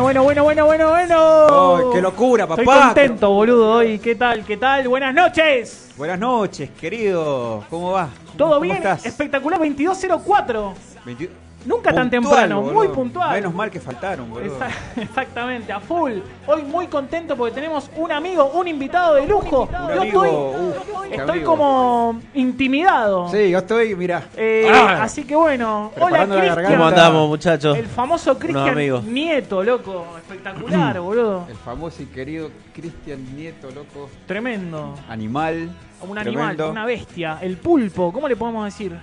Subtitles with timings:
[0.00, 1.46] Bueno, bueno, bueno, bueno, bueno, bueno.
[1.50, 2.62] Oh, ¡Qué locura, papá!
[2.62, 3.98] Estoy contento, boludo, hoy.
[3.98, 4.44] ¿Qué tal?
[4.46, 4.88] ¿Qué tal?
[4.88, 5.90] Buenas noches.
[5.96, 7.64] Buenas noches, querido.
[7.68, 8.08] ¿Cómo va?
[8.36, 8.76] ¿Todo ¿Cómo bien?
[8.78, 9.04] estás?
[9.04, 10.74] Espectacular, 2204.
[11.04, 11.30] 20
[11.66, 12.74] Nunca tan temprano, boludo.
[12.74, 13.32] muy puntual.
[13.34, 14.56] Menos mal que faltaron, boludo.
[14.96, 16.12] Exactamente, a full.
[16.46, 19.68] Hoy muy contento porque tenemos un amigo, un invitado de lujo.
[19.70, 23.28] Yo amigo, estoy, uf, estoy como intimidado.
[23.28, 24.22] Sí, yo estoy, mira.
[24.36, 25.02] Eh, Ah.
[25.02, 26.64] así que bueno, hola Cristian.
[26.64, 27.76] ¿Cómo andamos, muchachos?
[27.76, 29.12] El famoso Cristian.
[29.12, 30.06] Nieto, loco.
[30.16, 31.46] Espectacular, boludo.
[31.48, 34.08] El famoso y querido Cristian Nieto, loco.
[34.26, 34.94] Tremendo.
[35.08, 35.70] Animal.
[36.08, 36.70] Un animal, tremendo.
[36.70, 37.38] una bestia.
[37.42, 38.96] El pulpo, ¿cómo le podemos decir?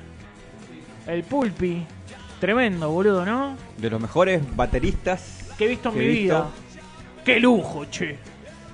[1.06, 1.86] El pulpi.
[2.40, 3.56] Tremendo, boludo, ¿no?
[3.78, 6.22] De los mejores bateristas Que he visto en que mi visto.
[6.36, 6.46] vida.
[7.26, 8.18] ¡Qué lujo, che!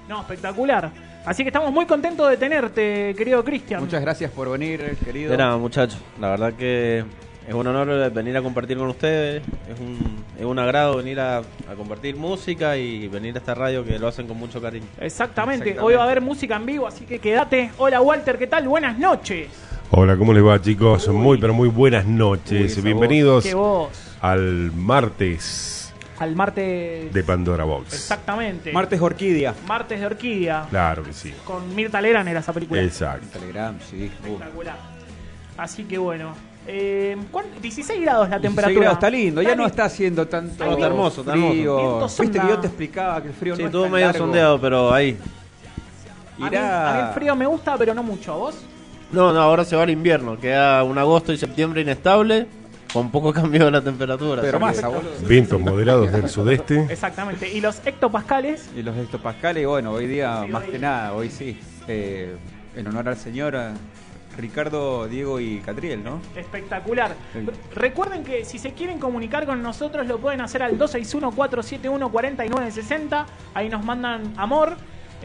[0.07, 0.91] No, espectacular.
[1.25, 3.79] Así que estamos muy contentos de tenerte, querido Cristian.
[3.81, 5.31] Muchas gracias por venir, querido.
[5.31, 5.97] De nada, muchachos.
[6.19, 7.05] La verdad que
[7.47, 9.41] es un honor venir a compartir con ustedes.
[9.71, 13.85] Es un, es un agrado venir a, a compartir música y venir a esta radio
[13.85, 14.85] que lo hacen con mucho cariño.
[14.99, 15.69] Exactamente.
[15.69, 15.79] Exactamente.
[15.79, 17.71] Hoy va a haber música en vivo, así que quédate.
[17.77, 18.67] Hola, Walter, ¿qué tal?
[18.67, 19.47] Buenas noches.
[19.95, 21.07] Hola, ¿cómo les va chicos?
[21.09, 22.77] Muy pero muy buenas noches.
[22.77, 23.45] Uy, Bienvenidos
[24.21, 27.13] al martes Al martes.
[27.13, 27.93] de Pandora Box.
[27.93, 28.71] Exactamente.
[28.71, 29.53] Martes Orquídea.
[29.67, 30.65] Martes de Orquídea.
[30.69, 31.33] Claro que sí.
[31.45, 32.81] Con Mirta Legrand era esa película.
[32.81, 33.27] Exacto.
[33.39, 34.11] Telegram, sí.
[34.23, 34.31] Uh.
[34.33, 34.77] Espectacular.
[35.57, 36.33] Así que bueno.
[36.65, 38.81] Eh, ¿cuán- 16 grados la 16 temperatura.
[38.81, 41.51] grados, está lindo, ya no está haciendo tanto Ay, está hermoso, está hermoso.
[41.51, 42.07] frío.
[42.21, 44.19] Viste que yo te explicaba que el frío Sí, no es todo medio largo.
[44.19, 45.17] sondeado, pero ahí.
[46.37, 48.31] A mí, Irá- a mí el frío me gusta, pero no mucho.
[48.33, 48.55] ¿A vos?
[49.13, 50.39] No, no, ahora se va el invierno.
[50.39, 52.47] Queda un agosto y septiembre inestable,
[52.91, 54.41] con poco cambio de la temperatura.
[54.41, 54.81] Pero más.
[55.27, 56.87] Vientos moderados del sudeste.
[56.89, 57.47] Exactamente.
[57.47, 58.71] Y los hectopascales.
[58.75, 61.59] Y los hectopascales, bueno, hoy día más que nada, hoy sí.
[61.87, 62.35] eh,
[62.75, 63.69] en honor al señor eh,
[64.35, 66.19] Ricardo, Diego y Catriel, ¿no?
[66.35, 67.13] Espectacular.
[67.33, 67.45] Sí.
[67.75, 73.25] Recuerden que si se quieren comunicar con nosotros lo pueden hacer al 261-471-4960.
[73.53, 74.75] Ahí nos mandan amor.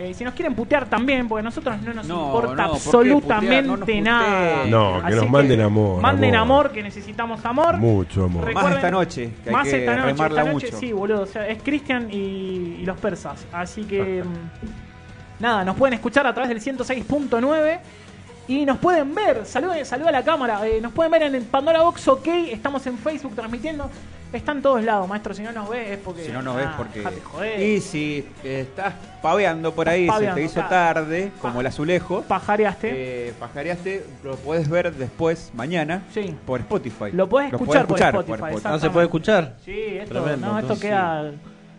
[0.00, 2.56] Eh, si nos quieren putear también, porque a nosotros no nos No, importa no, ¿por
[2.56, 3.96] qué absolutamente putear?
[3.98, 4.64] No nada.
[4.68, 6.66] No, que Así nos manden amor, Manden amor.
[6.66, 6.72] amor.
[6.72, 7.76] que necesitamos amor.
[7.78, 8.44] Mucho amor.
[8.44, 10.78] Recuerden- Más esta noche, que hay más que esta noche, esta noche mucho.
[10.78, 11.22] sí, boludo.
[11.22, 13.44] O sea, es Cristian y, y los persas.
[13.52, 14.22] Así que.
[14.24, 17.80] mm, nada, nos pueden escuchar a través del 106.9.
[18.48, 21.42] Y nos pueden ver, saluda, saluda a la cámara, eh, nos pueden ver en el
[21.42, 23.90] Pandora Box OK, estamos en Facebook transmitiendo,
[24.32, 26.24] está en todos lados, maestro, si no nos ves es porque...
[26.24, 27.02] Si no nos ves ah, porque...
[27.24, 27.60] joder.
[27.60, 30.68] Y si estás paveando por ahí, Paveando, se te hizo claro.
[30.70, 32.90] tarde, como el azulejo, Pajareaste.
[33.28, 36.34] eh, pajareaste, lo puedes ver después, mañana, Sí.
[36.46, 37.12] por Spotify.
[37.12, 38.62] Lo podés escuchar por Spotify.
[38.64, 39.56] Ah, ¿se puede escuchar?
[39.62, 41.32] Sí, esto, Tremendo, no, esto, entonces, queda,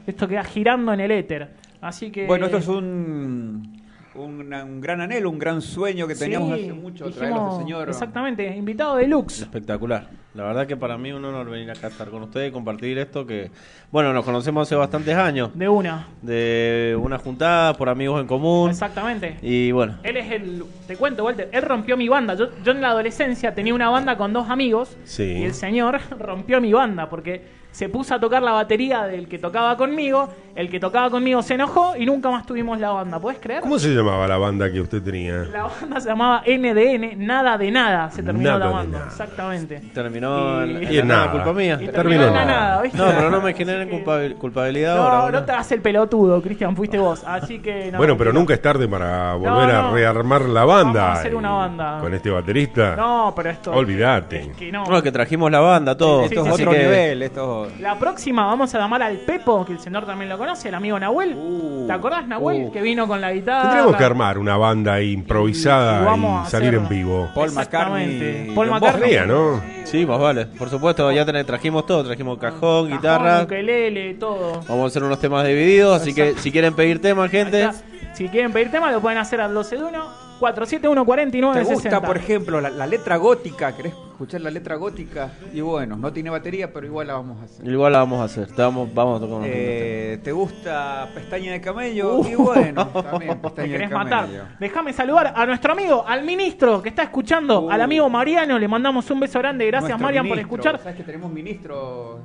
[0.06, 1.50] esto queda girando en el éter.
[1.82, 2.28] Así que...
[2.28, 3.79] Bueno, esto es un,
[4.16, 7.60] un, un gran anhelo, un gran sueño que teníamos Sí, hace mucho, dijimos- traerlos al
[7.62, 7.90] señor.
[7.90, 9.42] Exactamente, invitado deluxe.
[9.42, 10.08] Espectacular.
[10.36, 12.52] La verdad que para mí es un honor venir acá a estar con ustedes y
[12.54, 13.50] compartir esto que,
[13.92, 15.50] bueno, nos conocemos hace bastantes años.
[15.58, 16.08] De una.
[16.22, 18.70] De una juntada por amigos en común.
[18.70, 19.38] Exactamente.
[19.42, 20.64] Y bueno, Él es el.
[20.88, 21.50] Te cuento, Walter.
[21.52, 22.36] Él rompió mi banda.
[22.36, 24.96] Yo, yo en la adolescencia tenía una banda con dos amigos.
[25.04, 25.24] Sí.
[25.24, 29.40] Y el señor rompió mi banda porque se puso a tocar la batería del que
[29.40, 30.28] tocaba conmigo.
[30.54, 33.18] El que tocaba conmigo se enojó y nunca más tuvimos la banda.
[33.22, 33.62] ¿Puedes creer?
[33.62, 35.46] ¿Cómo se llamaba la banda que usted tenía?
[35.50, 38.12] La banda se llamaba NDN, nada de nada.
[38.12, 38.98] Se terminó Nada la de banda.
[38.98, 39.10] nada.
[39.10, 39.82] Exactamente.
[39.94, 41.32] terminó Y- en, Y en nada, nada.
[41.32, 41.78] culpa mía.
[41.80, 42.46] Y Terminó en nada.
[42.46, 42.98] nada, ¿viste?
[42.98, 45.16] No, pero no me generen culpabil- culpabilidad No, ahora.
[45.18, 45.44] no boludo.
[45.46, 46.76] te hagas el pelotudo, Cristian.
[46.76, 47.24] Fuiste vos.
[47.26, 47.90] Así que.
[47.94, 48.40] no, bueno, pero no.
[48.40, 49.88] nunca es tarde para volver no.
[49.88, 51.02] a rearmar la banda.
[51.04, 52.00] Vamos a hacer una banda.
[52.02, 52.98] Con este baterista.
[52.98, 53.72] No, pero esto.
[53.72, 54.42] Olvídate.
[54.42, 54.84] Es que no.
[54.84, 56.28] No, que trajimos la banda, todo.
[56.28, 56.80] Sí, esto sí, es sí, otro sí.
[56.80, 57.69] nivel, esto...
[57.80, 61.00] La próxima vamos a llamar al Pepo, que el señor también lo conoce, el amigo
[61.00, 61.34] Nahuel.
[61.36, 62.66] Uh, ¿Te acordás, Nahuel?
[62.66, 62.72] uh.
[62.72, 63.70] Que vino con la guitarra.
[63.70, 67.30] Tendremos que armar una banda Y improvisada vamos a y, salir en vivo.
[67.34, 67.52] Paul.
[67.52, 68.52] McCartney.
[68.54, 69.02] Paul McCartney.
[69.02, 69.62] Podría, ¿no?
[69.86, 70.46] Sí, más vale.
[70.46, 72.04] Por supuesto, ya tenés- trajimos todo.
[72.04, 73.44] Trajimos cajón, guitarra.
[73.44, 74.62] ukelele, todo.
[74.68, 76.02] Vamos a hacer unos temas divididos.
[76.02, 77.70] Así que si quieren pedir temas, gente.
[78.14, 82.62] Si quieren pedir tema, lo pueden hacer al 12-1 471 49 ¿Te gusta, por ejemplo,
[82.62, 83.76] la, la letra gótica?
[83.76, 85.32] ¿Querés escuchar la letra gótica?
[85.54, 87.68] Y bueno, no tiene batería, pero igual la vamos a hacer.
[87.68, 88.48] Igual la vamos a hacer.
[88.48, 89.42] Te vamos, vamos a tocar.
[89.46, 92.18] Eh, ¿Te gusta Pestaña de Camello?
[92.20, 92.26] Uh.
[92.28, 94.16] y bueno, también Te Pestaña de querés Camello.
[94.16, 94.58] matar.
[94.60, 97.72] Déjame saludar a nuestro amigo, al ministro que está escuchando, Uh.
[97.72, 98.58] al amigo Mariano.
[98.58, 99.66] Le mandamos un beso grande.
[99.68, 100.80] Gracias, Nuestro Marian, por escuchar.
[100.80, 102.20] ¿Sabes que tenemos ministro?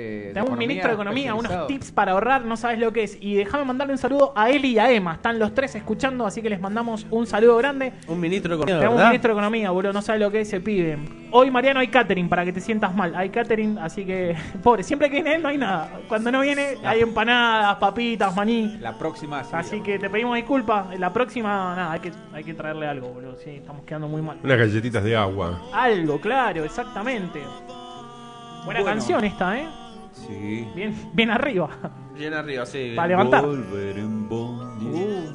[0.00, 3.18] Eh, Tenemos un ministro de Economía, unos tips para ahorrar, no sabes lo que es.
[3.20, 5.14] Y déjame mandarle un saludo a él y a Emma.
[5.14, 7.92] Están los tres escuchando, así que les mandamos un saludo grande.
[8.06, 9.10] Un ministro de economía, Tenemos un ¿verdad?
[9.10, 10.98] ministro de Economía, boludo, no sabe lo que es ese pibe.
[11.32, 13.14] Hoy, Mariano, hay catering para que te sientas mal.
[13.16, 15.90] Hay catering, así que, pobre, siempre que viene él no hay nada.
[16.08, 18.78] Cuando no viene, hay empanadas, papitas, maní.
[18.80, 19.42] La próxima.
[19.42, 19.50] sí.
[19.52, 20.98] Así que te pedimos disculpas.
[20.98, 23.36] La próxima, nada, hay que, hay que traerle algo, boludo.
[23.42, 24.38] Sí, estamos quedando muy mal.
[24.42, 25.60] Unas galletitas de agua.
[25.72, 27.40] Algo, claro, exactamente.
[28.64, 28.84] Buena Bueno.
[28.96, 29.66] canción esta, ¿eh?
[30.28, 30.68] Sí.
[30.74, 31.68] Bien, bien arriba.
[32.16, 32.92] Bien arriba, sí.
[32.94, 33.44] Para levantar.
[33.46, 35.32] Volver en bondi.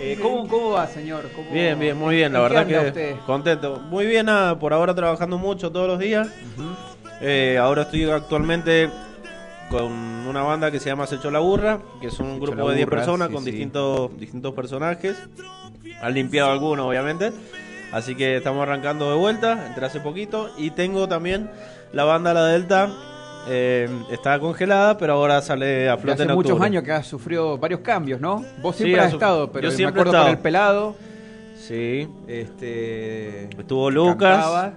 [0.00, 1.28] Eh, ¿cómo, ¿Cómo va, señor?
[1.34, 3.16] ¿Cómo- Bien, bien, muy bien, la ¿En qué verdad que usted?
[3.26, 3.80] contento.
[3.90, 6.28] Muy bien, nada, por ahora trabajando mucho todos los días.
[7.20, 8.90] Eh, ahora estoy actualmente
[9.70, 12.76] con una banda que se llama Se echó la burra, que es un grupo de
[12.76, 13.50] 10 burra, personas sí, con sí.
[13.50, 15.16] distintos distintos personajes.
[16.00, 17.32] Han limpiado algunos, obviamente.
[17.92, 20.50] Así que estamos arrancando de vuelta, entré hace poquito.
[20.56, 21.50] Y tengo también
[21.92, 22.88] la banda La Delta.
[23.46, 26.66] Eh, está congelada, pero ahora sale a flote hace en muchos octubre.
[26.66, 28.44] años que has sufrido varios cambios, ¿no?
[28.62, 30.96] Vos siempre has has- estado, pero yo me siempre he acuerdo con el pelado.
[31.56, 33.44] Sí, Este.
[33.58, 34.72] Estuvo Lucas, Cantaba.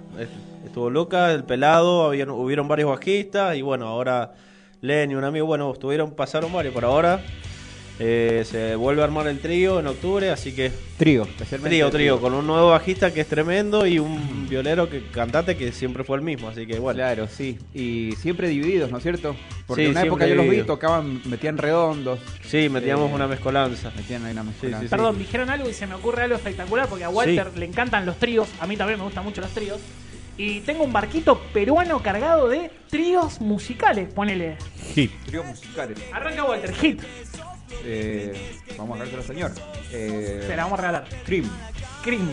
[0.64, 4.32] estuvo Lucas, el pelado, habían, hubieron varios bajistas y bueno, ahora
[4.80, 7.20] Lenny, un amigo, bueno, estuvieron, pasaron varios por ahora.
[7.98, 11.68] Eh, se vuelve a armar el trío en octubre, así que Trío, especialmente.
[11.76, 15.72] trío, trío, con un nuevo bajista que es tremendo y un violero que cantante que
[15.72, 16.96] siempre fue el mismo, así que bueno.
[16.96, 17.58] Claro, sí.
[17.74, 19.36] Y siempre divididos, ¿no es cierto?
[19.66, 23.28] Porque Sí, en una época yo los vi, tocaban, metían redondos, Sí, metíamos Eh, una
[23.28, 23.92] mezcolanza.
[23.94, 24.86] metían ahí una sí, sí.
[24.88, 27.60] Perdón, dijeron algo y se me ocurre algo espectacular porque a Walter Sí.
[27.60, 28.48] le encantan los tríos.
[28.58, 29.78] A mí también me gustan mucho los tríos.
[30.38, 34.12] Y tengo un barquito peruano cargado de tríos musicales.
[34.12, 34.56] Ponele.
[34.94, 35.12] Hit.
[35.26, 35.98] Tríos musicales.
[36.12, 37.00] Arranca Walter, hit.
[37.84, 39.50] Eh, vamos a dárselo, señor.
[39.92, 41.04] Eh, Se la vamos a regalar.
[41.24, 41.50] Cream.
[42.02, 42.30] Cream.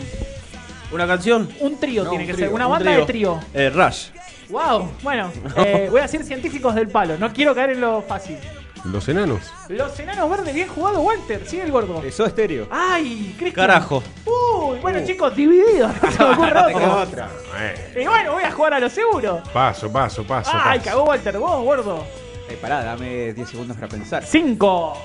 [0.92, 1.48] ¿Una canción?
[1.60, 2.54] Un trío No, tiene un que trío, ser.
[2.54, 3.40] Una Un banda de trío.
[3.54, 4.08] Eh, Rush.
[4.48, 4.90] Wow.
[5.02, 5.30] Bueno,
[5.64, 7.16] eh, voy a decir científicos del palo.
[7.18, 8.36] No quiero caer en lo fácil.
[8.84, 9.52] Los enanos.
[9.68, 11.46] Los enanos verdes, bien jugado, Walter.
[11.46, 12.02] Sigue el gordo.
[12.02, 12.66] Eso estéreo.
[12.70, 13.66] Ay, Cristian.
[13.66, 14.02] Carajo.
[14.24, 15.92] Uy, bueno, chicos, divididos.
[16.02, 17.00] No se me ocurre Te queda otro.
[17.02, 17.28] otra.
[17.58, 19.42] Eh, Y bueno, voy a jugar a lo seguro.
[19.52, 20.50] paso, paso, paso.
[20.54, 20.90] Ay, paso.
[20.90, 22.04] cagó Walter, vos, gordo.
[22.48, 24.24] Eh, pará, dame 10 segundos para pensar.
[24.24, 24.96] Cinco.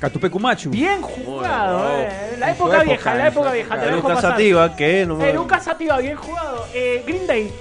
[0.00, 0.70] Catupecumachu.
[0.70, 2.36] Bien jugado, Bueno, eh.
[2.38, 3.74] La época vieja, la época vieja.
[3.80, 4.30] Te dejo Lucas pasar.
[4.32, 6.66] Sativa, que no Eh, Lucas Sativa, bien jugado.
[6.72, 7.52] Eh, Green Day.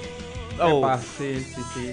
[0.61, 0.79] Oh.
[0.79, 1.91] Epa, sí, sí, sí.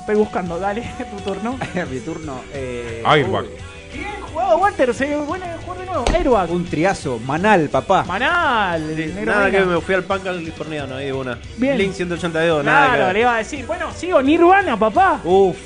[0.00, 0.82] Estoy buscando, dale,
[1.16, 1.58] tu turno.
[1.90, 2.40] Mi turno.
[2.52, 3.44] Eh, Airbag.
[3.44, 3.50] uy,
[3.92, 4.94] Bien jugado, Walter.
[4.94, 6.04] Se vuelve a jugar de nuevo.
[6.12, 6.50] Airbag.
[6.50, 7.18] un triazo.
[7.18, 8.02] Manal, papá.
[8.04, 8.90] Manal.
[8.98, 11.38] el Nada que me fui al pan californiano ahí de una.
[11.58, 11.76] Bien.
[11.78, 13.66] Link 182, nada Claro, le iba a decir.
[13.66, 15.20] Bueno, sigo Nirvana, papá.
[15.22, 15.56] Uf,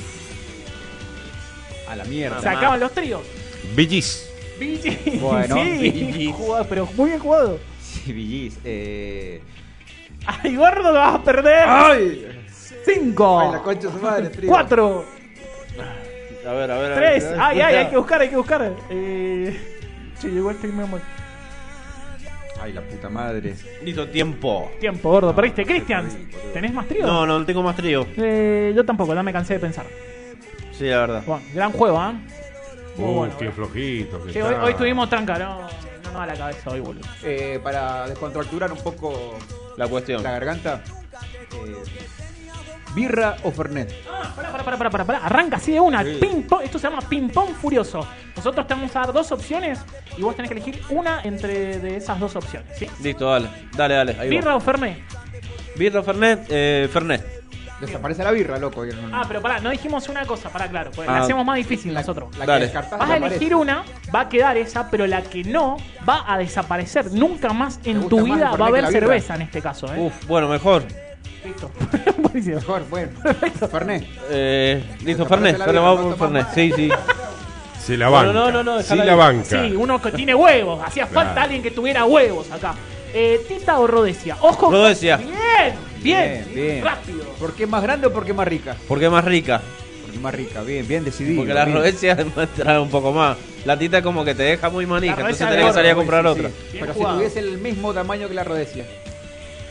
[1.89, 2.41] A la mierda.
[2.41, 3.23] Se acaban los tríos.
[3.75, 4.29] Bee Gees.
[5.21, 7.59] Bueno, sí, jugado, pero muy bien jugado.
[7.81, 8.59] Sí, Villis.
[8.65, 9.41] Eh...
[10.27, 11.65] Ay, gordo, lo vas a perder.
[11.67, 12.29] ¡Ay!
[12.85, 13.41] Cinco.
[13.41, 14.51] Ay, la concha de su madre, trío.
[14.51, 15.05] Cuatro.
[16.47, 16.93] a ver, a ver.
[16.93, 17.25] a Tres.
[17.25, 17.41] ver.
[17.41, 18.73] Ay, ay, hay que buscar, hay que buscar.
[18.91, 19.57] Eh...
[20.19, 21.01] Sí, igual estoy muy mal.
[22.61, 23.55] Ay, la puta madre.
[23.85, 24.73] Listo, tiempo.
[24.81, 25.65] Tiempo, gordo, perdiste.
[25.65, 26.09] Cristian.
[26.53, 27.07] ¿tenés más trío?
[27.07, 28.05] No, no tengo más trío.
[28.17, 29.87] Eh, yo tampoco, ya me cansé de pensar.
[30.73, 31.23] Sí, la verdad.
[31.25, 32.15] Bueno, gran juego, ¿ah?
[32.99, 33.35] Muy Uh, bueno.
[33.39, 34.23] qué flojito.
[34.25, 34.65] que hoy, está.
[34.65, 35.69] hoy tuvimos tranca, no, no
[36.03, 37.07] nos da la cabeza hoy, boludo.
[37.23, 39.37] Eh, para descontracturar un poco
[39.77, 40.23] La cuestión.
[40.23, 40.83] la garganta.
[41.53, 41.77] eh,
[42.95, 43.95] ¿Birra o Fernet?
[44.11, 45.19] Ah, pará, pará, pará, pará, pará, pará.
[45.19, 46.03] Arranca así de una.
[46.03, 46.17] Sí.
[46.21, 46.63] Ping pong.
[46.65, 48.05] Esto se llama ping pong furioso.
[48.35, 49.79] Nosotros te vamos a dar dos opciones
[50.17, 52.89] y vos tenés que elegir una entre de esas dos opciones, ¿sí?
[53.03, 53.49] Listo, dale.
[53.77, 54.17] Dale, dale.
[54.19, 54.57] Ahí ¿Birra va.
[54.57, 54.99] o Fernet?
[55.77, 56.47] Birra, Fernet.
[56.49, 57.38] Eh, Fernet.
[57.81, 58.83] Desaparece la birra, loco.
[59.13, 61.19] Ah, pero pará, no dijimos una cosa, pará, claro, porque Ah.
[61.19, 62.37] la hacemos más difícil nosotros.
[62.37, 62.61] La Dale.
[62.61, 63.37] que descartás Vas a desaparece.
[63.37, 65.77] elegir una, va a quedar esa, pero la que no
[66.09, 67.13] va a desaparecer.
[67.13, 69.01] Nunca más en gusta tu más el vida va a Fernet haber la birra?
[69.07, 69.99] cerveza en este caso, ¿eh?
[70.01, 70.83] Uf, bueno, mejor.
[71.45, 71.71] Listo.
[72.19, 72.57] Buenísimo.
[72.57, 73.11] Mejor, bueno.
[73.71, 74.05] Fernet.
[74.31, 75.59] Eh, listo, Desaparece Fernet.
[75.59, 76.75] la Fernet, birra, vamos no con tomamos Fernet.
[76.77, 76.91] Sí, sí.
[77.81, 78.33] Se la banca.
[78.33, 79.15] No, no, no, no, sí la ahí.
[79.19, 79.45] banca.
[79.63, 80.83] Sí, uno que tiene huevos.
[80.85, 82.75] Hacía falta alguien que tuviera huevos acá.
[83.15, 84.37] Eh, ¿Tita o Rodesia?
[84.41, 84.71] Ojo.
[84.71, 85.17] Rodesia.
[85.17, 85.31] Bien,
[86.03, 86.85] bien, Bien, bien.
[86.85, 87.25] Rápido.
[87.39, 88.77] ¿Por qué más grande o por qué más rica?
[88.87, 89.61] Porque es más rica.
[90.05, 91.41] Porque más rica, bien, bien decidido.
[91.41, 91.77] Porque la bien.
[91.79, 92.17] rodecia
[92.57, 93.37] trae un poco más.
[93.65, 95.95] La tita como que te deja muy manija, La entonces rodecia tenés que salir a
[95.95, 96.49] comprar Sí, otra.
[96.49, 97.15] Bien Pero jugado.
[97.15, 98.85] si tuviese el mismo tamaño que la rodecia.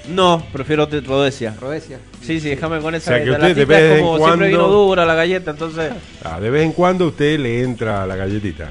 [0.10, 1.54] No, prefiero te- rodecia.
[1.60, 2.00] Rodecia.
[2.22, 3.12] Sí, sí, déjame con esa.
[3.12, 5.06] O sea, que la usted de tita es vez en como siempre vino cuando- dura
[5.06, 5.92] la galleta, entonces.
[6.24, 8.70] Ah, de vez en cuando usted le entra a la galletita.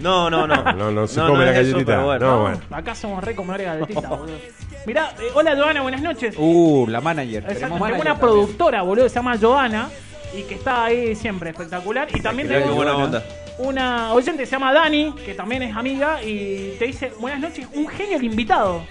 [0.00, 0.72] No, no, no.
[0.76, 2.02] No, no se come la eso, galletita.
[2.02, 2.26] bueno.
[2.26, 2.60] No, bueno.
[2.70, 4.38] Acá somos re de galletita, boludo.
[4.86, 6.34] Mirá, eh, hola Joana, buenas noches.
[6.38, 7.42] Uh, la manager.
[7.42, 8.30] Exacto, Tenemos tengo manager una también.
[8.30, 9.90] productora, boludo, que se llama Joana
[10.36, 12.08] y que está ahí siempre, espectacular.
[12.14, 13.22] Y también tenemos buena onda.
[13.58, 17.66] una oyente que se llama Dani, que también es amiga, y te dice, buenas noches,
[17.74, 18.82] un genio el invitado.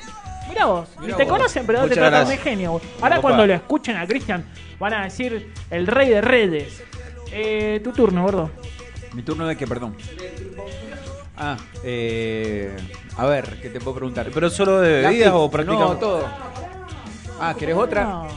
[0.48, 1.32] Mirá vos, Mirá y te vos.
[1.34, 2.72] conocen, pero te Muchas tratan de genio.
[2.74, 2.82] vos.
[3.02, 3.22] Ahora Opa.
[3.22, 4.46] cuando lo escuchen a Cristian,
[4.80, 6.84] van a decir el rey de redes.
[7.32, 8.50] Eh, tu turno, gordo.
[9.14, 9.96] Mi turno de qué, perdón.
[11.40, 12.76] Ah, eh.
[13.18, 14.30] A ver, ¿qué te puedo preguntar?
[14.34, 15.94] ¿Pero solo de bebidas o practicamos?
[15.94, 16.26] No, todo.
[17.40, 18.04] Ah, ¿querés otra?
[18.04, 18.28] No.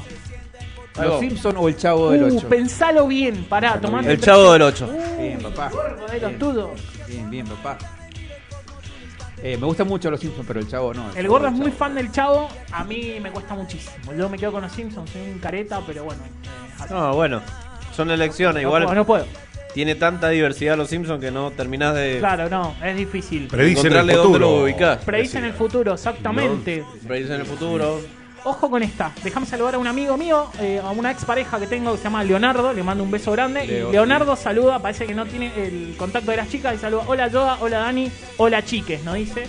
[1.03, 1.21] ¿Los.
[1.21, 2.49] Simpson o el Chavo del Uh, 8?
[2.49, 4.91] pensalo bien, pará, tomate El chavo del 8.
[5.19, 5.71] Bien, papá.
[5.71, 6.69] Gordo, de los Bien.
[7.09, 7.79] Bien, bien, papá.
[9.43, 11.09] Eh, me gustan mucho los Simpsons, pero el Chavo no.
[11.09, 11.77] El Chavo, gordo es muy Chavo.
[11.79, 14.13] fan del chavo, a mí me cuesta muchísimo.
[14.17, 16.21] Yo me quedo con los Simpsons, soy un careta, pero bueno.
[16.25, 16.85] eh.
[16.91, 17.41] No, bueno.
[17.97, 18.83] Son elecciones, No igual.
[18.85, 19.25] puedo, no puedo.
[19.75, 23.49] Tiene tanta diversidad los Simpsons que no terminás de Claro, no, es difícil.
[23.49, 24.39] Predicen el dónde futuro.
[24.39, 24.99] lo ubicás.
[25.05, 26.85] Predicen el futuro, exactamente.
[27.07, 28.01] predecir en el futuro.
[28.45, 29.13] Ojo con esta.
[29.23, 32.05] Déjame saludar a un amigo mío, eh, a una ex pareja que tengo que se
[32.05, 32.73] llama Leonardo.
[32.73, 33.65] Le mando un beso grande.
[33.67, 36.75] Leo, y Leonardo saluda, parece que no tiene el contacto de las chicas.
[36.75, 39.45] Y saluda: Hola Yoda, hola Dani, hola chiques, ¿no dice?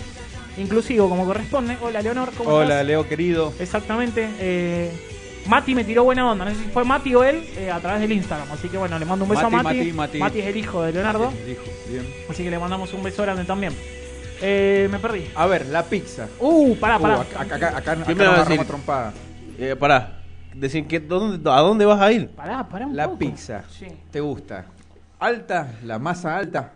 [0.56, 1.76] Inclusivo como corresponde.
[1.82, 2.86] Hola Leonor, ¿cómo Hola, estás?
[2.86, 3.52] Leo querido.
[3.58, 4.28] Exactamente.
[4.38, 4.92] Eh,
[5.46, 6.44] Mati me tiró buena onda.
[6.44, 8.50] No sé si fue Mati o él eh, a través del Instagram.
[8.52, 9.92] Así que bueno, le mando un beso Mati, a Mati.
[9.92, 10.40] Mati, Mati.
[10.40, 11.32] es el hijo de Leonardo.
[11.46, 12.06] Dijo, bien.
[12.30, 13.74] Así que le mandamos un beso grande también.
[14.40, 15.26] Eh, me perdí.
[15.34, 16.28] A ver, la pizza.
[16.40, 17.14] Uh, pará, Uh, pará.
[17.20, 18.64] acá, acá, acá, acá, acá ¿Qué nos me a decir?
[18.66, 19.12] trompada.
[19.58, 20.20] Eh, pará.
[20.54, 22.28] Decir que, ¿dónde, ¿A dónde vas a ir?
[22.30, 23.18] Pará, pará un La poco.
[23.18, 23.64] pizza.
[23.70, 23.86] Sí.
[24.10, 24.64] ¿Te gusta?
[25.18, 25.68] ¿Alta?
[25.84, 26.72] ¿La masa alta?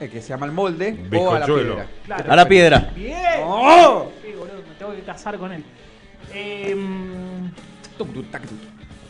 [0.00, 0.96] eh, Que se llama el molde.
[1.16, 1.86] ¿O a la piedra?
[2.04, 2.32] Claro.
[2.32, 2.90] A la piedra.
[2.94, 3.16] Bien.
[3.44, 4.10] ¡Oh!
[4.22, 5.64] Sí, boludo, me tengo que casar con él.
[6.32, 6.76] Eh,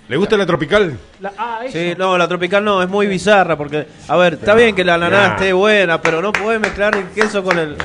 [0.08, 0.98] ¿Le gusta la tropical?
[1.20, 1.60] la- ah.
[1.70, 4.94] Sí, no, la tropical no, es muy bizarra porque, a ver, está bien que la
[4.94, 5.32] ananá Ya.
[5.34, 7.76] esté buena, pero no podés mezclar el queso con el...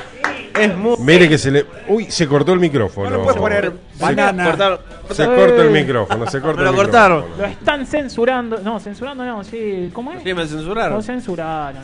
[0.58, 0.96] Es muy...
[0.98, 1.66] Mire que se le.
[1.86, 3.10] Uy, se cortó el micrófono.
[3.10, 4.46] No puedes poner banana.
[4.56, 4.78] Cortaron-
[5.10, 5.26] Se Eh.
[5.26, 7.18] corta el micrófono, se corta Me lo el cortaron.
[7.18, 7.42] micrófono.
[7.42, 8.58] Lo están censurando.
[8.64, 9.90] No, censurando no, sí.
[9.92, 10.22] ¿Cómo es?
[10.22, 10.94] Sí, me censuraron.
[10.96, 11.82] Lo censuraron.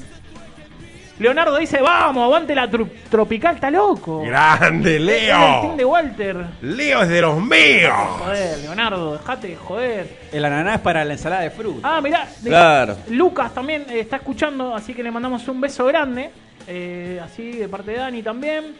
[1.22, 4.22] Leonardo dice, vamos, aguante la tru- tropical, está loco.
[4.22, 5.88] ¡Grande, Es el team de Leo!
[5.88, 6.36] Walter.
[6.60, 7.92] ¡Leo es de los míos!
[8.18, 10.18] Joder, Leonardo, dejate de joder.
[10.32, 11.96] El ananá es para la ensalada de fruta.
[11.96, 12.26] Ah, mirá.
[12.40, 12.96] de- Claro.
[13.08, 16.30] Lucas también eh, está escuchando, así que le mandamos un beso grande.
[16.68, 18.74] eh, así de parte de Dani también.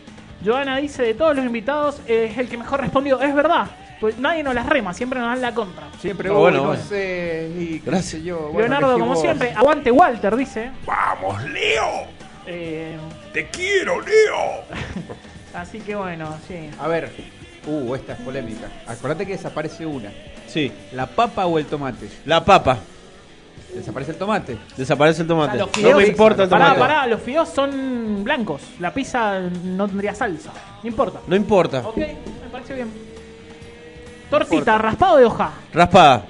[0.44, 3.20] Joana dice, de todos los invitados, eh, es el que mejor respondió.
[3.20, 3.66] Es verdad,
[4.00, 5.84] pues nadie nos las rema, siempre nos dan la contra.
[6.00, 6.82] Siempre Ah, bueno, no bueno.
[6.82, 7.49] sé.
[7.58, 8.06] Y qué Gracias.
[8.20, 8.38] sé yo.
[8.52, 9.20] bueno, Leonardo, como vos.
[9.20, 10.70] siempre, aguante Walter, dice.
[10.87, 12.06] ¡Vamos, Leo!
[12.46, 12.96] Eh,
[13.32, 14.64] ¡Te quiero, Leo!
[15.54, 16.70] así que bueno, sí.
[16.80, 17.11] A ver.
[17.66, 18.68] Uh, esta es polémica.
[18.87, 20.11] Acordate que desaparece una.
[20.49, 22.08] Sí, ¿La papa o el tomate?
[22.26, 22.78] la papa.
[23.72, 24.58] ¿Desaparece el tomate?
[24.76, 25.62] Desaparece el tomate.
[25.62, 26.80] O sea, los no me fideos- importa el Pará, tomate.
[26.80, 28.61] pará, los fideos son blancos.
[28.80, 30.50] La pizza no tendría salsa.
[30.82, 31.20] No importa.
[31.26, 31.78] No importa.
[31.87, 32.16] Ok, me
[32.50, 32.90] parece bien.
[34.28, 35.52] Tortita, raspado de hoja.
[35.72, 36.26] Raspada.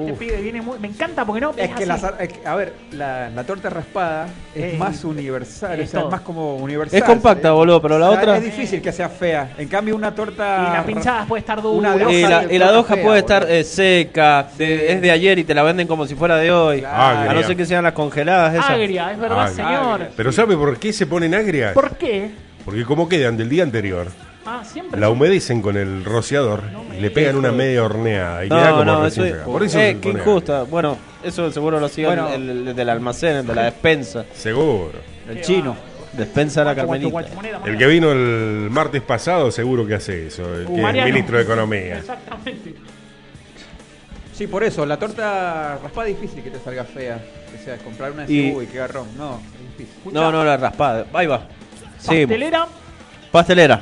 [0.00, 0.78] Este pibe viene muy.
[0.78, 1.50] Me encanta porque no.
[1.56, 1.84] Es que, así.
[1.86, 5.90] la, sar- es que, a ver, la, la torta raspada es más universal, es o
[5.92, 6.98] sea, es más como universal.
[6.98, 8.36] Es compacta, boludo, pero la O sea, otra...
[8.38, 9.54] Es difícil que sea fea.
[9.58, 10.68] En cambio, una torta.
[10.70, 11.94] Y la pinchada puede estar dura.
[11.94, 13.14] Una Y la, y fea, puede boludo.
[13.16, 16.50] estar eh, seca, de- es de ayer y te la venden como si fuera de
[16.50, 16.80] hoy.
[16.80, 17.30] Claro.
[17.30, 18.70] A no ser que sean las congeladas esas.
[18.70, 19.54] Agria, es verdad, Agria.
[19.56, 19.92] señor.
[19.94, 20.10] Agria.
[20.16, 21.72] ¿Pero sabe por qué se ponen agrias?
[21.72, 22.30] ¿Por qué?
[22.64, 24.08] Porque como quedan del día anterior,
[24.46, 25.00] Ah, siempre.
[25.00, 26.62] la humedecen con el rociador
[26.96, 29.34] y le pegan una media horneada y queda como no, eso es.
[29.36, 30.62] Por eso eh, qué pone injusta.
[30.62, 32.28] Bueno, eso seguro lo hacía Bueno.
[32.32, 34.24] el, el- el del almacén, el de la despensa.
[34.34, 34.92] Seguro.
[35.28, 35.76] El chino.
[36.12, 37.10] Despensa de la Carmelita.
[37.10, 40.98] guacho, moneda, El que vino el martes pasado seguro que hace eso, el Uh, que
[41.00, 41.98] es ministro de Economía.
[41.98, 42.74] Exactamente.
[44.32, 47.18] Sí, por eso, la torta raspada es difícil que te salga fea.
[47.58, 48.54] O sea, comprar una Y- y...
[48.54, 49.08] Uy, qué garrón.
[49.16, 50.12] No, es difícil.
[50.12, 51.06] No, no, la raspada.
[51.12, 51.46] Ahí va.
[51.98, 52.66] Sí, Pastelera,
[53.32, 53.80] pastelera.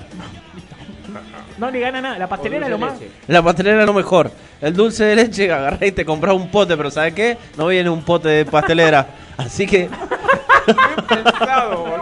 [1.58, 2.18] No le gana nada.
[2.18, 2.94] La pastelera es lo más.
[3.28, 4.30] La pastelera es lo mejor.
[4.61, 7.37] El dulce de leche, agarrás y te compras un pote, pero ¿sabes qué?
[7.56, 9.06] No viene un pote de pastelera.
[9.37, 9.88] Así que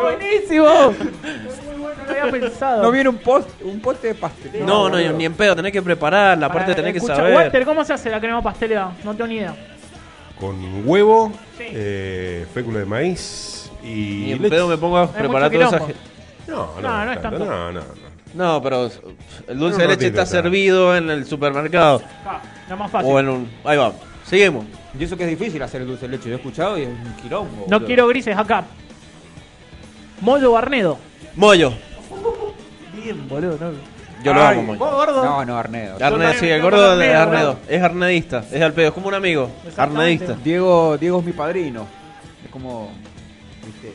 [0.00, 0.66] ¡Buenísimo!
[0.92, 2.82] Muy bueno, no había pensado.
[2.82, 4.64] No viene un, post, un pote de pastel.
[4.66, 7.34] no, no, ni en pedo, tenés que prepararla, aparte Pará, tenés que saber.
[7.34, 8.90] Walter, ¿cómo se hace la crema pastelera?
[9.04, 9.54] No tengo ni idea.
[10.38, 11.64] Con huevo, Sí.
[11.70, 13.86] eh, fécula de maíz y
[14.26, 14.50] Ni en leche.
[14.54, 15.78] pedo me pongo a mucho preparar toda esa...
[15.78, 15.86] quilombo.
[15.94, 17.52] ge- No, no, No, no es tanto, tanto.
[17.54, 17.80] No, no,
[18.34, 18.62] no.
[18.62, 18.90] Pero
[19.48, 22.02] el dulce de leche está servido en el supermercado.
[22.24, 22.40] Ah,
[22.76, 23.10] más fácil.
[23.10, 23.50] O en un...
[23.64, 23.92] Ahí va.
[24.24, 24.64] Seguimos.
[24.98, 26.28] Y eso que es difícil hacer el dulce de leche.
[26.28, 27.64] Yo he escuchado y es un quilombo.
[27.68, 27.86] No boludo.
[27.86, 28.64] quiero grises acá.
[30.20, 30.98] Mollo Barnedo.
[31.36, 31.72] Mollo.
[32.94, 33.58] Bien, boludo.
[33.60, 33.72] No.
[34.22, 34.78] Yo lo Ay, amo, Mollo.
[34.78, 35.24] ¿Vos, gordo?
[35.24, 35.96] No, no, Arnedo.
[36.00, 37.58] Arnedo, sí, el gordo de Arnedo.
[37.68, 39.50] Es arnedista, es al pedo, es como un amigo.
[39.76, 40.36] Arnedista.
[40.44, 41.86] Diego, Diego es mi padrino.
[42.44, 42.90] Es como.
[43.64, 43.92] ¿viste?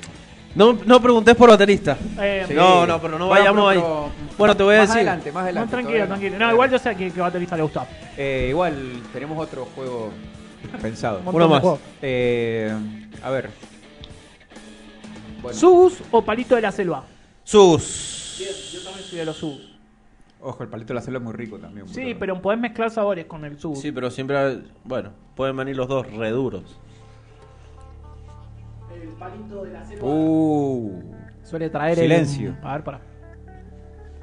[0.58, 1.96] No, no preguntes por baterista.
[2.20, 2.54] Eh, Sí.
[2.56, 3.78] No, no, pero no Bueno, vayamos ahí.
[3.78, 4.98] pero- Bueno, te voy a más decir.
[5.02, 5.72] adelante, más No, adelante.
[5.72, 6.40] tranquilo, todavía tranquilo.
[6.46, 7.88] No, igual yo sé que, que baterista le gusta.
[8.18, 8.76] Eh, igual
[9.14, 10.10] tenemos otro juego
[10.82, 11.22] pensado.
[11.26, 11.64] Un Uno más.
[12.02, 12.74] Eh,
[13.24, 13.50] a ver.
[15.44, 17.04] Bueno, ¿Subus o palito de la selva?
[17.44, 18.38] Sus.
[18.74, 19.62] Yo también soy de los subus.
[20.42, 21.88] ojo, el palito de la selva es muy rico también.
[21.90, 23.80] Sí, pero podés mezclar sabores con el subus.
[23.80, 24.60] Sí, pero siempre.
[24.84, 26.64] Bueno, pueden venir los dos reduros.
[29.20, 31.02] Palito de la selva Uh.
[31.44, 32.56] suele traer Silencio.
[32.62, 32.68] el...
[32.68, 33.00] A ver, para.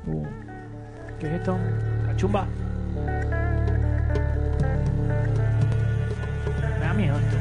[0.07, 0.25] Uh.
[1.19, 1.57] ¿Qué es esto?
[2.07, 2.47] ¿Cachumba?
[6.79, 7.37] Me da miedo esto,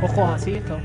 [0.00, 0.04] boludo.
[0.04, 0.78] Ojos así, esto.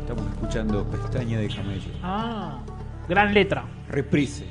[0.00, 1.90] Estamos escuchando Pestaña de Camello.
[2.02, 2.60] Ah,
[3.08, 3.64] gran letra.
[3.88, 4.44] Reprise.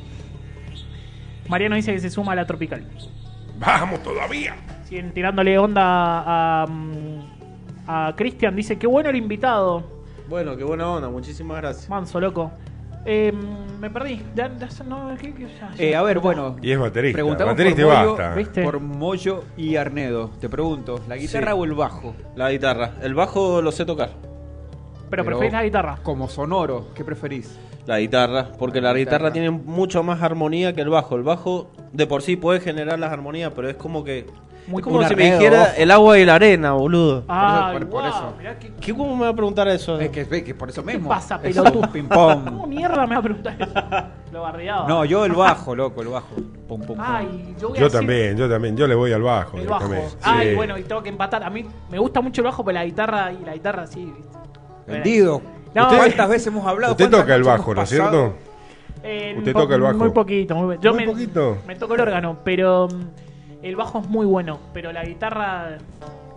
[1.47, 2.85] Mariano dice que se suma a la tropical.
[3.59, 4.55] ¡Vamos todavía!
[4.87, 6.67] Siguen tirándole onda a,
[7.87, 8.55] a Cristian.
[8.55, 9.83] Dice, qué bueno el invitado.
[10.29, 11.89] Bueno, qué buena onda, muchísimas gracias.
[11.89, 12.51] Manso, loco.
[13.05, 13.31] Eh,
[13.79, 14.21] me perdí.
[14.35, 16.57] Ya- ya- no, ¿qué- qué- ya- ya- Eh, a ver, bueno.
[16.61, 17.15] Y es baterista.
[17.15, 18.35] Preguntamos Baterista y por Moyo, basta.
[18.35, 18.63] ¿Viste?
[18.63, 20.29] por Moyo y Arnedo.
[20.41, 21.57] Te pregunto, ¿la guitarra Sí.
[21.57, 22.15] o el bajo?
[22.35, 22.91] La guitarra.
[23.01, 24.09] El bajo lo sé tocar.
[25.09, 25.99] Pero preferís la guitarra.
[26.03, 27.57] Como sonoro, ¿qué preferís?
[27.85, 29.17] La guitarra, porque la, La guitarra.
[29.29, 29.33] guitarra.
[29.33, 31.15] tiene mucho más armonía que el bajo.
[31.15, 34.25] El bajo de por sí puede generar las armonías, pero es como que.
[34.67, 35.71] Muy es como si me dijera ojo.
[35.77, 37.23] el agua y la arena, boludo.
[37.29, 38.33] Ah, por- por eso.
[38.37, 39.99] mirá que- ¿Qué cómo me va a preguntar eso?
[39.99, 41.09] Es que, ve que por eso ¿Qué mismo.
[41.09, 41.79] pasa, Es pelotudo?
[41.81, 42.43] un ping-pong.
[42.45, 43.71] ¿Cómo mierda me va a preguntar eso?
[44.33, 44.87] Lo bardeaba.
[44.87, 46.27] No, yo el bajo, loco, el bajo.
[46.67, 46.97] Pum, pum, pum.
[46.99, 48.75] Ay, yo voy a Yo decir también, yo también.
[48.75, 49.57] Yo le voy al bajo.
[49.57, 49.89] El bajo.
[50.21, 50.55] Ay, Sí.
[50.55, 51.43] bueno, y tengo que empatar.
[51.43, 54.37] A mí me gusta mucho el bajo, pero la guitarra y la guitarra sí, ¿viste?
[54.85, 55.41] Vendido.
[55.73, 55.99] No, ¿Usted eh.
[55.99, 56.91] ¿Cuántas veces hemos hablado?
[56.93, 58.33] Usted ¿Cuántas toca el bajo, ¿no es cierto?
[59.03, 59.97] Eh, ¿Usted toca el bajo?
[59.97, 61.57] Muy poquito, muy, yo Muy me, poquito.
[61.65, 63.01] Me toco el órgano, pero mm,
[63.67, 64.59] el bajo es muy bueno.
[64.73, 65.77] Pero la guitarra,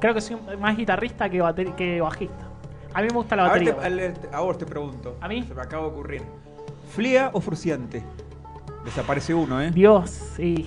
[0.01, 2.47] creo que soy más guitarrista que, bajista.
[2.93, 3.77] A mí me gusta la A, ver, batería.
[3.81, 5.17] te- al- te- a vos te pregunto.
[5.21, 5.43] ¿A mí?
[5.45, 6.23] Se me acaba de ocurrir.
[6.91, 8.03] ¿Flia o Fruciante?
[8.85, 9.71] Desaparece uno, ¿eh?
[9.71, 10.67] Dios, sí.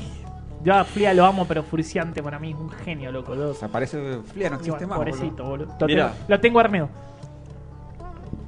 [0.63, 3.35] Yo a Flia lo amo, pero Furciante para mí es un genio, loco.
[3.35, 4.97] Lo, Desaparece Flia, no existe bueno, más.
[4.99, 5.65] pobrecito, boludo.
[5.67, 5.77] boludo.
[5.81, 6.07] Lo, Mira.
[6.11, 6.89] tengo, lo tengo Arnedo.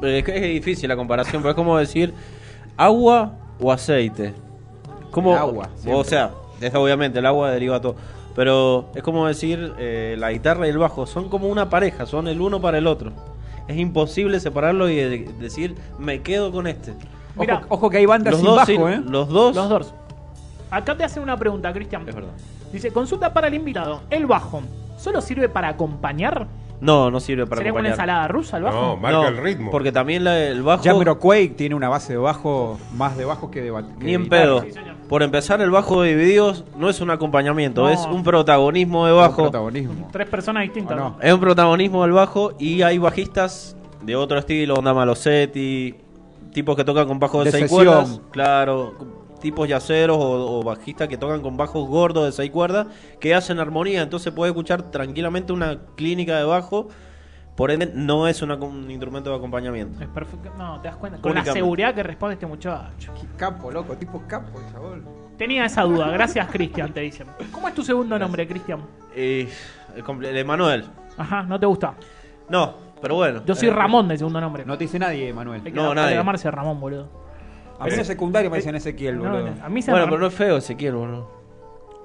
[0.02, 2.14] Es que es difícil la comparación, pero es como decir
[2.78, 4.34] agua o aceite.
[5.12, 7.96] Como, El agua, O sea, es obviamente el agua deriva todo.
[8.36, 12.28] Pero es como decir eh, la guitarra y el bajo son como una pareja, son
[12.28, 13.12] el uno para el otro.
[13.68, 16.94] Es imposible separarlo y de- decir me quedo con este.
[17.38, 19.02] Mira, ojo, ojo que hay bandas Los sin dos, bajo, sí, ¿eh?
[19.10, 19.56] los dos.
[19.56, 19.94] Los dos.
[20.70, 22.08] Acá te hacen una pregunta, Cristian.
[22.08, 22.32] Es verdad.
[22.72, 24.02] Dice, consulta para el invitado.
[24.10, 24.62] ¿El bajo
[24.98, 26.48] solo sirve para acompañar?
[26.82, 28.10] No, no sirve para ¿Sería como una acompañar.
[28.10, 28.82] ensalada rusa el bajo?
[28.82, 29.72] No, marca No, el ritmo.
[29.72, 33.62] Porque también la- el bajo Jamiroquai tiene una base de bajo, más de bajo que
[33.62, 34.62] de que ni en pedo.
[34.62, 34.95] Sí, señor.
[35.10, 37.90] Por empezar, el bajo de divididos no es un acompañamiento, No.
[37.90, 39.44] es un protagonismo de Un bajo.
[39.44, 40.10] protagonismo.
[40.12, 40.98] Tres personas distintas.
[40.98, 41.18] ¿O no?
[41.22, 45.96] Es un protagonismo del bajo y hay bajistas de otro estilo, onda Malosetti,
[46.52, 47.86] tipos que tocan con bajos de, De seis sesión.
[47.86, 48.94] cuerdas, claro,
[49.42, 52.88] tipos yaceros o, o bajistas que tocan con bajos gordos de seis cuerdas
[53.20, 56.88] que hacen armonía, entonces puede escuchar tranquilamente una clínica de bajo,
[57.56, 60.02] por ende no es una- un instrumento de acompañamiento.
[60.04, 60.52] Es perfecto.
[60.58, 61.20] No, te das cuenta.
[61.22, 63.14] Con la seguridad que responde este muchacho.
[63.20, 65.04] Qué Capo, loco, tipo capo, chaval.
[65.38, 66.10] Tenía esa duda.
[66.12, 67.28] Gracias, Cristian, te dicen.
[67.52, 68.80] ¿Cómo es tu segundo nombre, Cristian?
[69.16, 69.50] Eh,
[69.96, 70.86] el Emanuel,
[71.18, 71.94] Ajá, no te gusta.
[72.50, 73.42] no, pero bueno.
[73.46, 74.66] Yo soy Eh, Ramón de segundo nombre.
[74.66, 75.62] No te dice nadie, Manuel.
[75.66, 76.16] Hay que, no, nadie.
[76.16, 77.10] llamarse Ramón, boludo.
[77.80, 79.50] A mí en el secundario me decían Ezequiel, No, boludo.
[79.62, 81.30] a mí se Bueno, pero no es feo Ezequiel, boludo.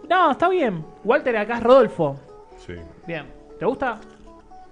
[0.08, 0.84] No, está bien.
[1.04, 2.16] Walter acá es Rodolfo.
[2.58, 2.74] Sí.
[3.06, 3.24] Bien.
[3.58, 3.98] ¿Te gusta?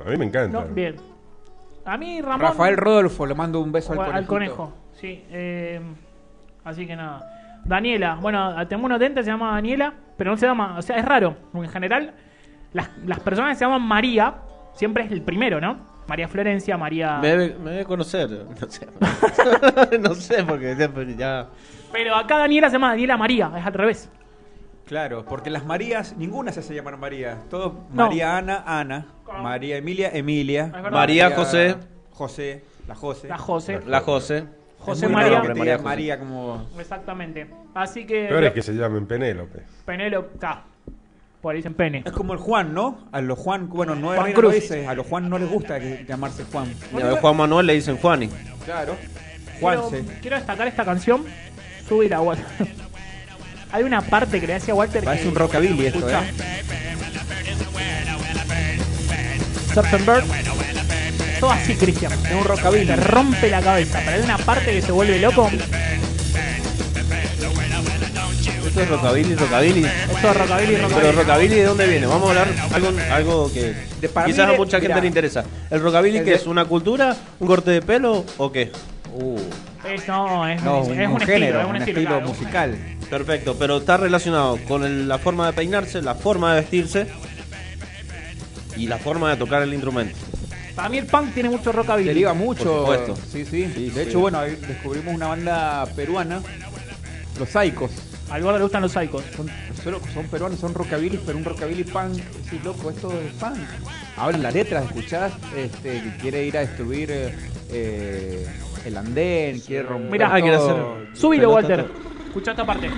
[0.04, 0.60] A mí me encanta.
[0.60, 0.96] No, bien.
[1.84, 2.40] A mí Ramón.
[2.40, 4.18] Rafael Rodolfo, le mando un beso al O conejito.
[4.18, 4.72] al conejo.
[4.92, 5.24] Sí.
[5.30, 5.80] eh,
[6.64, 7.60] así que nada.
[7.64, 8.16] Daniela.
[8.16, 10.76] Bueno, tengo una atenta, se llama Daniela, pero no se llama.
[10.78, 11.36] O sea, es raro.
[11.52, 12.14] Porque en general,
[12.72, 14.34] las, las personas que se llaman María,
[14.74, 15.78] siempre es el primero, ¿no?
[16.08, 17.18] María Florencia, María.
[17.18, 18.30] Me debe, me debe conocer,
[18.60, 18.86] no sé.
[20.00, 20.74] no sé, porque
[21.16, 21.46] ya...
[21.92, 24.10] Pero acá Daniela se llama Daniela María, es al revés.
[24.88, 27.38] Claro, porque las Marías, ninguna se hace llamar María.
[27.50, 28.04] Todo No.
[28.06, 29.06] María Ana, Ana.
[29.24, 29.38] ¿Cómo?
[29.42, 30.72] María Emilia, Emilia.
[30.90, 31.76] María José.
[32.12, 33.28] José, la José.
[33.28, 33.80] La José.
[33.86, 34.44] La José.
[34.80, 35.42] José María.
[35.42, 36.66] María María, como...
[36.78, 37.46] Exactamente.
[37.74, 38.26] Así que.
[38.28, 39.60] Peor es que se llamen Penélope.
[39.84, 40.34] Penélope.
[40.34, 40.62] Está.
[41.42, 42.02] Por ahí dicen pene.
[42.04, 43.06] Es como el Juan, ¿no?
[43.12, 44.44] A los Juan, bueno, no Juan es Cruz.
[44.54, 46.72] lo dice, a los Juan no les gusta que- llamarse Juan.
[46.96, 48.28] Y a Juan Manuel le dicen Juani.
[48.64, 48.96] Claro.
[49.58, 50.04] Quiero, Juanse.
[50.20, 51.24] quiero destacar esta canción.
[51.88, 52.44] Subir Walter.
[53.72, 55.28] Hay una parte que le decía Walter Parece que.
[55.28, 56.08] un rockabilly esto.
[56.08, 56.14] ¿eh?
[60.04, 60.24] Bird.
[61.38, 62.12] Todo así, Cristian.
[62.12, 62.86] Es un rockabilly.
[62.86, 64.00] Te rompe la cabeza.
[64.04, 65.48] Pero hay una parte que se vuelve loco.
[68.66, 69.84] Esto es rockabilly, rockabilly.
[69.84, 71.12] Esto es rockabilly, Pero rockabilly.
[71.12, 72.06] rockabilly, ¿de dónde viene?
[72.06, 75.44] Vamos a hablar algo, algo que De- para quizás mí a mucha gente le interesa.
[75.70, 76.46] ¿El rockabilly El qué de- es?
[76.46, 77.16] ¿Una cultura?
[77.38, 78.72] ¿Un corte de pelo o qué?
[79.14, 79.38] Uh,
[79.88, 82.50] Es, no, es, no, es un, un, un estilo, género, es un, un estilo, estilo
[82.50, 82.76] claro.
[83.10, 87.06] Perfecto, pero está relacionado con el- la forma de peinarse, la forma de vestirse
[88.76, 90.16] y la forma de tocar el instrumento.
[90.74, 92.06] Para mí el punk tiene mucho rockabilly.
[92.08, 92.84] Deriva mucho.
[92.84, 93.16] Por supuesto.
[93.32, 93.70] Sí, sí.
[93.74, 94.08] Sí, de sí.
[94.10, 96.40] hecho, bueno, ahí descubrimos una banda peruana,
[97.38, 97.90] Los Saicos.
[98.30, 99.22] Al gordo le gustan los psychos.
[99.34, 99.48] Son,
[99.82, 102.16] solo- son peruanos, son rockabilly, pero un rockabilly punk.
[102.50, 103.56] Sí, loco, esto es punk.
[104.16, 107.34] Ahora las letras, escuchás, este, que quiere ir a destruir eh,
[107.70, 108.46] eh,
[108.84, 110.10] el andén, quiere romper.
[110.10, 110.96] Mirá, Ah, quiere todo.
[111.06, 111.86] hacer- Subilo, Pelota, Walter.
[112.28, 112.90] Escucha esta parte.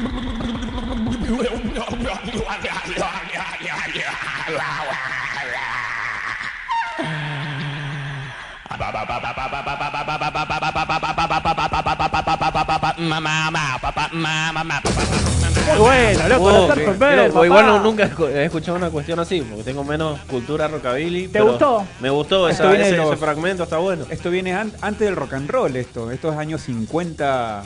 [15.78, 16.80] bueno, loco, Oh, sí.
[16.80, 21.28] Pepper, Loco, igual no- nunca he escuchado una cuestión así, porque tengo menos cultura rockabilly.
[21.28, 21.84] ¿Te gustó?
[22.00, 24.04] Me gustó, esa- ese, ese los- fragmento está bueno.
[24.10, 26.10] Esto viene an- antes del rock and roll, esto.
[26.10, 27.62] Esto es años 50.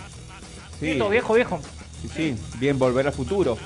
[0.80, 1.60] Sí, Viejo, viejo, viejo.
[2.02, 2.37] sí, sí.
[2.58, 3.56] Bien, volver al futuro.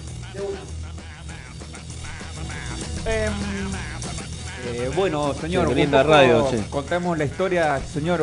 [3.07, 3.33] Em,
[4.75, 6.59] Eh, bueno, señor, Sí, linda poco radio, sí.
[6.69, 8.23] contamos la historia, señor.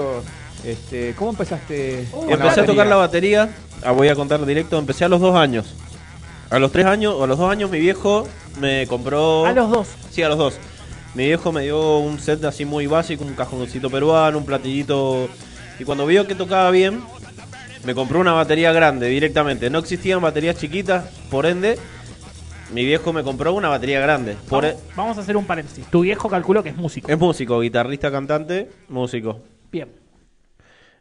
[0.64, 2.08] Este, ¿Cómo empezaste?
[2.28, 3.50] la Empecé a tocar la batería,
[3.84, 5.74] ah, voy a contar directo, empecé a los dos años.
[6.50, 8.28] A los tres años, o a los dos años mi viejo
[8.60, 9.46] me compró...
[9.46, 9.88] a los dos.
[10.12, 10.56] Sí, a los dos.
[11.16, 15.30] Mi viejo me dio un set así muy básico, un cajoncito peruano, un platillito...
[15.80, 17.02] Y cuando vio que tocaba bien,
[17.86, 19.70] me compró una batería grande directamente.
[19.70, 21.78] No existían baterías chiquitas, por ende,
[22.74, 24.36] mi viejo me compró una batería grande.
[24.50, 25.86] Por e- Vamos, vamos a hacer un paréntesis.
[25.92, 27.12] Tu viejo calculó que es músico.
[27.12, 29.40] Es músico, guitarrista, cantante, músico.
[29.72, 29.90] Bien.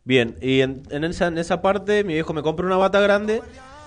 [0.05, 3.41] Bien, y en, en esa, en esa parte mi viejo me compra una bata grande,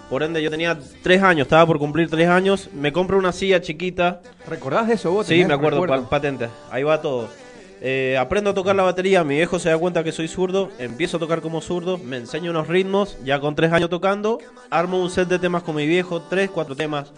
[0.09, 3.61] por ende yo tenía tres años, estaba por cumplir tres años, me compra una silla
[3.61, 5.27] chiquita, ¿Recordás de eso vos?
[5.27, 7.29] sí, tenés me acuerdo, pa- patente, ahí va todo.
[7.79, 11.17] Eh, aprendo a tocar la batería, mi viejo se da cuenta que soy zurdo, empiezo
[11.17, 14.39] a tocar como zurdo, me enseña unos ritmos, ya con tres años tocando,
[14.71, 17.11] armo un set de temas con mi viejo, tres, cuatro temas,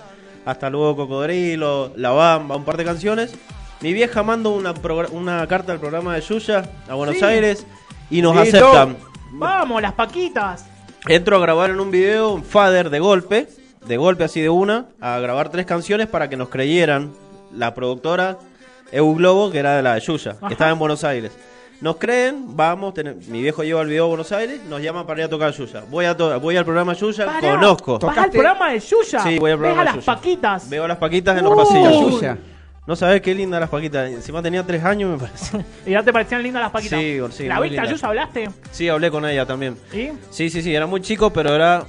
[0.46, 3.34] hasta luego Cocodrilo, La Bamba, un par de canciones.
[3.82, 4.74] Mi vieja manda una,
[5.12, 7.24] una carta al programa de Yuya a Buenos Sí.
[7.24, 7.66] Aires
[8.10, 8.58] y nos Listo.
[8.58, 8.98] aceptan.
[9.32, 10.66] Vamos, las paquitas.
[11.08, 13.48] Entro a grabar en un video un Fader de golpe,
[13.86, 17.14] de golpe así de una, a grabar tres canciones para que nos creyeran
[17.56, 18.38] la productora
[18.92, 21.32] Eu Globo, que era de la de Yuya, que estaba en Buenos Aires.
[21.82, 25.22] Nos creen, vamos, ten- mi viejo lleva el video a Buenos Aires, nos llaman para
[25.22, 25.84] ir a tocar Yuya.
[25.90, 28.00] Voy, a to- voy al programa Yuya, Pará, conozco.
[28.00, 29.20] ¿Vas al programa de Yuya?
[29.22, 30.16] Sí, voy al programa ¿Ves a de las Yuya.
[30.16, 30.70] paquitas?
[30.70, 32.12] Veo a las paquitas en los pasillos.
[32.12, 32.38] Yuya.
[32.86, 34.10] No sabes qué linda las paquitas.
[34.10, 35.64] Encima tenía tres años, me parece.
[35.86, 37.00] ¿Y ya te parecían lindas las paquitas?
[37.00, 37.86] Sí, sí, ¿La viste a.
[37.86, 38.08] Yuya?
[38.08, 38.50] ¿Hablaste?
[38.72, 39.78] Sí, hablé con ella también.
[39.94, 40.10] ¿Y?
[40.32, 41.84] Sí, sí, sí, era muy chico, pero era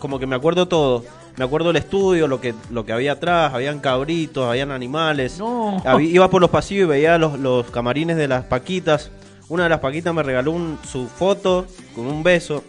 [0.00, 1.04] como que me acuerdo todo.
[1.36, 5.38] Me acuerdo el estudio, lo que, lo que había atrás, habían cabritos, habían animales.
[5.38, 5.82] No.
[5.84, 9.10] Habí- iba por los pasillos y veía los, los camarines de las paquitas.
[9.48, 12.64] Una de las paquitas me regaló un- su foto con un beso.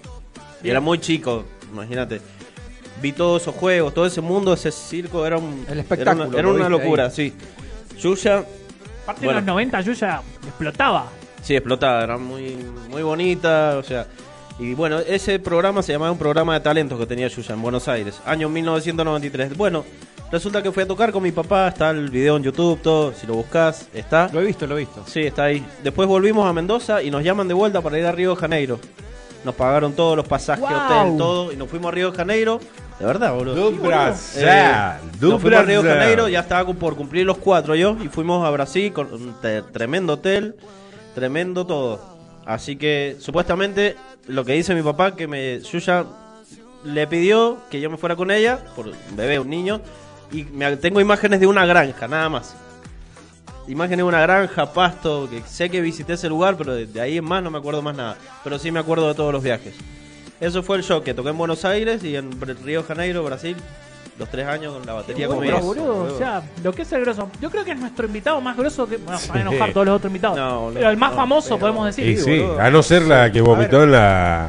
[0.64, 2.20] Y era muy chico, imagínate.
[3.02, 5.66] Vi todos esos juegos, todo ese mundo, ese circo, era un...
[5.70, 7.12] El espectáculo, Era una, era locura, ahí.
[7.12, 7.34] sí.
[8.00, 8.44] Yuya,
[9.04, 9.40] Aparte Bueno.
[9.40, 11.06] en los 90 Yuya explotaba.
[11.42, 12.58] Sí, explotaba, era muy,
[12.90, 14.06] muy bonita, o sea...
[14.60, 17.88] Y bueno, ese programa se llamaba un programa de talentos que tenía Yuya en Buenos
[17.88, 19.56] Aires, año 1993.
[19.56, 19.86] Bueno,
[20.32, 23.28] resulta que fui a tocar con mi papá, está el video en YouTube, todo, si
[23.28, 24.30] lo buscas, está.
[24.34, 25.04] Lo he visto, lo he visto.
[25.06, 25.64] Sí, está ahí.
[25.84, 28.80] Después volvimos a Mendoza y nos llaman de vuelta para ir a Río de Janeiro.
[29.46, 30.72] Nos pagaron todos los pasajes, Wow.
[30.86, 32.60] hotel, todo, y nos fuimos a Río de Janeiro.
[33.00, 33.54] De verdad, boludo.
[33.54, 34.48] Do Eh, Brasil,
[35.20, 35.90] do nos fuimos a Río de.
[35.92, 39.62] Janeiro, ya estaba por cumplir los cuatro yo, y fuimos a Brasil con un te-
[39.62, 40.56] tremendo hotel,
[41.14, 42.18] tremendo todo.
[42.44, 43.96] Así que supuestamente
[44.28, 46.06] lo que dice mi papá, que me Yuya
[46.84, 49.82] le pidió que yo me fuera con ella, por un bebé, un niño,
[50.32, 52.56] y me, tengo imágenes de una granja, nada más.
[53.68, 57.18] Imágenes de una granja, pasto, que sé que visité ese lugar, pero de, de ahí
[57.18, 58.18] en más no me acuerdo más nada.
[58.44, 59.76] Pero sí me acuerdo de todos los viajes.
[60.40, 62.32] Eso fue el show que toqué en Buenos Aires y en
[62.64, 63.58] Río Janeiro, Brasil,
[64.18, 65.60] los tres años con la batería Bueno, conmigo.
[65.60, 67.30] boludo, o sea, lo que es el grosso.
[67.40, 68.98] Yo creo que es nuestro invitado más grosso que.
[68.98, 69.48] Bueno, van a Sí.
[69.48, 70.38] enojar todos los otros invitados.
[70.38, 72.08] No, boludo, pero el más no, famoso, pero- podemos decir.
[72.08, 72.60] Y sí, boludo.
[72.60, 74.48] a no ser la que vomitó en la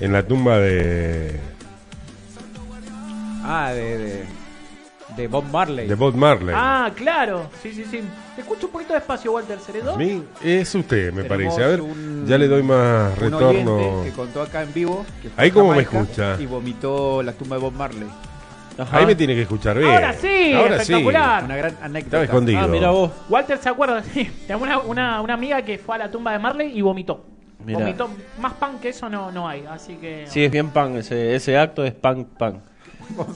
[0.00, 1.38] en la tumba de,
[3.44, 4.24] Ah, de, de,
[5.16, 5.86] de Bob Marley.
[5.88, 6.54] de Bob Marley.
[6.56, 7.50] Ah, claro.
[7.62, 8.02] Sí, sí, sí.
[8.34, 9.94] Te escucho un poquito despacio, Walter Ceredo.
[9.94, 11.64] A mí es usted, me Tenemos parece.
[11.64, 14.00] A ver, un- ya le doy más un retorno.
[14.04, 15.04] que contó acá en vivo.
[15.20, 16.36] que Ahí a cómo me escucha.
[16.40, 18.08] Y vomitó la tumba de Bob Marley.
[18.78, 18.98] Ajá.
[18.98, 19.90] Ahí me tiene que escuchar bien.
[19.90, 21.44] Ahora sí, Ahora espectacular.
[21.44, 22.22] Una gran Estaba anécdota.
[22.24, 22.60] escondido.
[22.60, 23.10] Ah, mira vos.
[23.28, 24.30] Walter se acuerda, sí.
[24.46, 27.24] Tenemos una, una, una amiga que fue a la tumba de Marley y vomitó.
[27.64, 27.78] Mirá.
[27.80, 28.08] Vomitó.
[28.40, 29.64] Más pan que eso no, no hay.
[29.70, 30.24] Así que.
[30.26, 32.62] Sí, es bien pan, ese, ese acto es pan, pan.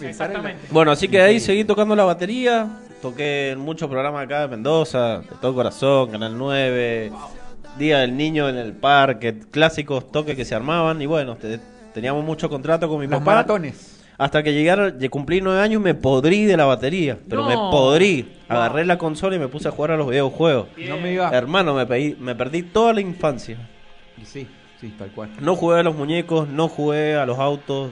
[0.03, 0.69] Exactamente.
[0.71, 2.67] Bueno, así que ahí seguí tocando la batería.
[3.03, 7.13] Toqué en muchos programas acá de Mendoza, de todo corazón, Canal 9,
[7.79, 11.01] Día del Niño en el parque, clásicos toques que se armaban.
[11.03, 11.61] Y bueno, te-
[11.93, 13.33] teníamos mucho contrato con mi Los papá.
[13.33, 13.96] maratones.
[14.19, 17.19] Hasta que llegaron, lle- cumplí nueve años y me podrí de la batería.
[17.29, 17.49] Pero No.
[17.49, 18.33] me podrí.
[18.49, 20.69] Agarré la consola y me puse a jugar a los videojuegos.
[20.89, 21.29] No me iba.
[21.31, 23.59] Hermano, me, pedí- me perdí toda la infancia.
[24.21, 24.47] Y Sí,
[24.81, 25.31] sí, tal cual.
[25.41, 27.91] No jugué a los muñecos, no jugué a los autos.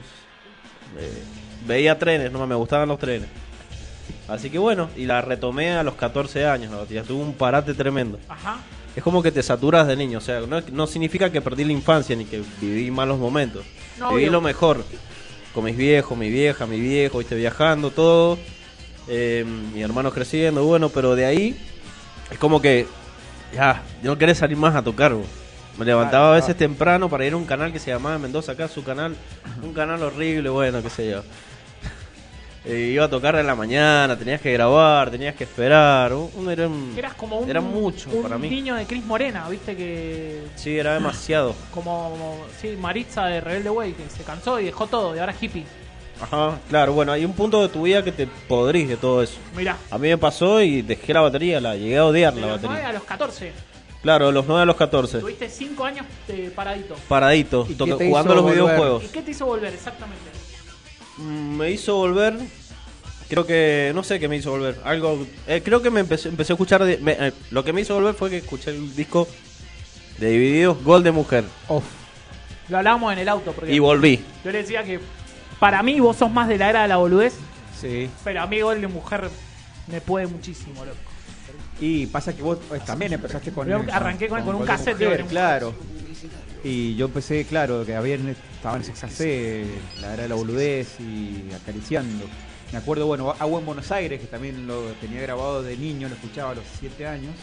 [0.97, 1.23] eh,
[1.67, 3.27] veía trenes, no me gustaban los trenes.
[4.27, 6.71] Así que bueno, y la retomé a los 14 años.
[6.71, 7.03] la batería.
[7.03, 8.17] Tuve un parate tremendo.
[8.29, 8.57] Ajá.
[8.95, 10.19] Es como que te saturas de niño.
[10.19, 13.65] O sea, no, no significa que perdí la infancia ni que viví malos momentos.
[13.99, 14.31] No, viví obvio.
[14.31, 14.85] lo mejor.
[15.55, 18.37] Con mis viejos, mi vieja, mi viejo, viste, viajando, todo.
[19.07, 21.57] Eh, mi hermano creciendo, bueno, pero de ahí
[22.29, 22.85] es como que
[23.53, 25.15] ya, no querés salir más a tocar.
[25.77, 28.67] Me levantaba a veces temprano para ir a un canal que se llamaba Mendoza acá,
[28.67, 29.15] su canal,
[29.63, 31.23] un canal horrible, bueno, qué sé yo.
[32.67, 36.11] Eh, iba a tocar en la mañana, tenías que grabar, tenías que esperar.
[36.13, 38.49] un- un- era, un- Eras como un, Era mucho un para mí.
[38.49, 40.41] niño de Cris Morena, viste que.
[40.55, 41.53] Sí, era demasiado.
[41.73, 45.43] Como, sí, Maritza de Rebelde Way, que se cansó y dejó todo, y ahora es
[45.43, 45.63] hippie.
[46.19, 49.37] Ajá, claro, bueno, hay un punto de tu vida que te podrís de todo eso.
[49.55, 49.77] Mirá.
[49.91, 52.61] A mí me pasó y dejé la batería, la llegué a odiar De la los
[52.61, 52.89] 9 batería.
[52.89, 53.51] a los 14.
[54.01, 55.19] Claro, de los 9 a los 14.
[55.19, 56.95] Tuviste 5 años de paradito.
[57.07, 58.63] Paradito, ¿Y to- qué te jugando hizo los volver?
[58.63, 59.03] videojuegos.
[59.03, 60.21] ¿Y qué te hizo volver exactamente?
[61.17, 62.37] Mm, Me hizo volver.
[63.29, 63.91] Creo que.
[63.95, 64.79] No sé qué me hizo volver.
[64.83, 65.25] Algo.
[65.47, 66.83] eh, creo que me empecé, empecé a escuchar.
[66.83, 69.27] de- me- eh, lo que me hizo volver fue que escuché el disco
[70.19, 71.43] de Divididos, Gol de Mujer.
[71.69, 71.83] Uf,
[72.69, 74.23] Lo hablábamos en el auto, porque Y volví.
[74.43, 74.99] yo le decía que
[75.59, 77.33] para mí vos sos más de la era de la boludez,
[77.79, 78.09] sí.
[78.23, 79.29] pero a mí Gol de Mujer
[79.87, 80.97] me puede muchísimo, loco.
[81.81, 83.67] Y pasa que vos también empezaste con.
[83.67, 85.73] Yo arranqué con- con un Gol de cassette Mujer, de Claro.
[86.65, 90.99] Y yo empecé, claro, que había estaban en Sex AC, la era de la boludez
[90.99, 92.25] y acariciando.
[92.71, 96.15] Me acuerdo, bueno, Agua en Buenos Aires, que también lo tenía grabado de niño, lo
[96.15, 97.35] escuchaba a los 7 años.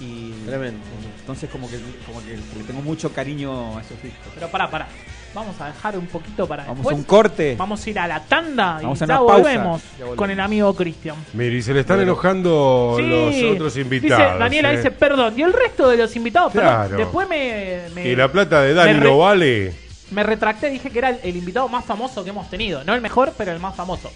[0.00, 0.80] Y Tremendo.
[1.20, 4.32] entonces como que, como que le tengo mucho cariño a esos discos.
[4.34, 4.88] Pero pará, pará.
[5.34, 6.94] Vamos a dejar un poquito para Vamos después.
[6.94, 7.56] a un corte.
[7.58, 10.16] Vamos a ir a la tanda Vamos y a ya volvemos, Ya volvemos.
[10.16, 11.16] con el amigo Cristian.
[11.32, 14.24] Mire, y se le están enojando Sí, los otros invitados.
[14.26, 14.76] Dice, Daniela ¿eh?
[14.76, 15.34] dice, perdón.
[15.36, 16.70] Y el resto de los invitados, perdón.
[16.72, 16.96] Claro.
[16.96, 19.74] Después me, me, Y la plata de Dani no vale.
[20.12, 22.84] me retracté, dije que era el, el invitado más famoso que hemos tenido.
[22.84, 24.10] No el mejor, pero el más famoso.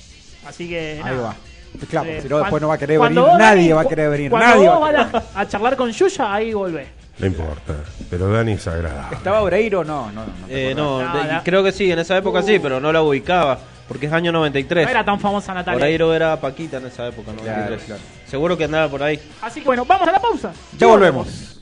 [0.47, 1.01] Así que.
[1.05, 1.23] Ahí nada.
[1.29, 1.37] va.
[1.91, 4.31] Claro, Eh, si no después no va a querer venir, nadie va a querer venir,
[4.31, 6.89] Cuando nadie vos va a vas a, a charlar con Yuya, ahí volvés.
[7.19, 7.75] No importa.
[8.11, 9.17] Pero Dani es agradable.
[9.17, 9.85] ¿Estaba Oreiro?
[9.85, 10.33] No, no, no.
[10.49, 12.63] Eh, no, No, de- la- creo que sí, en esa época sí, Uh.
[12.63, 13.59] pero no la ubicaba.
[13.89, 14.85] Porque es año 93.
[14.85, 15.79] No era tan famosa Natalia.
[15.79, 17.83] Oreiro era Paquita en esa época, 93.
[17.85, 18.03] claro.
[18.27, 19.19] Seguro que andaba por ahí.
[19.41, 20.53] Así que bueno, vamos a la pausa.
[20.79, 21.55] Ya volvemos.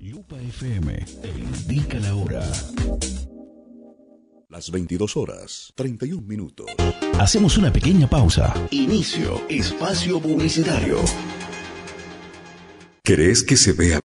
[0.00, 0.88] Lupa FM
[1.22, 2.42] te indica la hora.
[4.50, 6.68] Las 22 horas, 31 minutos.
[7.18, 8.54] Hacemos una pequeña pausa.
[8.70, 10.96] Inicio espacio publicitario.
[13.02, 14.00] ¿Querés que se vea?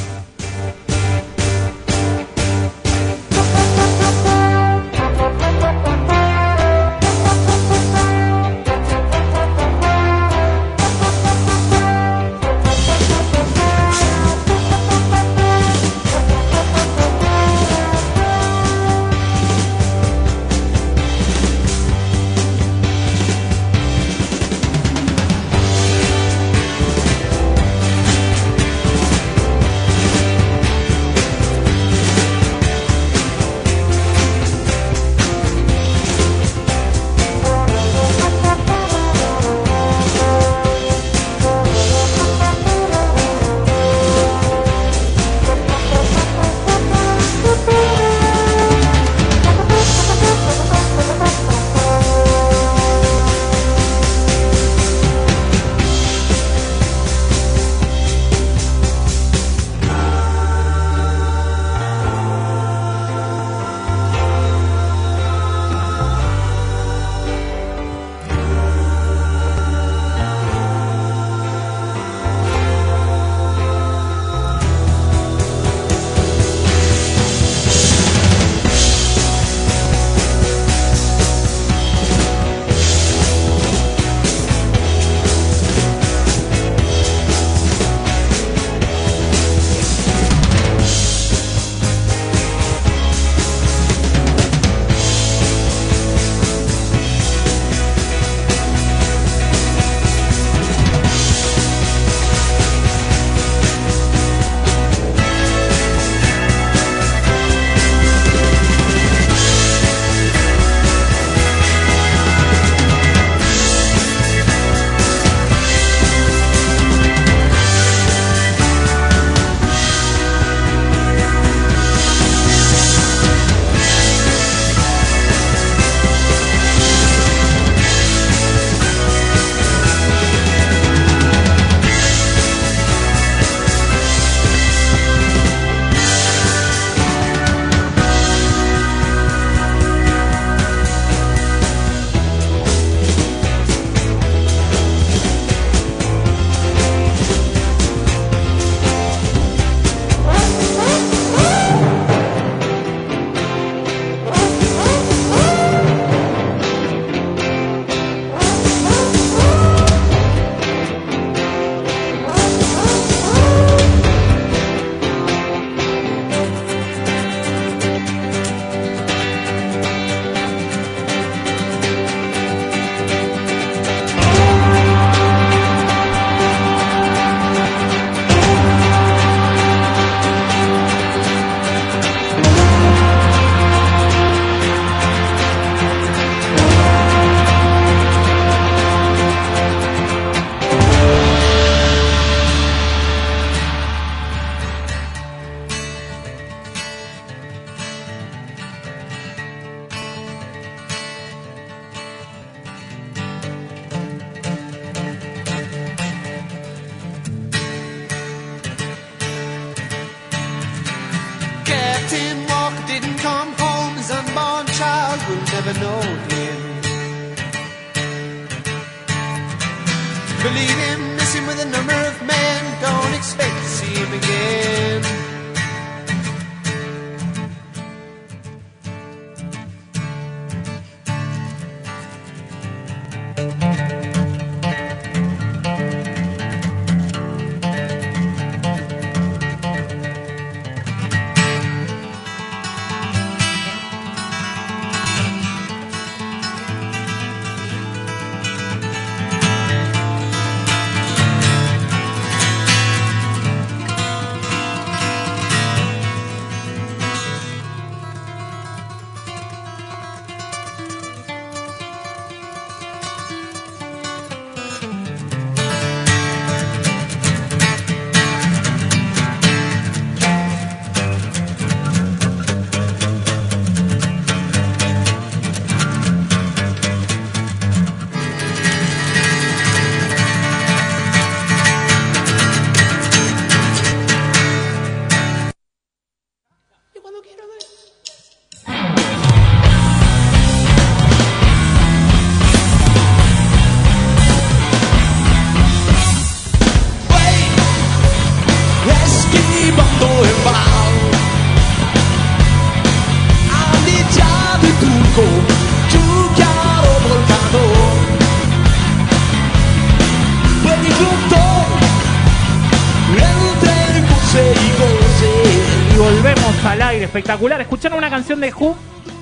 [317.18, 317.62] Espectacular.
[317.62, 318.76] Escucharon una canción de Who.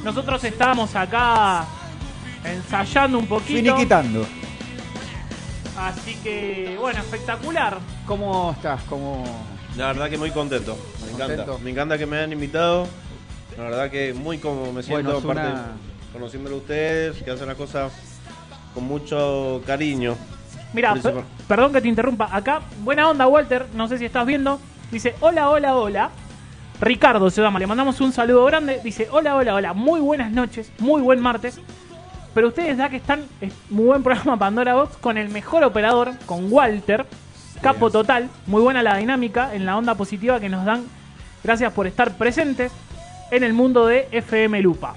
[0.03, 1.65] Nosotros estábamos acá
[2.43, 3.53] ensayando un poquito.
[3.73, 4.25] Finiquitando.
[5.77, 7.79] Así que, bueno, espectacular.
[8.05, 8.81] ¿Cómo estás?
[8.83, 9.23] ¿Cómo...
[9.77, 10.77] La verdad que muy contento.
[11.05, 11.45] Me encanta.
[11.63, 12.87] Me encanta que me hayan invitado.
[13.57, 15.21] La verdad que muy cómodo me siento.
[15.21, 15.71] Bueno, una-
[16.13, 17.91] conociéndolo a ustedes, que hacen las cosas
[18.73, 20.15] con mucho cariño.
[20.73, 20.95] Mira,
[21.47, 22.29] perdón que te interrumpa.
[22.31, 23.65] Acá, buena onda, Walter.
[23.73, 24.59] No sé si estás viendo.
[24.91, 26.09] Dice, hola, hola, hola.
[26.81, 27.59] Ricardo se llama.
[27.59, 28.79] Le mandamos un saludo grande.
[28.83, 29.73] Dice, hola, hola, hola.
[29.73, 30.71] Muy buenas noches.
[30.79, 31.59] Muy buen martes.
[32.33, 36.11] Pero ustedes ya que están, es muy buen programa Pandora Box con el mejor operador,
[36.25, 37.05] con Walter.
[37.61, 38.29] Capo total.
[38.45, 40.83] Muy buena la dinámica en la onda positiva que nos dan.
[41.43, 42.71] Gracias por estar presentes
[43.31, 44.95] en el mundo de FM Lupa.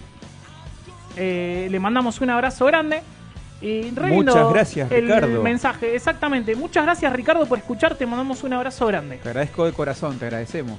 [1.17, 3.03] Eh, le mandamos un abrazo grande.
[3.61, 5.43] Y Muchas gracias, el Ricardo.
[5.43, 6.55] mensaje, exactamente.
[6.55, 8.07] Muchas gracias, Ricardo, por escucharte.
[8.07, 9.17] Mandamos un abrazo grande.
[9.17, 10.79] Te agradezco de corazón, te agradecemos.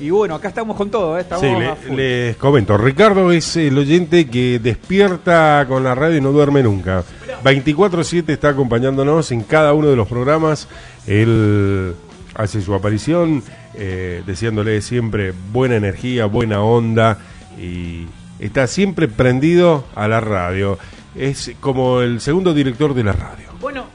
[0.00, 1.22] Y bueno, acá estamos con todo, ¿eh?
[1.22, 1.96] estamos Sí, a le- full.
[1.96, 2.76] les comento.
[2.78, 7.02] Ricardo es el oyente que despierta con la radio y no duerme nunca.
[7.44, 10.68] 24-7 está acompañándonos en cada uno de los programas.
[11.06, 11.94] Él
[12.34, 13.42] hace su aparición
[13.74, 17.18] eh, deseándole siempre buena energía, buena onda
[17.60, 18.06] y
[18.38, 20.78] está siempre prendido a la radio.
[21.16, 23.46] Es como el segundo director de la radio.
[23.60, 23.86] Bueno,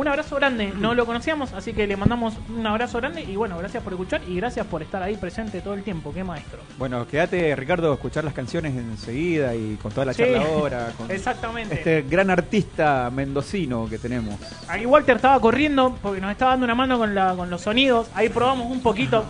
[0.00, 0.72] un abrazo grande.
[0.76, 3.22] No lo conocíamos, así que le mandamos un abrazo grande.
[3.22, 6.12] Y bueno, gracias por escuchar y gracias por estar ahí presente todo el tiempo.
[6.12, 6.60] Qué maestro.
[6.78, 10.92] Bueno, quédate, Ricardo, a escuchar las canciones enseguida y con toda la Sí, charla ahora.
[10.96, 11.74] Con exactamente.
[11.74, 14.36] Este gran artista mendocino que tenemos.
[14.68, 18.08] Ahí Walter estaba corriendo porque nos estaba dando una mano con, la, con los sonidos.
[18.14, 19.24] Ahí probamos un poquito.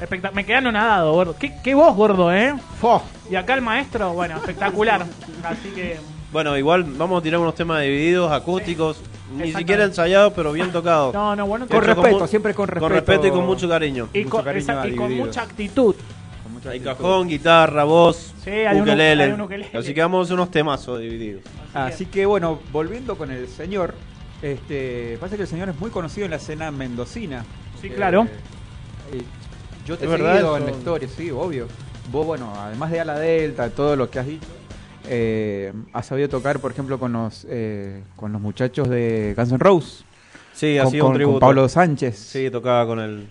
[0.00, 1.36] Espectac- me quedé anonadado, gordo.
[1.38, 2.54] ¿Qué, qué voz, gordo, eh?
[3.30, 5.06] Y acá el maestro, bueno, espectacular.
[5.44, 5.98] Así que.
[6.32, 9.00] Bueno, igual vamos a tirar unos temas divididos, acústicos,
[9.36, 11.14] ni siquiera ensayados, pero bien tocados.
[11.14, 11.66] No, no, bueno.
[11.68, 12.84] Con respeto, siempre con respeto.
[12.84, 14.08] Con respeto y con mucho cariño.
[14.12, 15.94] Y, mucho con, cariño exacto, y con mucha actitud.
[16.42, 16.96] Con mucha Hay actitud.
[16.96, 19.24] cajón, guitarra, voz, Sí, hay ukelele.
[19.24, 19.70] hay un ukelele.
[19.78, 21.42] Así que vamos a hacer unos temazos divididos.
[21.72, 23.94] Así que bueno, volviendo con el señor,
[24.42, 27.44] este, pasa que el señor es muy conocido en la escena mendocina.
[27.80, 28.26] Sí, claro.
[29.12, 29.22] eh,
[29.86, 31.68] yo te ¿Es he seguido en la historia, sí, obvio.
[32.10, 34.46] Vos, bueno, además de Ala Delta, todo lo que has dicho,
[35.08, 39.58] eh, has sabido tocar, por ejemplo, con los eh, con los muchachos de Guns N'
[39.58, 40.04] Roses.
[40.52, 41.38] Sí, con, así con- un con tributo.
[41.40, 42.16] Pablo Sánchez.
[42.18, 43.28] Sí, tocaba con el,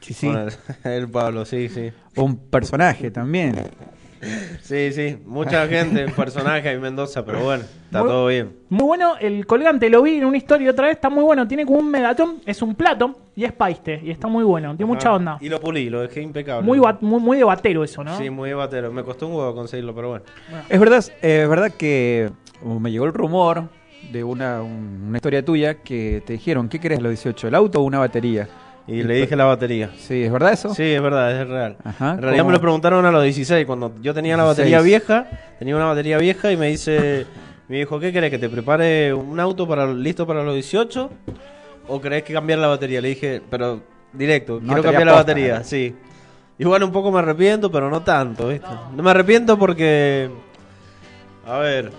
[0.00, 0.26] Sí, sí.
[0.28, 0.52] con el,
[0.92, 1.90] el Pablo, sí, sí.
[2.16, 3.56] Un personaje también.
[4.62, 8.56] Sí, sí, mucha gente, personaje en Mendoza, pero bueno, está Muy- todo bien.
[8.68, 11.64] Muy bueno, el colgante lo vi en una historia otra vez, está muy bueno, tiene
[11.64, 15.12] como un megatón, es un plato y es paiste, y está muy bueno, tiene mucha
[15.14, 15.38] onda.
[15.40, 16.66] Y lo pulí, lo dejé impecable.
[16.66, 18.16] Muy, ba- muy, muy de batero eso, ¿no?
[18.18, 18.92] Sí, muy batero.
[18.92, 20.24] Me costó un huevo conseguirlo, pero bueno.
[20.68, 22.30] Es verdad, eh, es verdad que
[22.64, 23.64] me llegó el rumor
[24.12, 27.48] de una, un- una historia tuya que te dijeron, ¿qué querés a los 18?
[27.48, 28.48] ¿El auto o una batería?
[28.88, 29.90] Y le dije la batería.
[29.98, 30.74] Sí, ¿es verdad eso?
[30.74, 31.76] Sí, es verdad, es real.
[31.84, 32.50] Ajá, en realidad ¿cómo?
[32.50, 34.56] me lo preguntaron a los 16, cuando yo tenía la 16.
[34.58, 35.26] batería vieja,
[35.58, 37.26] tenía una batería vieja y me dice,
[37.68, 38.30] me dijo, ¿qué querés?
[38.30, 41.10] ¿Que te prepare un auto para listo para los 18?
[41.88, 43.02] ¿O querés que cambiar la batería?
[43.02, 43.82] Le dije, pero
[44.12, 45.64] directo, No quiero cambiar la batería, ¿eh?
[45.64, 45.94] sí.
[46.58, 48.66] Igual un poco me arrepiento, pero no tanto, ¿viste?
[48.96, 50.28] No me arrepiento porque.
[51.46, 51.92] A ver.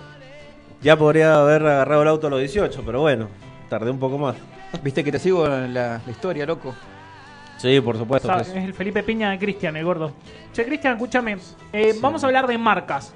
[0.82, 3.28] Ya podría haber agarrado el auto a los 18, pero bueno,
[3.68, 4.34] tardé un poco más.
[4.82, 6.74] Viste que te sigo en la, la historia, loco.
[7.58, 8.28] Sí, por O supuesto.
[8.28, 8.52] sea, sí.
[8.56, 10.12] es el Felipe Piña de Cristian, el gordo.
[10.52, 11.36] Che, Cristian, escúchame.
[11.72, 13.14] eh, Vamos a hablar de marcas.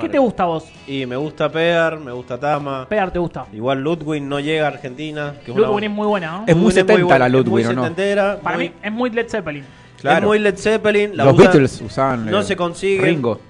[0.00, 0.64] ¿Qué te gusta a vos?
[0.86, 2.86] Y me gusta Pear, me gusta Tama.
[2.88, 3.46] Pegar te gusta.
[3.54, 5.34] Igual Ludwig no llega a Argentina.
[5.44, 6.44] Que es una- Ludwig es muy buena, ¿no?
[6.46, 7.82] Es muy Ludwig 70 buena, la Ludwig, muy ¿o no?
[7.82, 9.64] setentera, Para muy- mí es muy Led Zeppelin.
[10.04, 11.16] Es muy Led Zeppelin.
[11.16, 12.26] la Los Beatles usaban.
[12.30, 13.00] No eh, se consigue.
[13.02, 13.40] Ringo.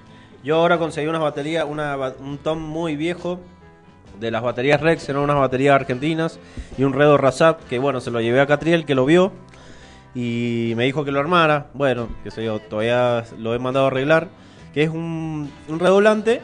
[0.41, 3.39] Yo ahora conseguí unas baterías, una, un tom muy viejo
[4.19, 6.39] de las baterías Rex, eran unas baterías argentinas
[6.77, 9.31] y un Redo Razap que bueno, se lo llevé a Catriel que lo vio
[10.15, 11.67] y me dijo que lo armara.
[11.73, 14.29] Bueno, que sé yo, todavía lo he mandado a arreglar,
[14.73, 16.41] que es un, un redoblante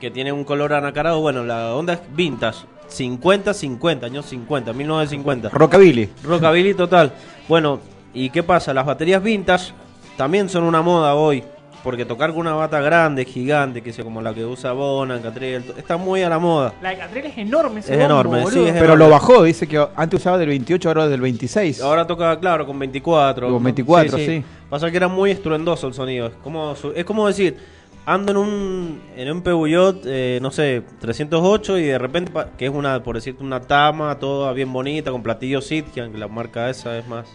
[0.00, 5.50] que tiene un color anacarado, bueno, la onda es vintage, 50 50, años 50, 1950.
[5.50, 6.08] Rockabilly.
[6.24, 7.12] Rockabilly total.
[7.48, 7.80] Bueno,
[8.14, 8.72] ¿y qué pasa?
[8.72, 9.72] Las baterías vintage
[10.16, 11.44] también son una moda hoy.
[11.82, 15.64] Porque tocar con una bata grande, gigante, que sea como la que usa Bonan, Catriel,
[15.64, 16.74] to- está muy a la moda.
[16.82, 18.64] La de Catriel es enorme ese Es bombo, enorme, boludo.
[18.64, 21.80] sí, es Pero lo bajó, dice que antes usaba del 28, ahora del 26.
[21.80, 23.48] Ahora toca, claro, con 24.
[23.50, 24.44] Con 24, sí.
[24.68, 26.26] Pasa que era muy estruendoso el sonido.
[26.26, 27.56] Es como, su- es como decir,
[28.04, 32.66] ando en un, en un Peugeot, eh, no sé, 308 y de repente, pa- que
[32.66, 36.68] es una, por decirte, una Tama, toda bien bonita, con platillos Sitkian, que la marca
[36.68, 37.26] esa es más,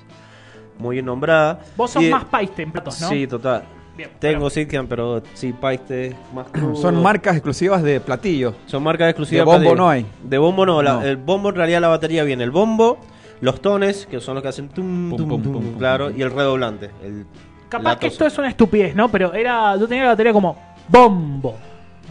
[0.78, 1.62] muy bien nombrada.
[1.76, 3.10] Vos sos Y- más paiste en platos, ¿no?
[3.10, 3.64] Sí, total.
[3.98, 6.76] Bien, Tengo Sitkian, pero sí, Paiste más crudo.
[6.76, 8.54] Son marcas exclusivas de platillo.
[8.66, 9.42] Son marcas exclusivas.
[9.42, 9.76] De bombo platillo.
[9.76, 10.06] no hay.
[10.24, 11.02] De bombo no, la- No.
[11.04, 12.98] El bombo en realidad la batería viene el bombo,
[13.42, 16.08] los tones, que son los que hacen tum, Pum, tum, pum, tum, pum, pum, claro,
[16.10, 16.18] pum.
[16.18, 16.90] y el redoblante.
[17.04, 17.26] El,
[17.70, 19.10] Capaz la que esto es una estupidez, ¿no?
[19.10, 19.76] Pero era.
[19.78, 20.56] Yo tenía la batería como
[20.88, 21.56] bombo,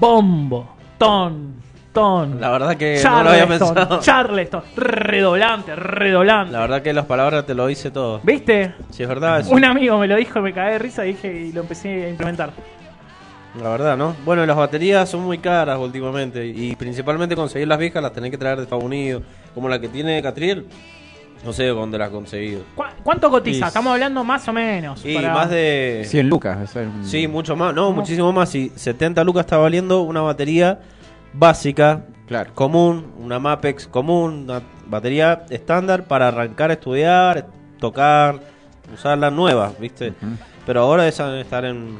[0.00, 1.54] bombo, ton,
[2.40, 4.00] La verdad que no lo había Charleston, pensado.
[4.00, 6.52] Charleston, redoblante, redoblante.
[6.52, 8.20] La verdad que las palabras te lo dice todo.
[8.22, 8.74] ¿Viste?
[8.90, 11.12] Si es verdad, es- Un amigo me lo dijo y me cagué de risa y
[11.12, 12.50] dije y lo empecé a implementar.
[13.62, 14.16] la verdad, ¿no?
[14.24, 18.38] Bueno, las baterías son muy caras últimamente y principalmente conseguir las viejas las tenés que
[18.38, 19.22] traer de Estados Unidos,
[19.54, 20.66] como la que tiene Catriel.
[21.44, 22.62] No sé dónde las has conseguido.
[22.74, 23.66] ¿Cu- ¿Cuánto cotiza?
[23.66, 25.04] Y- Estamos hablando más o menos.
[25.04, 26.58] Y para- más de 100 lucas.
[26.68, 27.72] eso es un- Sí, mucho más.
[27.74, 28.48] No, muchísimo más.
[28.48, 30.80] Si 70 lucas está valiendo una batería
[31.34, 32.52] básica, Claro.
[32.54, 37.46] común, una Mapex común, una batería estándar para arrancar a estudiar,
[37.78, 38.40] tocar,
[38.92, 40.14] usarla nueva, ¿viste?
[40.66, 41.98] Pero ahora esa debe estar en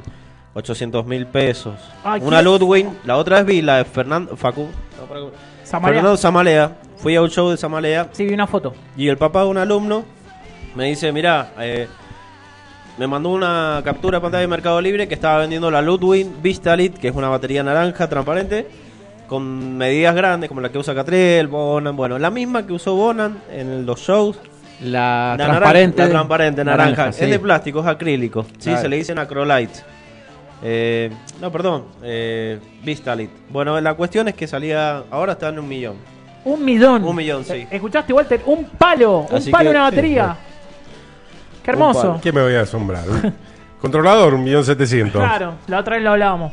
[0.55, 1.75] 800 mil pesos.
[2.05, 4.69] Ah, una ¿quién- Ludwig, la otra vez vi la de Fernando Facu.
[4.99, 5.21] no, para-
[5.65, 5.95] Samalea.
[5.97, 6.77] Fernando Samalea.
[6.97, 8.73] Fui a un show de Samalea Sí, vi una foto.
[8.97, 10.05] y el papá de un alumno
[10.75, 11.51] me dice, mira,
[12.97, 16.97] me mandó una captura de pantalla de Mercado Libre que estaba vendiendo la Ludwig Vistalit,
[16.97, 18.69] que es una batería naranja transparente,
[19.27, 23.39] con medidas grandes como la que usa Catriel, Bonan, bueno, la misma que usó Bonan
[23.51, 24.39] en los shows.
[24.83, 25.97] La, La transparente.
[25.99, 27.13] naranja, la transparente, naranja.
[27.13, 27.25] sí.
[27.25, 28.45] Es de plástico, es acrílico.
[28.59, 28.81] Sí, Claro.
[28.83, 29.81] se le dicen acrolite.
[30.63, 31.11] Eh,
[31.41, 33.31] no, perdón, eh, Vistalit.
[33.51, 35.97] Bueno, la cuestión es que salía, ahora está en un millón.
[36.45, 37.05] Un millón.
[37.05, 37.67] Un millón, sí.
[37.71, 38.43] ¿Escuchaste, Walter?
[38.47, 39.27] Un palo.
[39.33, 40.37] Así un palo, una batería.
[41.63, 42.21] Qué Un hermoso.
[42.23, 43.05] ¿Qué me voy a asombrar?
[43.81, 45.23] Controlador, un millón setecientos.
[45.23, 46.53] Claro, la otra vez lo hablábamos.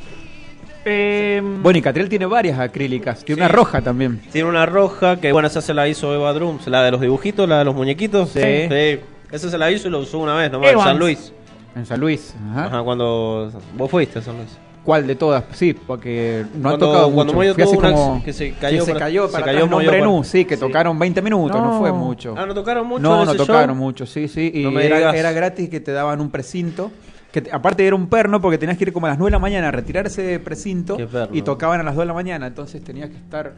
[0.86, 3.24] Eh, Bueno, y Catriel tiene varias acrílicas.
[3.24, 3.46] Tiene Sí.
[3.46, 4.22] una roja también.
[4.32, 7.48] Tiene una roja que, bueno, esa se la hizo Eva Drums, la de los dibujitos,
[7.48, 8.30] la de los muñequitos.
[8.32, 8.40] Sí.
[8.42, 10.90] Esa se la hizo y lo usó una vez nomás en Evans.
[10.90, 11.34] San Luis.
[11.76, 12.36] En San Luis.
[12.52, 12.66] Ajá.
[12.66, 14.50] Ajá, cuando vos fuiste a San Luis.
[14.84, 15.44] ¿Cuál de todas?
[15.54, 17.36] Sí, porque no Cuando- ha tocado cuando mucho.
[17.54, 19.86] Moyo una como- que se cayó que se para- cayó se para cayó atrás, Moyo
[19.92, 20.60] nombre para- nu, sí, que Sí.
[20.60, 21.80] tocaron 20 minutos, no, No.
[21.80, 22.34] fue mucho.
[22.36, 23.02] Ah, no tocaron mucho.
[23.04, 23.76] No, en no tocaron show?
[23.76, 24.52] mucho, sí, sí.
[24.56, 25.16] Y No me era, digas.
[25.16, 26.92] era gratis que te daban un precinto.
[27.32, 29.36] Que te- aparte era un perno porque tenías que ir como a las 9 de
[29.36, 30.98] la mañana a retirar ese precinto
[31.34, 32.48] y tocaban a las 2 de la mañana.
[32.48, 33.54] Entonces tenías que estar.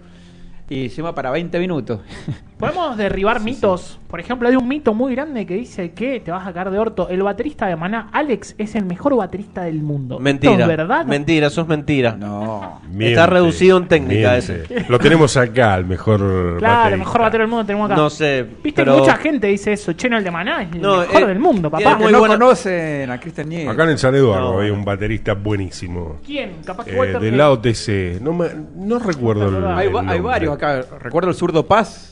[0.69, 1.99] Y encima para 20 minutos.
[2.57, 3.99] Podemos derribar mitos.
[4.07, 6.79] Por ejemplo, hay un mito muy grande que dice que te vas a caer de
[6.79, 7.09] orto.
[7.09, 10.17] El baterista de Maná, Alex, es el mejor baterista del mundo.
[10.19, 10.53] Mentira.
[10.53, 11.05] ¿Esto es verdad?
[11.05, 12.15] Mentira, eso es mentira.
[12.15, 12.79] No.
[12.97, 14.85] Está reducido en técnica miente.
[14.87, 16.55] Lo tenemos acá, el mejor.
[16.59, 17.99] Claro, el mejor batero del mundo tenemos acá.
[17.99, 18.43] No sé.
[18.63, 19.91] Viste pero que mucha gente dice eso.
[19.93, 21.97] Cheno el de Maná es el No, mejor eh, del mundo, papá.
[21.97, 23.67] muy no buena- conocen a Cristian Nieves.
[23.67, 24.59] Acá en San Eduardo No.
[24.61, 26.17] hay un baterista buenísimo.
[26.25, 26.57] ¿Quién?
[26.63, 28.19] Capaz que Eh, Walter del que- lado TC.
[28.21, 30.21] No, me, no recuerdo el, Hay Hay, el va- hay nombre.
[30.57, 30.97] Varios acá.
[30.99, 32.09] Recuerdo el zurdo Paz,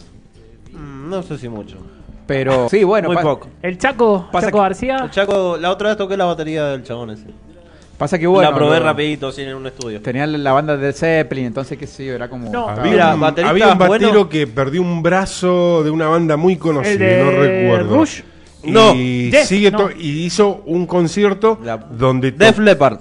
[0.73, 1.77] Mm, No sé si mucho.
[2.25, 3.07] pero sí, bueno.
[3.09, 3.47] Muy pa- poco.
[3.61, 4.97] El Chaco, Pasa Chaco que- García.
[5.03, 7.25] El Chaco, la otra vez toqué la batería del chabón ese.
[7.97, 8.49] Pasa que bueno.
[8.49, 10.01] la probé lo- rapidito, así en un estudio.
[10.01, 12.49] Tenía la banda de Zeppelin, entonces qué sé yo, era como.
[12.49, 12.67] No.
[12.69, 16.93] Había, Mira, un, había un batero que perdió un brazo de una banda muy conocida,
[16.93, 17.95] El de no recuerdo.
[17.97, 18.21] Rush.
[18.63, 18.93] Y, No.
[18.93, 19.89] Yes, sigue no.
[19.91, 22.99] y hizo un concierto La- donde to- Def Leppard.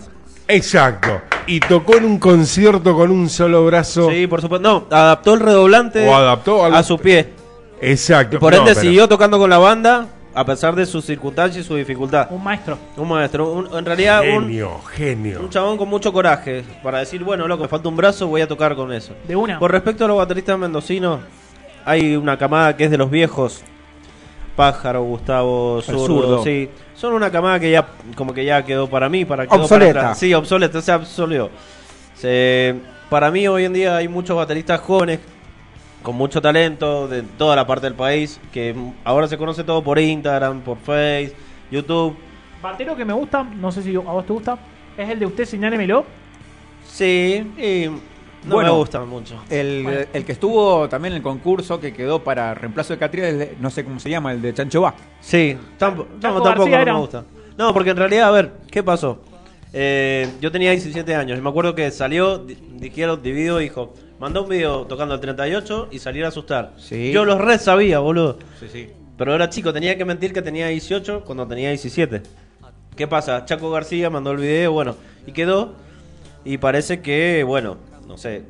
[0.51, 1.21] Exacto.
[1.47, 4.11] Y tocó en un concierto con un solo brazo.
[4.11, 4.69] Sí, por supuesto.
[4.69, 7.29] No, adaptó el redoblante O adaptó a su pie.
[7.81, 8.37] Exacto.
[8.37, 11.65] Y por No, ende pero- siguió tocando con la banda, a pesar de sus circunstancias
[11.65, 12.29] y su dificultad.
[12.31, 12.79] Un maestro.
[12.97, 15.41] Un maestro, un- en realidad un, Genio, genio.
[15.41, 18.47] un chabón con mucho coraje para decir, bueno, loco, me falta un brazo, voy a
[18.49, 19.15] tocar con eso.
[19.27, 19.59] De una.
[19.59, 21.21] Con respecto a los bateristas mendocinos,
[21.85, 23.63] hay una camada que es de los viejos.
[24.57, 26.45] Pájaro, Gustavo, Zurdo.
[26.45, 26.69] sí.
[27.01, 29.93] Son una camada que ya como que ya quedó para mí, para quedó Obsoleta.
[29.95, 30.19] para atrás.
[30.19, 31.49] Sí, obsoleta, se absolvió.
[32.15, 32.75] Se-
[33.09, 35.19] para mí hoy en día hay muchos bateristas jóvenes
[36.03, 39.99] con mucho talento de toda la parte del país que ahora se conoce todo por
[39.99, 41.33] Instagram, por Face,
[41.71, 42.17] YouTube.
[42.63, 44.59] Batero que me gusta, no sé si a vos te gusta,
[44.99, 46.05] es el de usted, señálemelo.
[46.87, 47.89] Sí, y
[48.45, 48.73] no Bueno.
[48.73, 49.35] me gustan mucho.
[49.51, 50.01] El, Bueno.
[50.13, 52.99] el que estuvo también en el concurso que quedó para reemplazo de
[53.37, 54.95] de- no sé cómo se llama, el de Chancho Va.
[55.21, 57.25] Sí, tampo- Chaco no, tampoco no me gusta.
[57.59, 59.21] No, porque en realidad, a ver, ¿qué pasó?
[59.73, 64.43] Eh, yo tenía 17 años y me acuerdo que salió, di- dijeron, dividido, dijo, mandó
[64.43, 66.73] un video tocando el 38 y salir a asustar.
[66.79, 67.13] Sí.
[67.13, 68.39] Yo los re sabía, boludo.
[68.59, 68.89] Sí, sí.
[69.17, 72.23] Pero era chico, tenía que mentir que tenía 18 cuando tenía 17.
[72.97, 73.45] ¿Qué pasa?
[73.45, 75.75] Chaco García mandó el video, bueno, y quedó.
[76.45, 77.77] Y parece que, bueno,
[78.11, 78.43] no sé,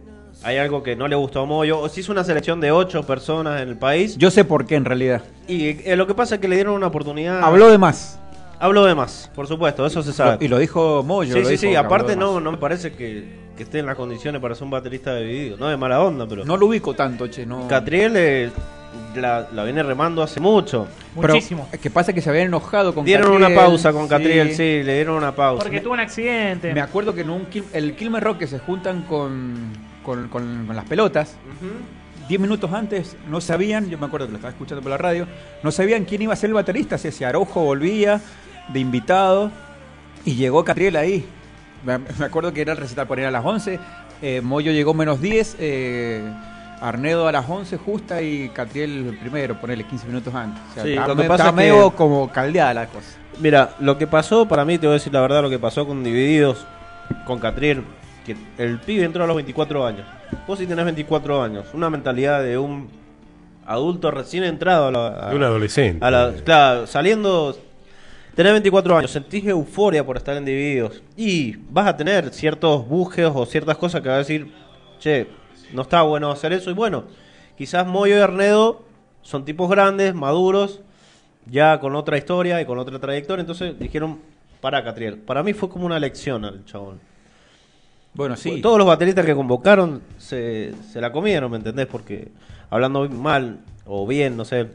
[0.42, 1.78] hay algo que no le gustó a Moyo.
[1.80, 4.16] O se hizo una selección de 8 personas en el país.
[4.16, 5.22] Yo sé por qué en realidad.
[5.46, 7.44] Y eh, lo que pasa es que le dieron una oportunidad.
[7.44, 8.18] Habló de más.
[8.58, 10.44] Habló de más, por supuesto, eso se sabe.
[10.44, 11.32] Y lo dijo Moyo.
[11.32, 13.24] sí, lo sí, dijo sí, aparte no, no me parece que,
[13.56, 15.56] que esté en las condiciones para ser un baterista dividido.
[15.58, 16.44] No de mala onda, pero.
[16.44, 17.44] No lo ubico tanto, che.
[17.46, 17.68] No.
[17.68, 18.50] Catriel eh,
[19.14, 20.86] la, la viene remando hace mucho.
[21.20, 21.68] Pero Muchísimo.
[21.72, 24.82] es que pasa que se habían enojado con Dieron Catriel, una pausa con Catriel, sí,
[24.84, 25.62] le dieron una pausa.
[25.64, 26.72] Porque tuvo un accidente.
[26.72, 29.72] Me acuerdo que en un el Quilmes Rock que se juntan con,
[30.04, 31.72] con, con- con las pelotas, Ujú.
[32.28, 35.26] 10 minutos antes no sabían, yo me acuerdo que lo estaba escuchando por la radio,
[35.64, 38.20] no sabían quién iba a ser el baterista, si ese Arojo volvía
[38.72, 39.50] de invitado
[40.24, 41.24] y llegó Catriel ahí.
[41.84, 43.80] Me, me acuerdo que era el recital por ir a las 11,
[44.22, 46.22] eh, Moyo llegó menos 10, eh,
[46.80, 50.62] Arnedo a las 11 justa y Catriel primero, ponerle 15 minutos antes.
[50.70, 53.18] O sea, Sí, lo que pasa estaba es que- medio como caldeada la cosa.
[53.38, 55.86] Mira, lo que pasó para mí, te voy a decir la verdad, lo que pasó
[55.86, 56.66] con Divididos,
[57.26, 57.84] con Catriel,
[58.24, 60.06] que el pibe entró a los 24 años.
[60.46, 62.88] Vos si tenés 24 años, una mentalidad de un
[63.66, 65.26] adulto recién entrado a la...
[65.26, 66.04] a- De un adolescente.
[66.04, 67.56] a la- claro, saliendo...
[68.34, 71.02] Tenés 24 años, sentís euforia por estar en Divididos.
[71.16, 74.50] Y vas a tener ciertos bujes o ciertas cosas que vas a decir,
[74.98, 75.26] che,
[75.72, 76.70] no está bueno hacer eso.
[76.70, 77.04] Y bueno,
[77.56, 78.82] quizás Moyo y Arnedo
[79.22, 80.80] son tipos grandes, maduros,
[81.46, 83.40] ya con otra historia y con otra trayectoria.
[83.40, 84.18] Entonces dijeron,
[84.60, 85.16] para Catriel.
[85.16, 87.00] Para mí fue como una lección al chabón.
[88.14, 88.60] Bueno, sí.
[88.60, 91.86] Todos los bateristas que convocaron se, se la comieron, ¿me entendés?
[91.86, 92.28] Porque
[92.68, 94.68] hablando mal o bien, no sé,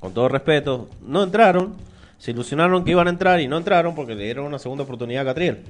[0.00, 1.74] con todo respeto, no entraron.
[2.18, 5.22] Se ilusionaron que iban a entrar y no entraron porque le dieron una segunda oportunidad
[5.22, 5.62] a Catriel.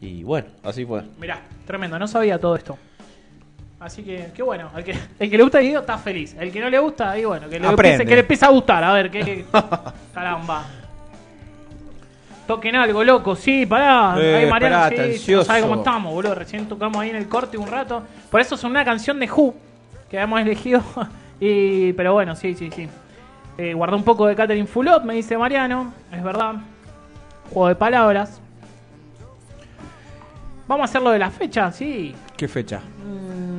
[0.00, 1.02] Y bueno, así fue.
[1.18, 2.78] Mirá, tremendo, no sabía todo esto.
[3.78, 4.70] Así que, qué bueno.
[4.76, 6.34] El que, el que le gusta Guido está feliz.
[6.38, 8.82] El que no le gusta, ahí bueno, que le, empiece, que le empiece a gustar.
[8.82, 9.44] A ver, qué.
[10.14, 10.64] Caramba.
[12.46, 13.34] Toquen algo, loco.
[13.34, 14.14] Sí, pará.
[14.18, 16.34] Eh, ahí Mariano, pará, sí, no sabe cómo estamos, boludo.
[16.34, 18.02] Recién tocamos ahí en el corte un rato.
[18.30, 19.54] Por eso es una canción de Who
[20.08, 20.82] que habíamos elegido.
[21.40, 22.88] y, pero bueno, sí, sí, sí.
[23.58, 25.92] Eh, guardé un poco de Catherine Fulop, me dice Mariano.
[26.12, 26.54] Es verdad.
[27.50, 28.40] Juego de palabras.
[30.68, 32.14] Vamos a hacerlo de la fecha, sí.
[32.36, 32.80] ¿Qué fecha?
[32.80, 33.55] Mm,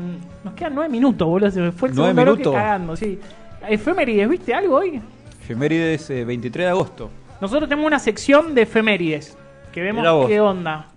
[0.48, 1.52] nos quedan nueve minutos, boludo.
[1.52, 2.62] Se me fue el ¿Nueve segundo bloque minutos?
[2.62, 3.20] cagando, sí.
[3.68, 5.02] Efemérides, ¿viste algo hoy?
[5.42, 7.10] Efemérides eh, 23 de agosto.
[7.40, 9.38] Nosotros tenemos una sección de efemérides.
[9.72, 10.88] Que vemos qué onda.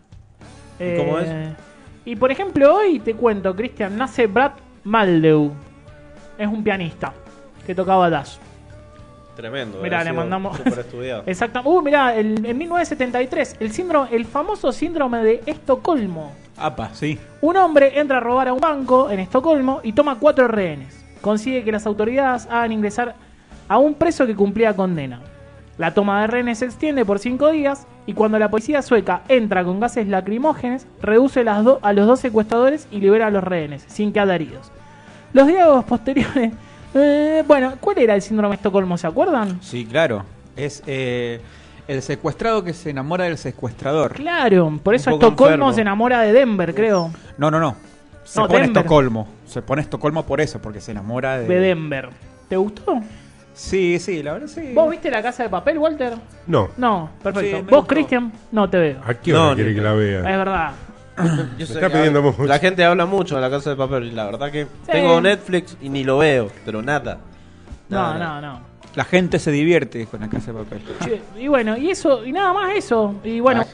[0.78, 1.28] ¿Y cómo es?
[2.05, 4.53] Y por ejemplo, hoy te cuento, Cristian, nace Brad
[4.84, 5.53] Maldeu.
[6.38, 7.12] Es un pianista
[7.66, 8.40] que tocaba jazz.
[9.41, 9.80] Tremendo.
[9.82, 11.22] Mirá, ha le mandamos- súper estudiado.
[11.26, 11.62] Exacto.
[11.64, 16.32] Uh, mirá, el- en 1973, el, síndrome, el famoso síndrome de Estocolmo.
[16.57, 17.18] APA, sí.
[17.41, 21.03] Un hombre entra a robar a un banco en Estocolmo y toma cuatro rehenes.
[21.22, 23.14] Consigue que las autoridades hagan ingresar
[23.68, 25.20] a un preso que cumplía condena.
[25.78, 29.64] La toma de rehenes se extiende por cinco días y cuando la policía sueca entra
[29.64, 33.84] con gases lacrimógenes, reduce las do- a los dos secuestradores y libera a los rehenes,
[33.88, 34.70] sin quedar heridos.
[35.32, 36.53] Los diálogos posteriores...
[36.95, 38.97] eh, bueno, ¿cuál era el síndrome de Estocolmo?
[38.99, 39.61] ¿Se acuerdan?
[39.62, 40.24] Sí, claro.
[40.57, 41.41] Es eh,
[41.88, 44.14] el secuestrado que se enamora del secuestrador.
[44.14, 45.72] Claro, por eso Estocolmo enfermo.
[45.72, 47.11] se enamora de Denver, creo.
[47.38, 47.76] No, no, no.
[48.24, 48.76] Se No, pone Denver.
[48.82, 49.28] Estocolmo.
[49.47, 51.47] Se pone Estocolmo por eso, porque se enamora de...
[51.49, 52.11] De Denver.
[52.49, 53.01] ¿Te gustó?
[53.55, 54.72] Sí, sí, la verdad sí.
[54.74, 56.14] ¿Vos viste la casa de papel, Walter?
[56.47, 56.68] No.
[56.76, 57.59] No, perfecto.
[57.59, 57.86] Sí, ¿Vos.
[57.86, 58.32] Cristian?
[58.53, 59.01] No te veo.
[59.05, 60.22] ¿A qué hora No, quiere que la Es vea?
[60.22, 60.70] verdad.
[61.59, 62.45] Yo sé está que pidiendo mucho.
[62.45, 65.77] La gente habla mucho de la casa de papel y la verdad que tengo Netflix
[65.81, 67.18] y ni lo veo, pero nada.
[67.89, 68.61] No, Nada, no, no.
[68.95, 70.81] La gente se divierte con la casa de papel.
[71.39, 73.14] Y bueno, y eso, y nada más eso.
[73.25, 73.64] Y bueno,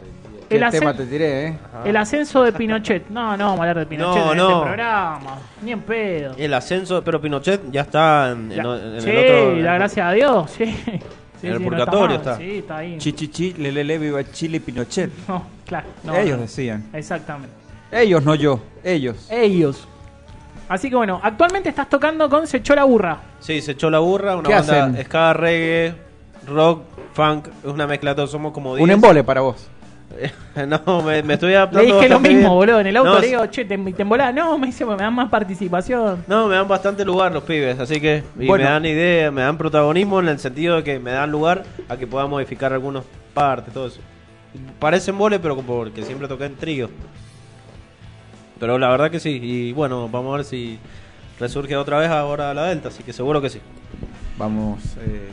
[0.49, 1.59] ¿Qué el, ascen- tema te tiré, eh?
[1.87, 3.09] el ascenso de Pinochet.
[3.09, 4.49] No, no, vamos a hablar de Pinochet No, en no.
[4.51, 5.39] este programa.
[5.63, 6.35] Ni en pedo.
[6.39, 9.57] El ascenso, pero Pinochet ya está en, en- La- en sí, el otro.
[9.63, 10.77] la gracia a Dios, sí.
[11.41, 12.37] Sí, en el sí, purgatorio mal, está.
[12.39, 12.99] Sí, está ahí.
[12.99, 15.11] Chi, chi, chi, le, le, le, viva Chile Pinochet.
[15.29, 15.87] No, claro.
[16.05, 16.43] no, ellos no.
[16.43, 16.89] decían.
[16.93, 17.55] Exactamente.
[17.93, 18.61] Ellos, no yo.
[18.83, 19.27] Ellos.
[19.31, 19.87] Ellos.
[20.69, 23.19] Así que bueno, actualmente estás tocando con Se echó la burra.
[23.41, 25.05] Sí, se echó la burra, una ¿Qué banda hacen?
[25.05, 25.95] ska, reggae,
[26.47, 26.83] rock,
[27.13, 28.83] funk, es una mezcla de todo, somos como 10.
[28.85, 29.69] Un embole para vos.
[30.67, 32.49] no, me, me estoy Le adaptando dije lo mismo, bien.
[32.51, 32.81] boludo.
[32.81, 34.35] En el auto No, le digo, che, te, te embolás.
[34.35, 36.25] No, me dice, me dan más participación.
[36.27, 38.65] No, me dan bastante lugar los pibes, así que y Bueno.
[38.65, 41.97] me dan idea, me dan protagonismo en el sentido de que me dan lugar a
[41.97, 43.05] que pueda modificar algunas
[43.35, 44.01] partes, todo eso.
[44.79, 46.89] Parece embole, pero como porque siempre toqué en trío.
[48.59, 50.79] Pero la verdad que sí, y bueno, vamos a ver si
[51.39, 53.61] resurge otra vez ahora la Delta, así que seguro que sí.
[54.39, 55.29] Vamos eh,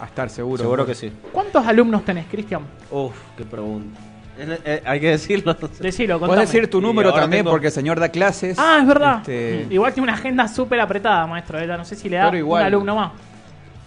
[0.00, 0.60] a estar seguros.
[0.62, 1.12] Seguro que sí.
[1.32, 2.62] ¿Cuántos alumnos tenés, Cristian?
[2.90, 3.98] Uf, qué pregunta.
[4.38, 5.54] Eh, eh, hay que decirlo.
[5.80, 8.58] Decilo, Puedes decir tu número también tengo- porque el señor da clases.
[8.58, 9.18] Ah, es verdad.
[9.20, 11.64] Este, Igual tiene una agenda súper apretada, maestro.
[11.66, 12.62] No sé si le da igual.
[12.62, 13.12] un alumno más.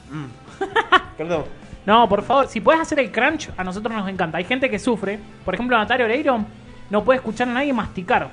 [1.18, 1.44] Perdón.
[1.86, 4.38] No, por favor, si puedes hacer el crunch, a nosotros nos encanta.
[4.38, 5.20] Hay gente que sufre.
[5.46, 6.46] Por ejemplo, Natalia Oreiro
[6.90, 8.30] no puede escuchar a nadie masticar.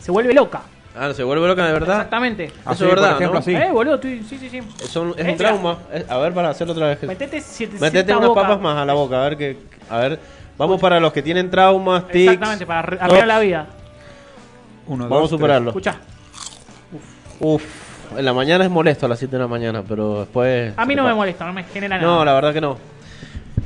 [0.00, 0.62] Se vuelve loca.
[0.96, 1.96] Ah, se vuelve loca de verdad.
[1.96, 2.44] Exactamente.
[2.46, 3.38] Eso Así, es verdad, por ejemplo, ¿no?
[3.38, 3.54] así.
[3.54, 4.58] Eh, boludo, tú- sí, sí, sí.
[4.82, 5.78] Es un, es un trauma.
[5.92, 7.02] Eh, A ver, para hacerlo otra vez.
[7.04, 9.56] Metete 700 Metete unas papas más a la boca, a ver que.
[9.88, 10.20] A ver.
[10.60, 12.32] Vamos para los que tienen traumas, tics.
[12.34, 13.66] Exactamente, para arre- arreglar la vida.
[14.86, 15.70] uno, Vamos a superarlo.
[15.70, 15.96] Escucha,
[17.40, 17.64] Uf.
[18.18, 20.74] En la mañana es molesto a las 7 de la mañana, pero después.
[20.76, 22.06] a mí no me molesta, no me genera nada.
[22.12, 22.76] No, la verdad que no.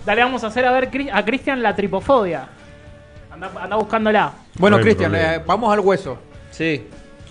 [0.07, 2.47] Dale, vamos a hacer a ver a Cristian la tripofobia.
[3.33, 4.33] Anda, anda buscándola.
[4.57, 6.17] Bueno, No Cristian, eh, vamos al hueso.
[6.53, 6.87] Sí.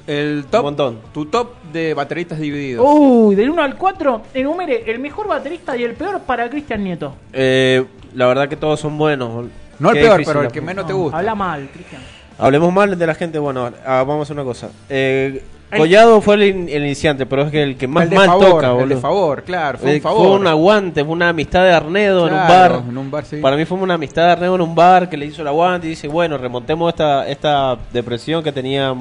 [0.05, 0.59] El top.
[0.59, 0.99] Un montón.
[1.13, 2.85] Tu top de bateristas divididos.
[2.87, 7.13] Uy, del 1 al 4, enumere el mejor baterista y el peor para Cristian Nieto.
[7.31, 9.45] Eh, la verdad que todos son buenos.
[9.79, 11.17] no el peor, pero el que menos te gusta.
[11.17, 12.01] Habla mal, Cristian.
[12.37, 13.39] Hablemos mal de la gente.
[13.39, 14.69] Bueno, ah, vamos a hacer una cosa.
[14.89, 15.41] Eh,
[15.71, 18.15] El- Collado fue el, in- el iniciante, pero es que el que más el de
[18.15, 18.99] mal favor, toca, el de boludo.
[18.99, 20.27] favor, claro, fue Eh, un favor.
[20.27, 22.81] Fue un aguante, fue una amistad de Arnedo en un bar.
[22.89, 23.37] en un bar, sí.
[23.37, 25.87] Para mí fue una amistad de Arnedo en un bar que le hizo el aguante
[25.87, 28.93] y dice, bueno, remontemos esta, esta depresión que tenía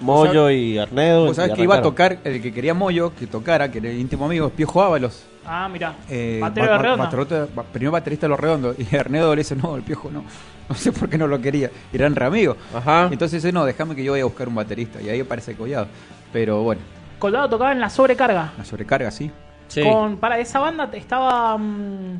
[0.00, 1.26] Moyo y Arnedo.
[1.26, 3.98] Vos sabés que iba a tocar, el que quería Moyo, que tocara, que era el
[3.98, 5.24] íntimo amigo, es Piojo Ábalos.
[5.46, 5.94] Ah, mira.
[6.08, 7.04] Eh, Batero ba- de ba- redonda.
[7.04, 8.76] baterota- ba- primer baterista de Los Redondos.
[8.78, 10.24] Y Arnedo le dice, no, el Piojo no.
[10.66, 11.70] No sé por qué no lo quería.
[11.92, 12.56] Eran re amigos.
[12.74, 13.08] Ajá.
[13.12, 14.98] Entonces dice, no, déjame que yo vaya a buscar un baterista.
[15.02, 15.88] Y ahí aparece Collado.
[16.32, 16.80] Pero bueno,
[17.18, 18.54] Colgado tocaba en la sobrecarga.
[18.56, 19.30] la sobrecarga sí.
[19.68, 19.82] Sí.
[19.82, 21.58] Con, para esa banda estaba.
[21.58, 22.18] mm,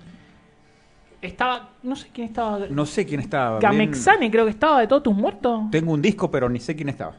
[1.22, 1.70] estaba.
[1.82, 2.58] No sé quién estaba.
[2.68, 3.58] No sé quién estaba.
[3.60, 5.62] Gamexane, creo que estaba de todos tus muertos.
[5.70, 7.14] Tengo un disco, pero ni sé quién estaba.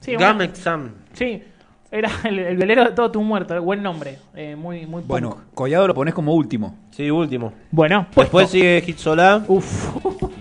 [0.00, 0.90] Sí, Gamex Sam.
[1.12, 1.42] sí.
[1.92, 3.58] Era el, el velero de todos tus muertos.
[3.60, 4.16] Buen nombre.
[4.36, 5.40] eh, muy, muy Bueno, punk.
[5.54, 6.76] Collado lo pones como último.
[6.92, 7.52] Sí, último.
[7.72, 8.52] Bueno, Después puesto.
[8.52, 9.88] sigue Hitsolá, Uf.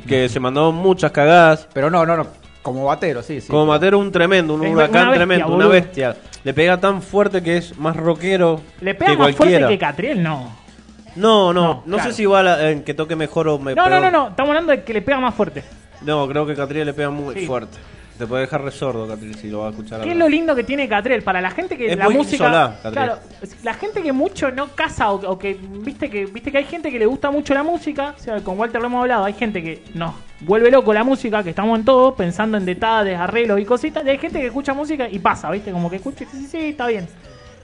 [0.07, 1.67] que se mandó muchas cagadas.
[1.73, 2.27] Pero no, no, no.
[2.61, 3.47] Como batero, sí, sí.
[3.47, 6.15] Como Matero, un tremendo, un Es huracán una bestia, tremendo, una bestia.
[6.43, 9.65] Le pega tan fuerte que es más rockero Le pega que más cualquiera.
[9.67, 10.51] fuerte que Catriel, no.
[11.15, 12.11] No, no, No, no, claro.
[12.11, 14.27] sé si igual a- en que toque mejor o me No, no, no, no.
[14.27, 15.63] Estamos hablando de que le pega más fuerte.
[16.05, 17.47] No, creo que Catriel le pega muy Sí.
[17.47, 17.77] fuerte.
[18.19, 20.01] Te puede dejar re sordo, Catriel, si lo va a escuchar.
[20.01, 21.23] ¿Qué es lo lindo que tiene Catriel?
[21.23, 22.75] Para la gente que Es la muy música.
[22.91, 23.17] claro,
[23.63, 26.91] la gente que mucho no casa o, o que viste que viste que hay gente
[26.91, 29.63] que le gusta mucho la música, o sea, con Walter lo hemos hablado, hay gente
[29.63, 33.63] que nos vuelve loco la música, que estamos en todo, pensando en detalles, arreglos y
[33.63, 35.71] cositas, y hay gente que escucha música y pasa, ¿viste?
[35.71, 37.07] Como que escucha y dice, sí, sí, está bien.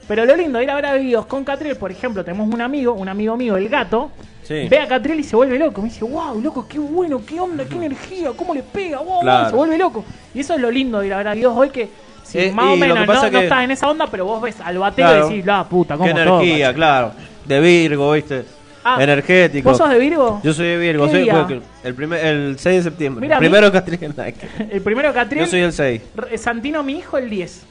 [0.07, 2.93] Pero lo lindo ir a ver a videos con Catriel, por ejemplo, tenemos un amigo,
[2.93, 4.09] un amigo mío, el gato,
[4.47, 4.67] Sí.
[4.69, 5.81] ve a Catriel y se vuelve loco.
[5.81, 9.21] Me dice, wow, loco, qué bueno, qué onda, qué energía, cómo le pega, wow, wow",
[9.21, 9.49] Claro.
[9.49, 10.05] se vuelve loco.
[10.33, 11.89] Y eso es lo lindo de ir a ver a videos hoy que
[12.23, 14.41] si Eh, más o menos no, pasa no que- estás en esa onda, pero vos
[14.41, 15.27] ves al Claro.
[15.27, 16.73] y decís, la puta, cómo Qué energía, che".
[16.75, 17.11] claro.
[17.45, 18.45] De Virgo, ¿viste?
[18.87, 19.69] Ah, Energético.
[19.69, 20.39] ¿Vos sos de Virgo?
[20.43, 23.21] Yo soy de Virgo, ¿Qué soy porque el, primer, el 6 de septiembre.
[23.21, 24.13] Mira, Primero mi- Catriel.
[24.71, 25.45] El primero Catriel.
[25.45, 26.01] Yo soy el 6.
[26.17, 27.63] R- Santino, mi hijo, el 10.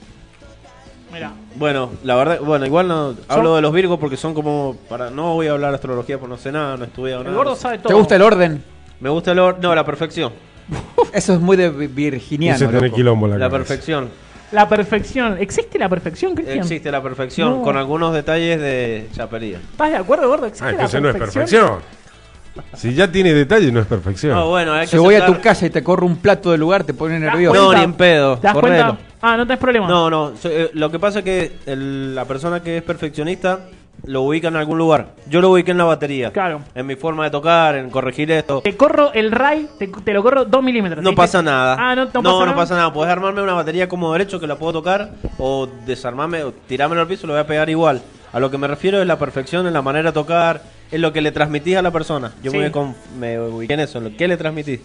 [1.14, 1.32] Mira.
[1.56, 5.34] Bueno, la verdad, bueno, igual no hablo de los Virgos porque son como para no
[5.34, 7.36] voy a hablar de astrología porque no sé nada, no he estudiado El nada.
[7.38, 7.88] gordo sabe todo.
[7.88, 8.62] ¿Te gusta el orden?
[9.00, 10.32] Me gusta el or- no, la perfección.
[11.12, 12.56] Eso es muy de vi- virginiano.
[12.56, 12.96] Ese tener loco.
[12.96, 13.68] quilombo en la, La cabeza.
[13.68, 14.08] perfección.
[14.52, 15.36] La perfección.
[15.40, 16.58] ¿Existe la perfección, Cristian?
[16.58, 17.62] Existe la perfección No.
[17.62, 19.58] con algunos detalles de chapería.
[19.58, 20.46] ¿Estás de acuerdo, gordo?
[20.46, 21.70] ¿Existe Ah, la entonces no es perfección?
[22.74, 24.32] Si ya tiene detalle, no es perfección.
[24.36, 26.60] No, bueno, hay que Si voy a tu casa y te corro un plato del
[26.60, 27.56] lugar, te pone ¿Te das nervioso.
[27.60, 27.78] No, cuenta?
[27.78, 28.36] ni en pedo.
[28.38, 28.84] ¿Te das correlo.
[28.96, 29.13] cuenta?
[29.26, 29.88] Ah, no tenés problema.
[29.88, 30.32] No, no.
[30.36, 33.60] so- eh, lo que pasa es que el- la persona que es perfeccionista
[34.06, 35.12] lo ubica en algún lugar.
[35.30, 36.30] Yo lo ubiqué en la batería.
[36.30, 36.60] Claro.
[36.74, 38.60] En mi forma de tocar, en corregir esto.
[38.60, 41.02] Te corro el ray, te, te lo corro 2 milímetros.
[41.02, 41.76] No pasa nada.
[41.78, 42.56] Ah, no, no, no, pasa no nada.
[42.56, 42.92] pasa nada.
[42.92, 47.06] Puedes armarme una batería como derecho que la puedo tocar o desarmarme o tirármelo al
[47.08, 48.02] piso y lo voy a pegar igual.
[48.32, 50.60] A lo que me refiero es la perfección en la manera de tocar,
[50.90, 52.32] en lo que le transmitís a la persona.
[52.42, 52.58] Yo Sí.
[52.58, 54.80] me, con- me ubiqué en eso, en lo que le transmitís.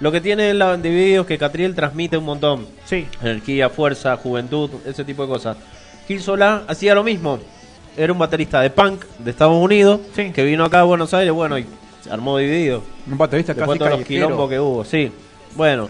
[0.00, 2.66] Lo que tiene la de videos que Catriel transmite un montón.
[2.84, 3.06] Sí.
[3.20, 5.56] Energía, fuerza, juventud, ese tipo de cosas.
[6.06, 7.38] Gil Solá hacía lo mismo.
[7.96, 10.30] era un baterista de punk de Estados Unidos Sí.
[10.30, 11.66] que vino acá a Buenos Aires, bueno, y
[12.04, 12.82] se armó dividido.
[13.10, 15.10] Un baterista Después casi todos los quilombos que hubo, sí.
[15.56, 15.88] Bueno,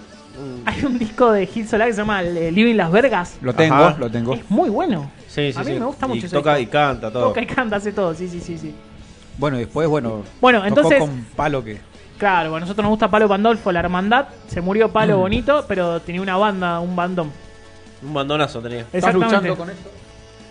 [0.64, 3.36] Hay un disco de Gil Solá que se llama eh, Living Las Vergas.
[3.42, 3.96] Lo tengo, Ajá.
[3.98, 4.32] lo tengo.
[4.34, 5.10] Es muy bueno.
[5.28, 5.78] sí, sí, A mí sí.
[5.80, 6.70] me gusta mucho Y ese toca disco.
[6.70, 7.28] y canta todo.
[7.28, 8.72] Toca y canta, hace todo, sí, sí, sí, sí.
[9.36, 10.22] Bueno, después, bueno.
[10.40, 11.78] Bueno, tocó entonces- con palo que.
[12.18, 14.26] Claro, a nosotros nos gusta Palo Pandolfo, la hermandad.
[14.48, 15.20] Se murió Palo Mm.
[15.20, 17.30] bonito, pero tenía una banda, un bandón.
[18.02, 18.84] Un bandonazo tenía.
[18.92, 19.90] ¿Estás luchando con esto?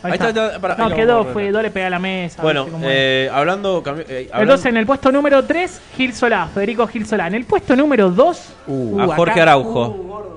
[0.03, 0.30] Ahí Ahí está.
[0.30, 1.53] está, ahí no, lo quedó, fue, arreglar.
[1.53, 2.41] doble pega a la mesa.
[2.43, 7.05] Bueno, eh, hablando, eh, hablando- Entonces, en el puesto número 3, Gil Solá, Federico Gil
[7.07, 7.28] Solá.
[7.28, 10.34] En el puesto número 2, Uh, a Jorge Araujo.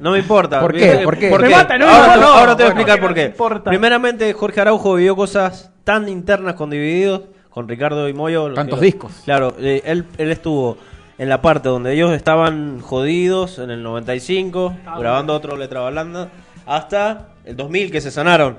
[0.00, 0.60] No me importa.
[0.60, 1.00] ¿Por qué?
[1.04, 1.30] ¿Por qué?
[1.30, 2.18] Me mata, no ahora, mata.
[2.18, 3.24] te- ahora te voy a explicar no por qué.
[3.26, 3.70] importa.
[3.70, 7.22] Primeramente, Jorge Araujo vivió cosas tan internas con Divididos,
[7.56, 8.52] con Ricardo y Moyo.
[8.52, 9.12] Tantos que- discos.
[9.24, 10.76] Claro, eh, él, él estuvo
[11.16, 16.28] en la parte donde ellos estaban jodidos en el 95, grabando otro letra balanda,
[16.66, 18.58] hasta el 2000 que se sanaron.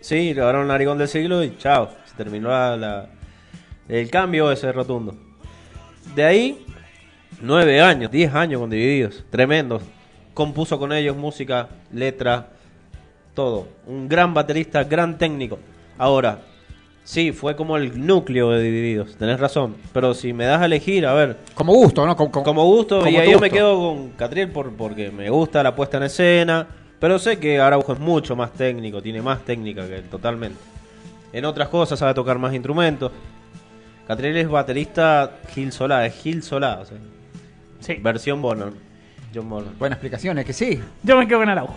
[0.00, 3.06] Sí, grabaron Narigón del Siglo y chao, se terminó la- la-
[3.90, 5.14] el cambio ese rotundo.
[6.14, 6.64] De ahí,
[7.42, 9.82] nueve años, diez años con Divididos, tremendo.
[10.32, 12.48] Compuso con ellos música, letra,
[13.34, 13.68] todo.
[13.86, 15.58] Un gran baterista, gran técnico.
[15.98, 16.38] Ahora,
[17.04, 19.76] sí, fue como el núcleo de Divididos, tenés razón.
[19.92, 22.16] Pero si me das a elegir, a ver, Como gusto, ¿no?
[22.16, 25.30] Como, como- como gusto, como y ahí yo me quedo con Catriel por, porque me
[25.30, 26.66] gusta la puesta en escena.
[26.98, 30.58] Pero sé que Araujo es mucho más técnico, tiene más técnica que él, totalmente.
[31.32, 33.12] En otras cosas sabe tocar más instrumentos.
[34.06, 36.96] Catriel es baterista Gil Solá, es Gil Solá, o sea,
[37.80, 37.94] sí.
[38.02, 38.72] versión Bonham.
[39.34, 39.74] John Bonham.
[39.78, 40.80] Buena explicación, es que sí.
[41.02, 41.74] Yo me quedo con Araujo.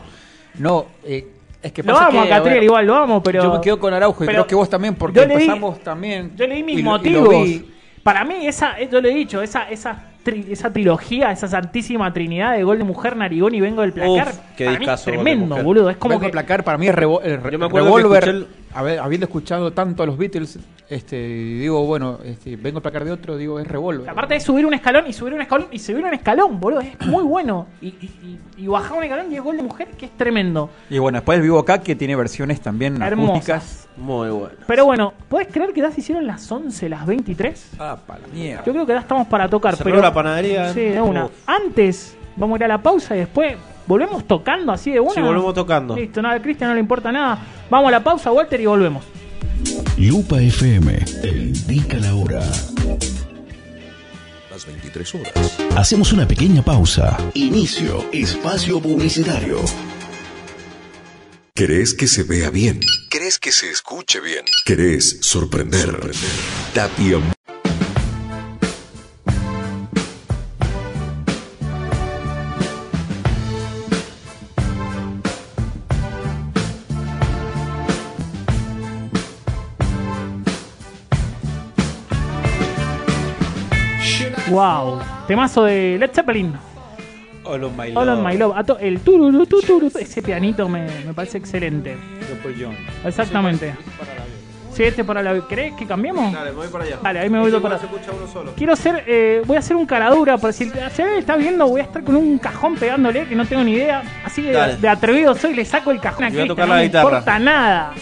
[0.60, 1.28] No, eh,
[1.62, 3.44] es que Lo pasa amo que, a Catriel, igual lo amo, pero.
[3.44, 5.44] Yo me quedo con Araujo y pero creo que vos también, porque yo le di-
[5.44, 6.32] empezamos también.
[6.36, 7.62] Yo leí mis y lo- y lo motivos.
[8.04, 12.14] Para mí, esa, eh, yo le he dicho, esa, esa, tri- esa trilogía, esa santísima
[12.14, 15.04] trinidad de Gol de Mujer, Narigón y Vengo del Placar, Uf, qué para mí es
[15.04, 15.90] tremendo, boludo.
[15.90, 17.88] Es como Vengo que a placar para mí es revo- el re- Yo me acuerdo
[17.92, 18.30] que Revolver.
[18.30, 18.48] el-
[19.00, 20.58] habiendo escuchado tanto a los Beatles,
[20.90, 24.10] este, digo, bueno, este, vengo a placar de otro, digo, es Revolver.
[24.10, 27.00] Aparte de subir un escalón y subir un escalón y subir un escalón, boludo, es
[27.08, 27.68] muy bueno.
[27.82, 30.70] Y, y, y- y bajar un escalón y es gol de mujer, que es tremendo.
[30.90, 33.30] Y bueno, después el Vivo acá que tiene versiones también Hermosas.
[33.50, 33.90] acústicas.
[33.98, 34.56] Muy bueno.
[34.66, 37.72] Pero bueno, ¿puedes creer que ya se hicieron las 11, las 23?
[37.80, 38.64] Ah, para la mierda.
[38.66, 39.76] Yo creo que ya estamos para tocar.
[39.76, 40.72] Cerró pero la panadería.
[40.74, 41.26] Sí, de una.
[41.26, 41.32] Uf.
[41.48, 45.12] Antes, vamos a ir a la pausa y después volvemos tocando así de una.
[45.14, 45.96] Sí, volvemos tocando.
[45.96, 47.38] Listo, nada, a Cristian no le importa nada.
[47.70, 49.04] Vamos a la pausa, Walter, y volvemos.
[49.98, 50.94] Lupa FM
[51.24, 52.40] te indica la hora.
[54.52, 55.58] Las 23 horas.
[55.76, 57.18] Hacemos una pequeña pausa.
[57.34, 59.60] Inicio espacio publicitario.
[61.56, 62.80] ¿Querés que se vea bien?
[63.10, 64.46] ¿Querés que se escuche bien?
[64.66, 66.00] ¿Querés sorprender?
[66.76, 67.20] Tapia
[84.58, 86.52] Wow, temazo de Led Zeppelin.
[87.46, 88.56] All on my All on my love.
[88.80, 91.96] El tururu, tu, turu, ese pianito me, me parece excelente.
[93.06, 93.76] Exactamente.
[94.74, 95.40] Sí, este para la.
[95.48, 96.34] ¿Querés que cambiemos?
[96.34, 96.98] Dale, me voy para allá.
[97.04, 98.54] Dale, ahí me voy Este para- se escucha uno solo.
[98.58, 101.82] Quiero hacer, eh, voy a hacer un caradura, por si, si alguien está viendo, voy
[101.82, 104.02] a estar con un cajón pegándole, que no tengo ni idea.
[104.26, 104.78] Así de, Dale.
[104.78, 106.80] de atrevido soy, le saco el cajón a Y voy a Cristian, tocar no la
[106.80, 107.04] me guitarra.
[107.10, 107.94] importa nada.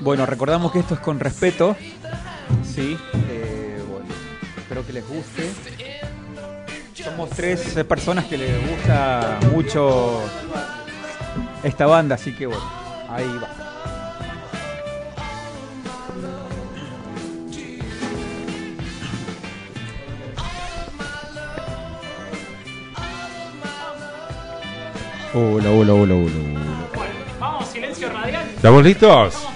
[0.00, 1.76] Bueno, recordamos que esto es con respeto.
[2.64, 2.96] Sí,
[3.28, 4.06] eh, bueno,
[4.56, 5.50] espero que les guste.
[6.94, 10.22] Somos tres personas que les gusta mucho
[11.62, 12.62] esta banda, así que bueno,
[13.08, 13.48] ahí va.
[25.32, 26.60] Hola, hola, hola, hola, hola.
[27.38, 28.48] Vamos, silencio radial.
[28.48, 29.50] ¿Estamos listos?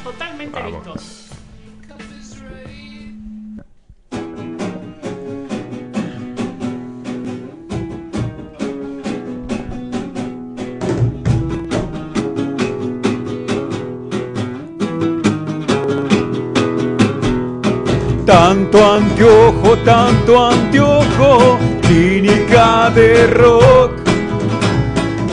[18.25, 23.93] Tanto anteojo, tanto anteojo, clínica de rock,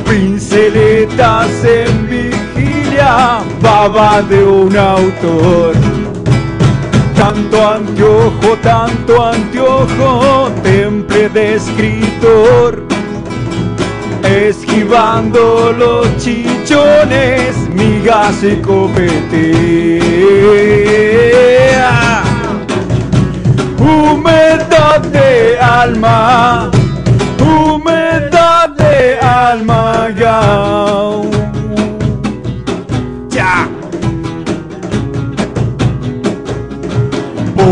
[0.03, 2.09] pinceletas en
[3.61, 5.73] baba de un autor.
[7.15, 12.83] Tanto anteojo, tanto anteojo, temple de escritor,
[14.23, 20.01] esquivando los chichones, migas y copetea.
[23.79, 26.71] Humedad de alma,
[27.39, 28.31] humedad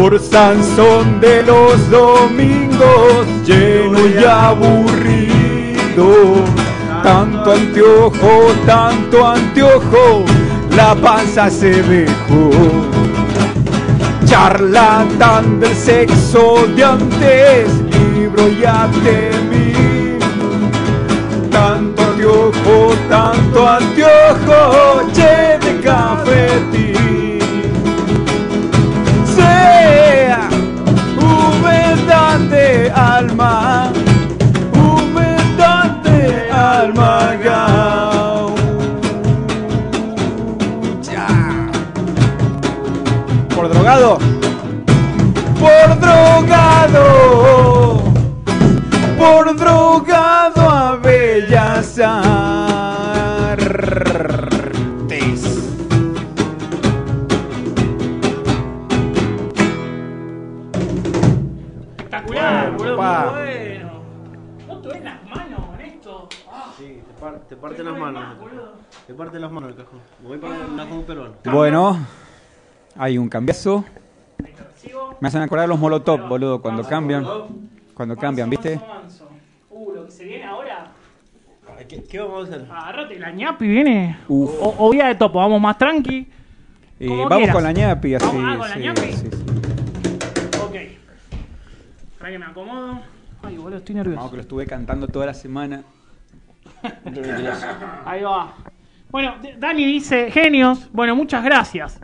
[0.09, 6.07] por Sansón de los domingos, lleno y aburrido.
[7.03, 10.25] Tanto anteojo, tanto anteojo,
[10.75, 12.49] la panza se dejó.
[14.25, 20.17] Charlatán del sexo de antes, libro ya temí.
[21.51, 26.88] Tanto anteojo, tanto anteojo, che de cafetín.
[69.49, 69.99] Las manos el cajón.
[70.21, 71.33] Me voy para el cajón peruano.
[71.51, 72.07] Bueno,
[72.95, 73.83] hay un cambiazo.
[75.19, 77.25] Me hacen acordar los molotov, boludo, cuando cambian.
[77.93, 78.75] Cuando cambian, ¿viste?
[78.77, 79.29] manso, manso.
[79.69, 80.91] Uh, lo que se viene ahora.
[81.87, 82.67] ¿Qué, qué vamos a hacer?
[82.71, 84.17] Agarrate, la ñapi viene.
[84.27, 84.51] Uf.
[84.61, 86.27] O, o vía de topo, vamos más tranqui.
[86.99, 87.55] Y Como vamos quieras.
[87.55, 88.25] con la ñapi, así.
[88.27, 89.01] Ah, con la sí, ñapi.
[89.01, 89.29] sí, sí.
[90.61, 90.75] Ok.
[92.19, 92.99] Para que me acomodo.
[93.41, 94.17] Ay, boludo, estoy nervioso.
[94.17, 95.83] Vamos que lo estuve cantando toda la semana.
[98.05, 98.53] Ahí va.
[99.09, 100.89] Bueno, Dani dice, genios.
[100.91, 101.99] Bueno, muchas gracias.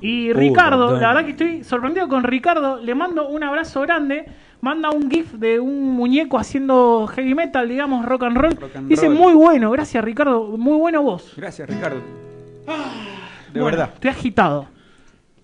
[0.00, 2.80] Y Ricardo, la verdad que estoy sorprendido con Ricardo.
[2.80, 4.26] Le mando un abrazo grande.
[4.60, 8.56] Manda un GIF de un muñeco haciendo heavy metal, digamos, rock and roll.
[8.56, 9.16] Rock and dice, roll.
[9.16, 10.56] muy bueno, gracias Ricardo.
[10.56, 11.34] Muy bueno vos.
[11.36, 11.96] Gracias, Ricardo.
[11.96, 13.90] De Bueno, verdad.
[13.94, 14.66] Estoy agitado.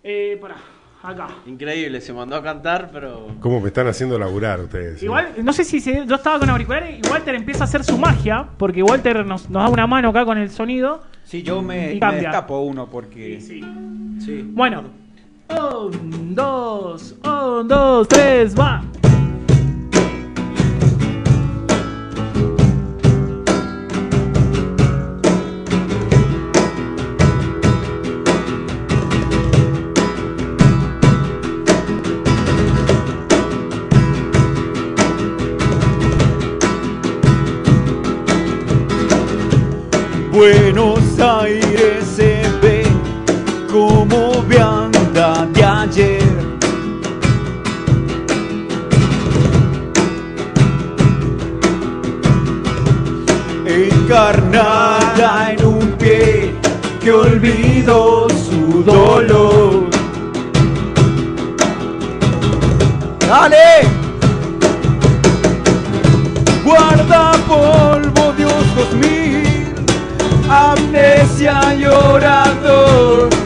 [0.03, 0.57] Eh, pará,
[1.03, 1.29] acá.
[1.47, 3.29] Increíble, se mandó a cantar, pero.
[3.41, 5.03] ¿Cómo me están haciendo laburar ustedes?
[5.03, 7.99] Igual, no sé si se- yo estaba con auriculares y Walter empieza a hacer su
[7.99, 11.03] magia, porque Walter nos, nos da una mano acá con el sonido.
[11.25, 12.23] Sí, yo me, Y me cambia.
[12.23, 13.41] destapo uno porque.
[13.41, 13.61] Sí.
[14.25, 14.43] Sí.
[14.53, 14.85] Bueno.
[15.51, 18.83] Un, dos, un, dos, tres, va.
[40.43, 42.83] Buenos Aires se ve
[43.71, 46.21] como vianda de ayer.
[53.65, 56.57] Encarnada en un pie
[57.01, 59.87] que olvidó su dolor.
[63.29, 63.87] ¡Dale!
[66.65, 69.22] Guarda polvo Dios dos mil,
[70.53, 73.42] amnesia llorador.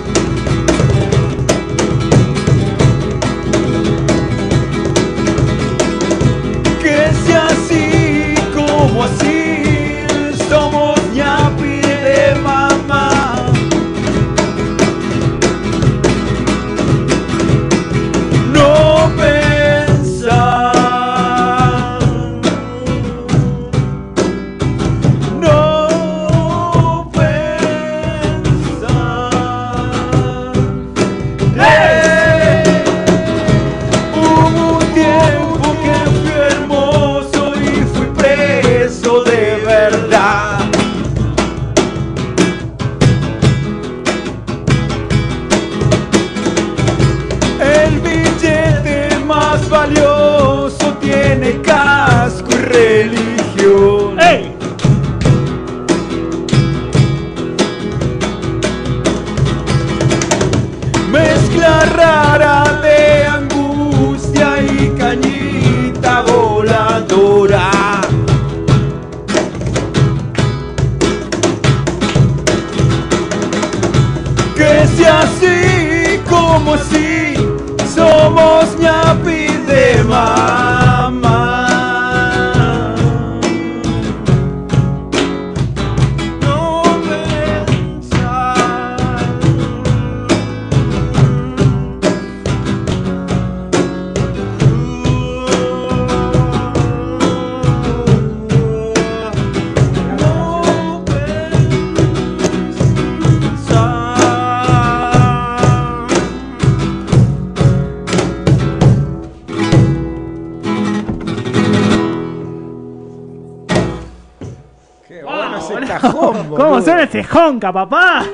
[117.47, 118.25] Jonca, papá?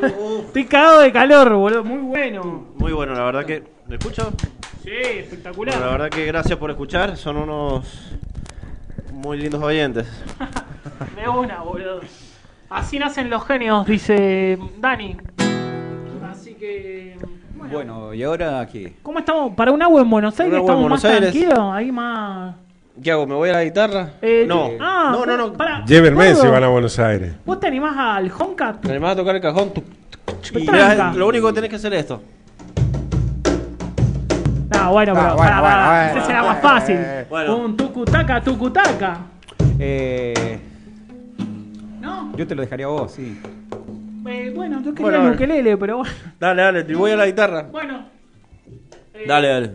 [0.47, 1.85] Estoy cagado de calor, boludo.
[1.85, 2.67] Muy bueno.
[2.77, 3.63] Muy bueno, la verdad que.
[3.89, 4.33] ¿Me escucho?
[4.83, 5.75] Sí, espectacular.
[5.75, 7.17] Bueno, la verdad que gracias por escuchar.
[7.17, 7.85] Son unos
[9.13, 10.07] muy lindos oyentes.
[11.17, 12.01] De una, boludo.
[12.71, 15.17] Así nacen los genios, dice Dani.
[16.31, 17.17] Así que.
[17.55, 18.95] Bueno, Bueno, ¿y ahora qué?
[19.03, 19.55] ¿cómo estamos?
[19.55, 21.31] Para un agua en Buenos Aires estamos más Buenos Aires.
[21.33, 22.57] tranquilos, ahí más.
[23.03, 23.27] ¿Qué hago?
[23.27, 24.11] ¿Me voy a la guitarra?
[24.23, 24.71] Eh, no.
[24.81, 25.53] Ah, no, no, no.
[25.55, 26.43] Para, Llévenme ¿puedo?
[26.43, 27.33] si van a Buenos Aires.
[27.45, 28.85] ¿Vos te animás al Honkat?
[28.85, 29.73] Me animás a tocar el cajón.
[30.55, 32.23] Y mirá, lo único que tenés que hacer es esto.
[34.75, 36.99] No, bueno, pero Ah, bueno, para, bueno, para, bueno, ese será más fácil.
[37.29, 37.57] bueno.
[37.57, 39.19] Un tucutaca, tucutaca.
[39.79, 40.59] Eh,
[42.01, 42.37] ¿No?
[42.37, 43.41] yo te lo dejaría a vos, sí.
[44.29, 46.15] Eh, bueno, yo quería el ukelele, pero bueno.
[46.39, 47.63] Dale, dale, te voy a la guitarra.
[47.71, 48.07] Bueno.
[49.15, 49.71] Eh, Dale, dale.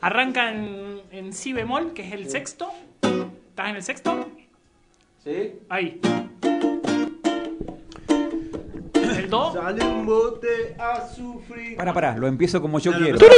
[0.00, 2.70] Arranca en, en si bemol, que es el sexto.
[3.02, 4.28] ¿Estás en el sexto?
[5.24, 5.54] ¿Sí?
[5.68, 6.00] Ahí.
[8.92, 9.52] El do.
[9.52, 11.76] Sale un bote a sufrir.
[11.76, 13.18] Para, para, lo empiezo como yo quiero.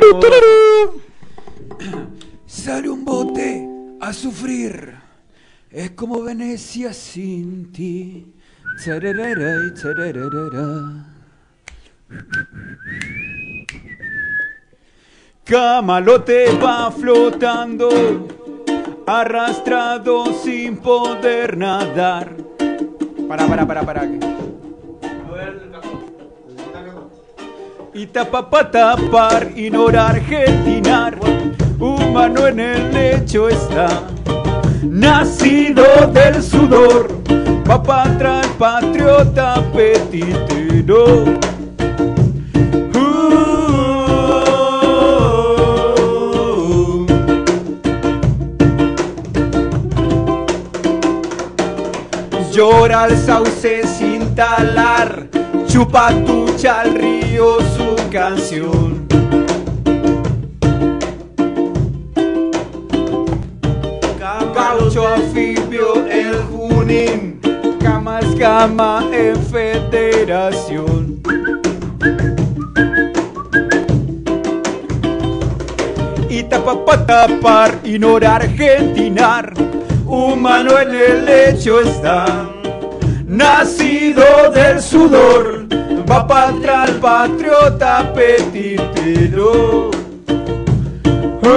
[2.47, 3.67] Sale un bote
[4.01, 4.95] a sufrir.
[5.71, 8.35] Es como Venecia sin ti.
[8.85, 11.07] Tararara y tararara.
[15.51, 17.89] Camalote va flotando,
[19.05, 22.37] arrastrado sin poder nadar.
[23.27, 24.09] Para, para, para, para.
[27.93, 31.19] Y tapa pa tapar, ignorar, argentinar.
[31.81, 33.89] Humano en el lecho está,
[34.85, 35.83] nacido
[36.13, 37.09] del sudor.
[37.65, 41.25] Para atrás, patriota petitero.
[52.53, 55.29] Llora el sauce sin talar,
[55.69, 59.07] chupa tucha al río su canción.
[64.53, 67.41] Gaucho anfibio el Junín,
[67.81, 71.23] cama es cama en federación.
[76.29, 79.55] Y tapa pa tapar, ignorar, argentinar,
[80.11, 82.51] humano en el lecho está,
[83.27, 85.67] nacido del sudor,
[86.11, 89.91] va para atrás, patriota petitero.
[91.43, 91.49] Oh,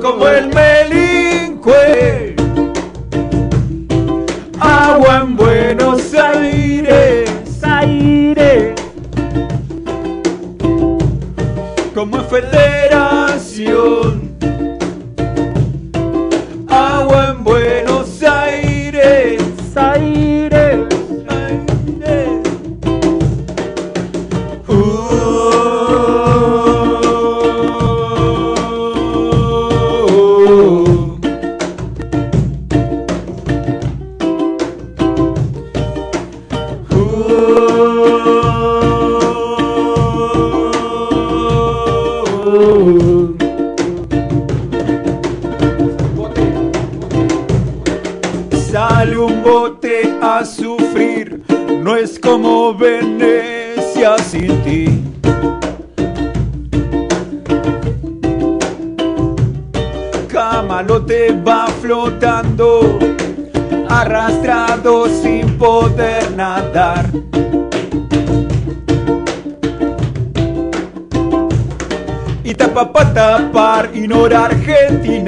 [0.00, 2.36] como el melincue,
[4.60, 7.28] agua en Buenos Aires,
[7.62, 8.74] Aires.
[11.94, 14.31] como en federación.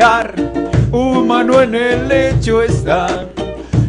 [0.05, 0.35] Argentinar,
[0.93, 3.27] humano en el lecho está,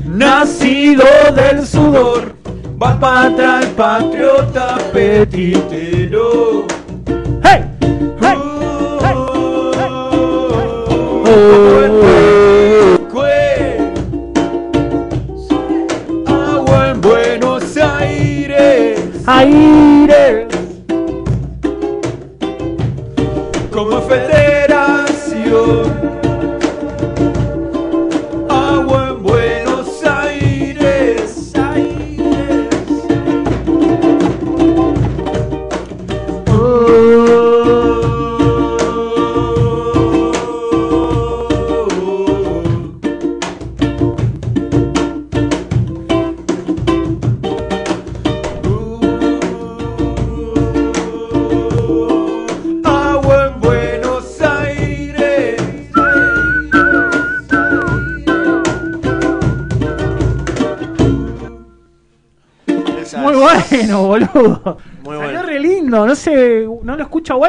[0.05, 1.05] nacido
[1.35, 2.35] del sudor,
[2.81, 6.54] va para atrás, patriota petitero.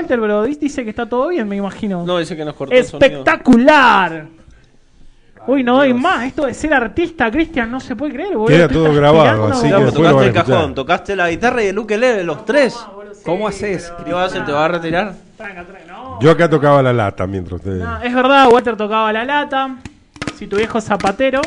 [0.07, 2.05] Walter, pero dice que está todo bien, me imagino.
[2.07, 3.07] No, dice que nos cortó el sonido.
[3.07, 4.27] Espectacular.
[5.49, 6.25] Uy, no doy más.
[6.27, 8.47] Esto de ser artista, Cristian, no se puede creer, boludo.
[8.47, 12.45] Queda todo grabado, así que tocaste el cajón, tocaste la guitarra y el ukelele, los
[12.45, 12.77] tres.
[13.25, 13.93] ¿Cómo haces?
[14.05, 14.45] ¿Qué vas a hacer?
[14.45, 15.15] ¿Te vas a retirar?
[15.37, 16.21] Tranca, tranca, no.
[16.21, 17.83] Yo acá tocaba la lata mientras ustedes.
[17.83, 19.77] No, es verdad, Walter tocaba la lata.
[20.37, 21.41] Si tu viejo zapatero.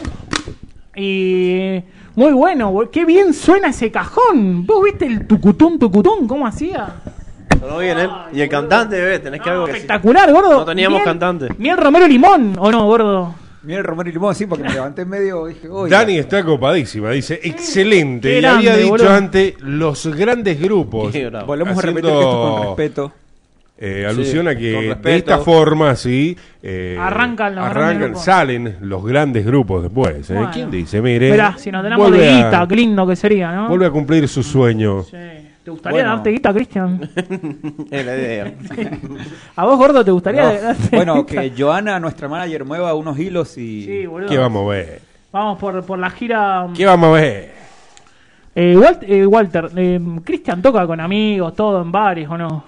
[0.95, 1.81] Y.
[2.15, 4.65] Muy bueno, qué bien suena ese cajón.
[4.65, 6.27] ¿Vos viste el tucutún, tucutún?
[6.27, 6.95] ¿Cómo hacía?
[7.59, 8.09] Sonó bien, ¿eh?
[8.33, 9.71] Y el cantante, bebé, tenés que algo que.
[9.71, 10.59] Espectacular, gordo.
[10.59, 11.47] No teníamos Miel- cantante.
[11.57, 13.35] Miel Romero Limón, ¿o no, gordo?
[13.61, 15.91] Mira el Romero y Limón, sí, porque me levanté en medio dije, oye.
[15.93, 18.29] Dani está copadísima, dice, excelente.
[18.29, 19.09] Qué Y grande, había dicho boludo.
[19.11, 21.11] antes los grandes grupos.
[21.11, 21.47] Qué bravo.
[21.47, 23.11] Volvemos a repetir esto con respeto.
[23.77, 28.23] eh, alusión a con que de esta forma, sí, eh, Arrancan los grandes arrancan, grupos.
[28.23, 30.29] salen los grandes grupos después.
[30.29, 30.33] ¿eh?
[30.35, 30.51] Bueno.
[30.53, 31.01] ¿Quién dice?
[31.01, 33.67] Mire, Mirá, si nos tenemos de vuelve a- guita, qué lindo que sería, ¿no?
[33.67, 35.03] vuelve a cumplir su sueño.
[35.03, 35.17] Sí.
[35.69, 36.15] ¿Te gustaría Bueno.
[36.15, 36.99] darte guita, Cristian?
[37.91, 38.53] Es la idea.
[39.55, 41.41] ¿A vos, gordo, te gustaría No, darte bueno, guita?
[41.43, 43.85] que Joana, nuestra manager, mueva unos hilos y.
[43.85, 44.29] Sí, boludo.
[44.29, 45.01] ¿Qué vamos a ver?
[45.31, 46.67] Vamos por, por la gira.
[46.75, 47.51] ¿Qué vamos a ver?
[48.55, 52.63] Eh, Walt- eh, Walter, eh, Cristian toca con amigos, todo en bares, ¿o no?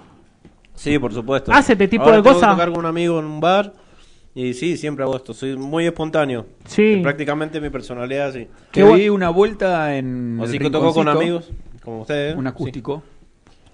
[0.76, 1.52] Sí, por supuesto.
[1.52, 2.52] ¿Hace este tipo Ahora de cosas?
[2.52, 3.72] tocar con un amigo en un bar.
[4.32, 5.34] Y sí, siempre hago esto.
[5.34, 6.46] Soy muy espontáneo.
[6.66, 7.00] Sí.
[7.02, 8.46] Prácticamente mi personalidad así.
[8.70, 10.38] Te vi una vuelta en.
[10.40, 11.50] Así el que toco con amigos,
[11.82, 12.36] como ustedes.
[12.36, 13.02] Un acústico.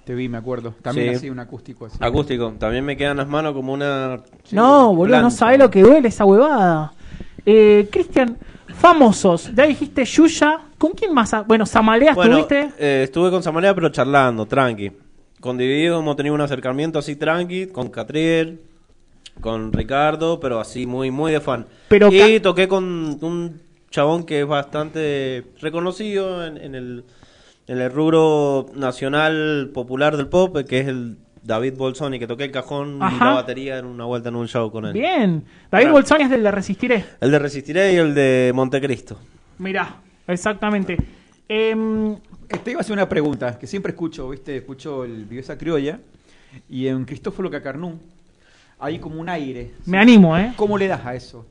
[0.05, 0.75] Te vi, me acuerdo.
[0.83, 1.15] También Sí.
[1.17, 1.99] así, un acústico así.
[1.99, 2.05] Sí.
[2.05, 2.55] Acústico.
[2.59, 4.21] También me quedan las manos como una.
[4.53, 6.93] no, boludo, no sabés lo que duele esa huevada.
[7.45, 8.39] Eh, Cristian,
[8.75, 9.53] famosos.
[9.55, 10.61] Ya dijiste Yuya.
[10.79, 11.35] ¿Con quién más?
[11.35, 12.71] ha- Bueno, Samalea Bueno, estuviste.
[12.79, 14.93] eh, estuve con Samalea, pero charlando, tranqui.
[15.41, 18.61] Con Dividido hemos tenido un acercamiento así tranqui, con Catriel,
[19.41, 21.67] con Ricardo, pero así muy, muy de fan.
[21.89, 22.85] Pero y toqué con
[23.21, 23.61] un
[23.91, 27.05] chabón que es bastante reconocido en, en el,
[27.69, 32.51] en el rubro nacional popular del pop, que es el David Bolsoni, que toqué el
[32.51, 33.25] cajón y Ajá.
[33.27, 34.93] la batería en una vuelta en un show con él.
[34.93, 35.45] Bien.
[35.71, 35.91] David.
[35.91, 37.05] Bolsoni es del de Resistiré.
[37.21, 39.19] El de Resistiré y el de Montecristo.
[39.59, 39.97] Mirá,
[40.27, 40.97] exactamente.
[41.49, 42.17] Em,
[42.65, 44.57] Te iba a hacer una pregunta que siempre escucho, ¿viste?
[44.57, 46.01] Escucho el Viveza Criolla
[46.69, 47.99] y en Cristóforo Cacarnú
[48.79, 49.73] hay como un aire.
[49.87, 50.53] me animo, ¿eh?
[50.57, 51.47] ¿Cómo le das a eso?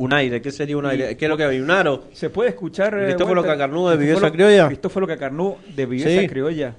[0.00, 1.16] Un aire, ¿qué sería un aire?
[1.16, 1.58] ¿Qué es lo que hay?
[1.60, 2.04] ¿Un aro?
[2.12, 2.94] ¿Se puede escuchar.
[2.98, 3.56] eh, Cristóforo Walter?
[3.58, 4.66] Cacarnú de Viveza Criolla?
[4.68, 6.28] Cristóforo Cacarnú de Viveza Sí.
[6.28, 6.74] Criolla.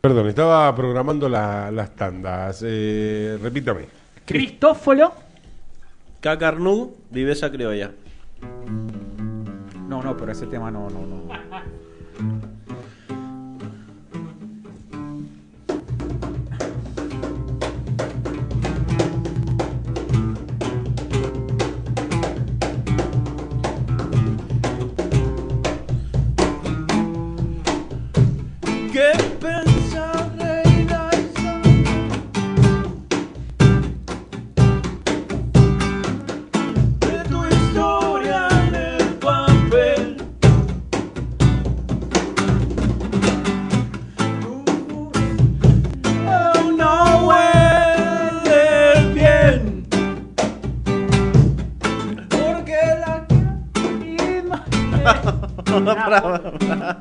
[0.00, 2.62] Perdón, estaba programando la- las tandas.
[2.66, 3.82] Eh, repítame.
[4.24, 5.12] Cristóforo.
[6.20, 7.90] Cacarnú, viveza criolla.
[9.88, 11.28] No, no, pero ese tema no, no, no.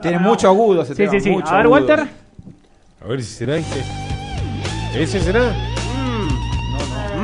[0.01, 1.11] Tiene mucho agudo ese Sí, tema.
[1.11, 1.30] sí, sí.
[1.30, 1.72] mucho A ver, agudo.
[1.80, 2.07] Walter.
[3.03, 3.84] A ver si será este.
[4.95, 5.51] ¿Ese será?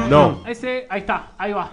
[0.09, 0.43] No.
[0.47, 1.71] Ese, ahí está, ahí va.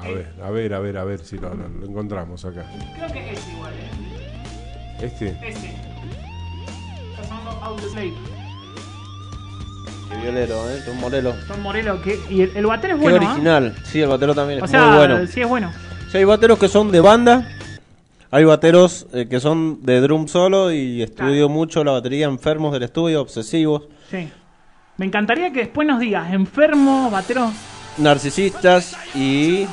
[0.00, 2.64] A ver, a ver, a ver, a ver si lo, lo- lo encontramos acá.
[2.96, 5.04] Creo que es igual, ¿eh?
[5.06, 5.28] Este.
[5.42, 5.66] Ese.
[7.10, 7.76] Está sonando.
[10.10, 10.82] Qué violero, ¿eh?
[10.84, 11.36] Son Morelos.
[11.46, 12.00] Son Morelos.
[12.02, 13.30] Que, y el, el batero es Qué bueno, ¿ah?
[13.30, 13.74] original.
[13.84, 15.26] Sí, el batero también es O sea, muy bueno.
[15.26, 15.72] sí es bueno.
[16.10, 17.48] Sí, hay bateros que son de banda.
[18.34, 22.82] Hay bateros eh, que son de drum solo y estudio mucho la batería enfermos del
[22.84, 24.28] estudio, obsesivos, Sí.
[24.98, 27.50] Me encantaría que después nos digas, enfermo, batero.
[27.98, 29.66] narcisistas y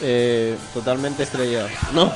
[0.00, 1.70] eh, totalmente estrellados.
[1.94, 2.12] No.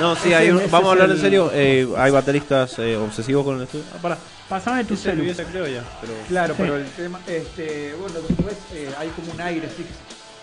[0.00, 1.50] No, sí, Ese- hay un- ese vamos a es hablar en el- serio.
[1.52, 3.84] eh, hay bateristas eh, obsesivos con el estudio.
[3.94, 4.18] Ah, pará.
[4.48, 5.22] Pasame tu Ese es celu.
[5.22, 6.62] Viveza Criolla, pero- Claro, Sí.
[6.62, 9.84] pero el tema, este, bueno, después eh, hay como un aire, sí.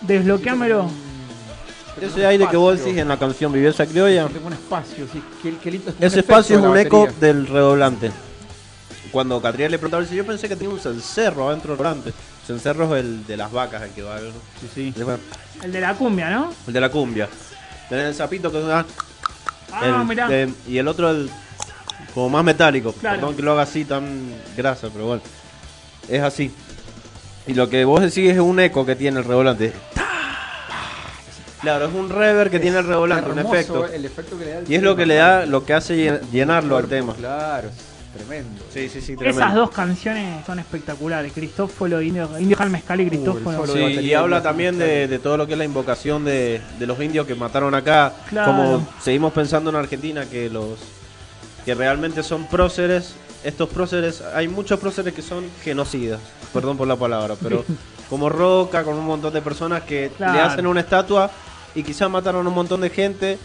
[0.02, 0.90] Desbloqueámelo.
[2.00, 4.26] Ese aire que vos decís en la canción Viveza Criolla.
[4.28, 5.22] Tengo un espacio, sí.
[5.42, 8.10] Qué, qué lindo, es Ese espacio es un eco del redoblante.
[9.12, 12.12] Cuando Catriel le preguntaba, dice, yo pensé que tenía un cencerro adentro del redoblante.
[12.46, 14.16] Cencerro es el de las vacas, el que va.
[14.20, 14.30] ¿no?
[14.74, 14.94] Sí, sí.
[15.62, 16.52] El de la cumbia, ¿no?
[16.66, 17.28] El de la cumbia.
[17.88, 18.86] Tenés el sapito que da.
[19.72, 20.28] Ah, el- mirá.
[20.28, 21.30] de- y el otro el
[22.14, 22.92] como más metálico.
[22.92, 23.16] Claro.
[23.20, 25.22] Perdón que lo haga así tan grasa, pero bueno.
[26.08, 26.50] Es así.
[27.46, 29.72] Y lo que vos decís es un eco que tiene el redoblante.
[31.60, 33.86] Claro, es un reverb que tiene el redoblante, un efecto.
[33.86, 35.94] El efecto que le da el Y es lo que le da, lo que hace
[35.96, 37.12] llen- llenarlo al tema.
[37.14, 37.68] Claro,
[38.16, 38.62] tremendo.
[38.72, 39.40] Sí, sí, sí, tremendo.
[39.42, 41.32] Esas dos canciones son espectaculares.
[41.32, 43.66] Cristóforo, Indio, Indio y Cristóforo.
[43.66, 46.98] Sí, y habla también de, de todo lo que es la invocación de, de los
[47.00, 48.12] indios que mataron acá.
[48.30, 48.52] Claro.
[48.52, 50.78] Como seguimos pensando en Argentina que los
[51.64, 53.14] que realmente son próceres.
[53.44, 56.20] Estos próceres, hay muchos próceres que son genocidas,
[56.52, 57.64] perdón por la palabra, pero
[58.10, 60.34] como Roca, con un montón de personas que Claro.
[60.34, 61.30] le hacen una estatua
[61.74, 63.38] y quizás mataron un montón de gente,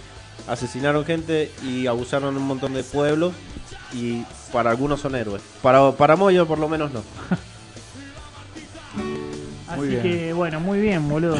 [0.47, 3.33] asesinaron gente y abusaron un montón de pueblos
[3.93, 5.41] y para algunos son héroes.
[5.61, 7.01] Para, para Moyo por lo menos no.
[9.67, 10.01] Así bien.
[10.01, 11.37] que, bueno, muy bien, boludo.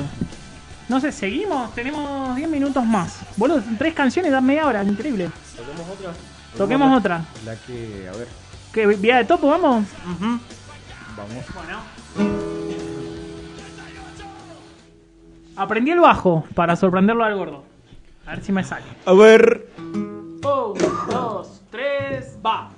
[0.90, 3.20] No sé, seguimos, tenemos 10 minutos más.
[3.38, 5.30] Boludo, tres canciones, da media hora, increíble.
[5.56, 6.14] ¿Toquemos otra?
[6.58, 7.26] Toquemos otra.
[7.46, 8.28] La que, a ver,
[8.74, 9.86] ¿Qué, vía de topo, vamos?
[11.16, 11.46] vamos.
[11.56, 12.55] Bueno.
[15.58, 17.64] Aprendí el bajo para sorprenderlo al gordo.
[18.26, 18.86] A ver si me sale.
[19.06, 19.70] A ver.
[19.78, 22.70] Un, dos, tres, va.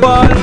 [0.00, 0.39] Lo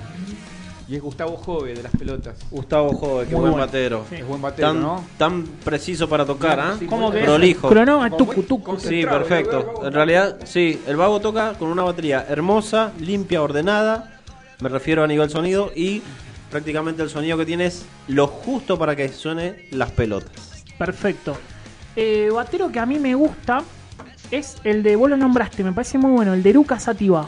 [0.88, 2.38] y es Gustavo Jove de las pelotas.
[2.50, 3.66] Gustavo Jove, qué Muy buen bueno.
[3.66, 4.06] batero.
[4.10, 4.16] Sí.
[4.16, 5.04] Es buen batero, tan, ¿no?
[5.18, 6.78] tan preciso para tocar, ¿ah?
[6.88, 7.24] ¿Cómo que?
[7.24, 7.70] Prolijo.
[7.70, 8.80] Cronoma, tucu, tucu.
[8.80, 9.82] Sí, perfecto.
[9.86, 14.14] En realidad, sí, el vago toca con una batería hermosa, limpia, ordenada.
[14.62, 16.02] Me refiero a nivel sonido y
[16.50, 20.64] prácticamente el sonido que tiene es lo justo para que suene las pelotas.
[20.78, 21.38] Perfecto.
[21.96, 23.64] Eh, batero que a mí me gusta
[24.32, 27.28] es el de, vos lo nombraste, me parece muy bueno, el de Eruca Sativa.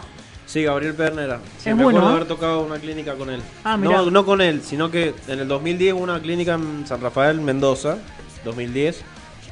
[0.50, 1.40] Sí, Gabriel Pernera.
[1.60, 2.16] Sí, Es me bueno, acuerdo ¿eh?
[2.16, 3.40] haber tocado una clínica con él.
[3.64, 7.00] Ah, no, no con él, sino que en el 2010 hubo una clínica en San
[7.02, 8.00] Rafael, Mendoza,
[8.46, 9.04] 2010.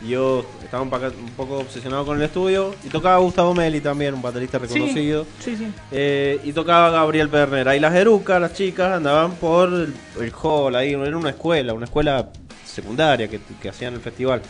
[0.01, 0.89] Y yo estaba un
[1.35, 2.73] poco obsesionado con el estudio.
[2.83, 5.27] Y tocaba Gustavo Meli también, un baterista reconocido.
[5.39, 5.71] Sí, sí.
[5.91, 7.75] Eh, y tocaba Gabriel Pernera.
[7.75, 10.93] Y las erucas, las chicas, andaban por el, el hall ahí.
[10.93, 12.27] Era una escuela, una escuela
[12.65, 14.41] secundaria que, que hacían el festival.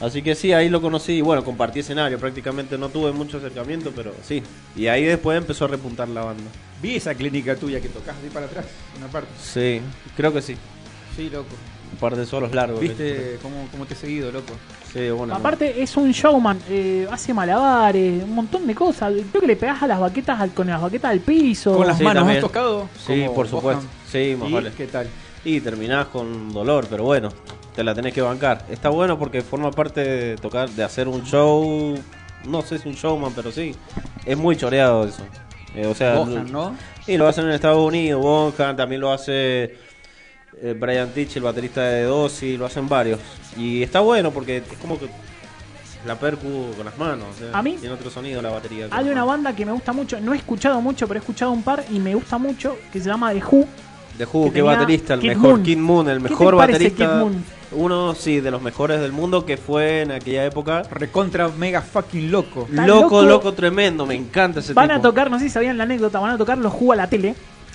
[0.00, 1.12] Así que sí, ahí lo conocí.
[1.14, 2.18] Y bueno, compartí escenario.
[2.18, 4.42] Prácticamente no tuve mucho acercamiento, pero sí.
[4.76, 6.42] Y ahí después empezó a repuntar la banda.
[6.82, 8.66] Vi esa clínica tuya que tocas de ahí para atrás,
[8.98, 9.28] una parte.
[9.40, 9.80] Sí,
[10.16, 10.56] creo que sí.
[11.16, 11.48] Sí, loco.
[11.92, 12.80] Un par de solos largos.
[12.80, 14.52] ¿Viste cómo, cómo te he seguido, loco?
[14.92, 15.32] Sí, bueno.
[15.34, 19.12] Aparte es un showman, eh, hace malabares, un montón de cosas.
[19.30, 21.76] Creo que le pegás a las baquetas al- con las baquetas al piso.
[21.76, 22.38] Con las Sí, manos, también.
[22.38, 22.88] ¿has tocado?
[23.06, 23.84] Sí, por supuesto.
[24.10, 24.72] Sí, más ¿Y vale.
[24.76, 25.06] qué tal?
[25.44, 27.30] Y terminás con dolor, pero bueno,
[27.74, 28.64] te la tenés que bancar.
[28.70, 31.94] Está bueno porque forma parte de tocar, de hacer un show.
[32.46, 33.74] No sé si un showman, pero sí.
[34.24, 35.22] Es muy choreado eso.
[35.74, 36.76] Eh, o sea, Bohan, ¿no?
[37.06, 39.76] Y lo hacen en Estados Unidos, Bonham, también lo hace
[40.62, 43.18] eh, Brian Titch, el baterista de Dosi, lo hacen varios.
[43.56, 45.08] Y está bueno porque es como que
[46.06, 47.26] la percu con las manos.
[47.52, 48.86] A mí- tiene otro sonido la batería.
[48.90, 49.26] Hay una manos.
[49.28, 51.98] banda que me gusta mucho, no he escuchado mucho, pero he escuchado un par y
[51.98, 53.66] me gusta mucho, que se llama The Who.
[54.18, 55.62] De Who, que qué baterista, el Kid mejor Moon.
[55.64, 57.04] Kid Moon, el ¿Qué te mejor baterista.
[57.06, 57.44] Kid Moon?
[57.72, 60.82] Uno, sí, de los mejores del mundo que fue en aquella época.
[60.90, 62.68] Recontra mega fucking loco.
[62.70, 63.22] Loco, loco.
[63.22, 64.98] loco, tremendo, me encanta ese Van tipo.
[64.98, 67.08] a tocar, no sé si sabían la anécdota, van a tocar los Who a la
[67.08, 67.34] tele.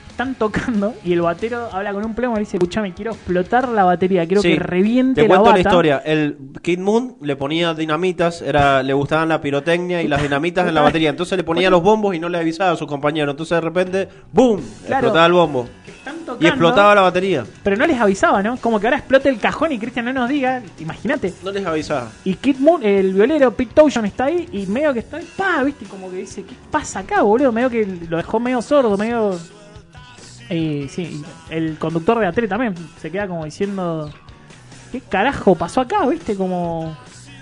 [0.10, 3.86] Están tocando y el batero habla con un plomo y dice, escuchame, quiero explotar la
[3.86, 5.54] batería, quiero Sí, que reviente Te la cuento bata.
[5.56, 5.98] la historia.
[6.06, 10.74] El Kid Moon le ponía dinamitas, era, le gustaban la pirotecnia y las dinamitas en
[10.76, 11.10] la batería.
[11.10, 13.32] Entonces le ponía los bombos y no le avisaba a sus compañeros.
[13.32, 14.60] Entonces de repente, ¡boom!
[14.88, 15.08] Claro.
[15.08, 15.70] Explotaba el bombo.
[16.00, 17.46] Están Y explotaba la batería.
[17.62, 18.58] Pero no les avisaba, ¿no?
[18.58, 21.34] Como que ahora explote el cajón y Cristian no nos diga, imagínate.
[21.44, 22.10] No les avisaba.
[22.24, 25.62] Y Kid Moon, el violero Pete Townshend está ahí y medio que está ahí, pa,
[25.64, 27.52] viste, como que dice, ¿qué pasa acá, boludo?
[27.52, 29.38] Medio que lo dejó medio sordo, medio...
[30.50, 34.10] Eh, sí, el conductor de Atre también se queda como diciendo,
[34.92, 36.36] ¿qué carajo pasó acá, viste?
[36.36, 36.98] Como...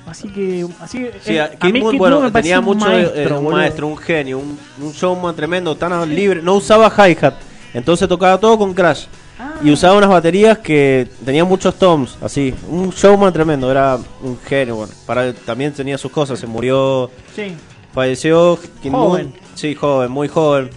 [0.07, 0.65] Así que...
[0.81, 3.27] Así, Sí, eh, a Kid mí Moon, Kid bueno, me tenía un mucho maestro, eh,
[3.27, 3.51] un boludo.
[3.51, 6.41] maestro, un genio, un, un showman tremendo, tan libre.
[6.41, 7.34] No usaba hi-hat,
[7.73, 9.06] entonces tocaba todo con crash.
[9.39, 9.53] Ah.
[9.64, 12.53] Y usaba unas baterías que tenían muchos toms, así.
[12.69, 14.77] Un showman tremendo, era un genio.
[14.77, 17.53] Bueno, para, también tenía sus cosas, se murió, Sí.
[17.94, 18.57] falleció.
[18.84, 19.34] Joven.
[19.56, 20.69] Sí, joven, muy joven.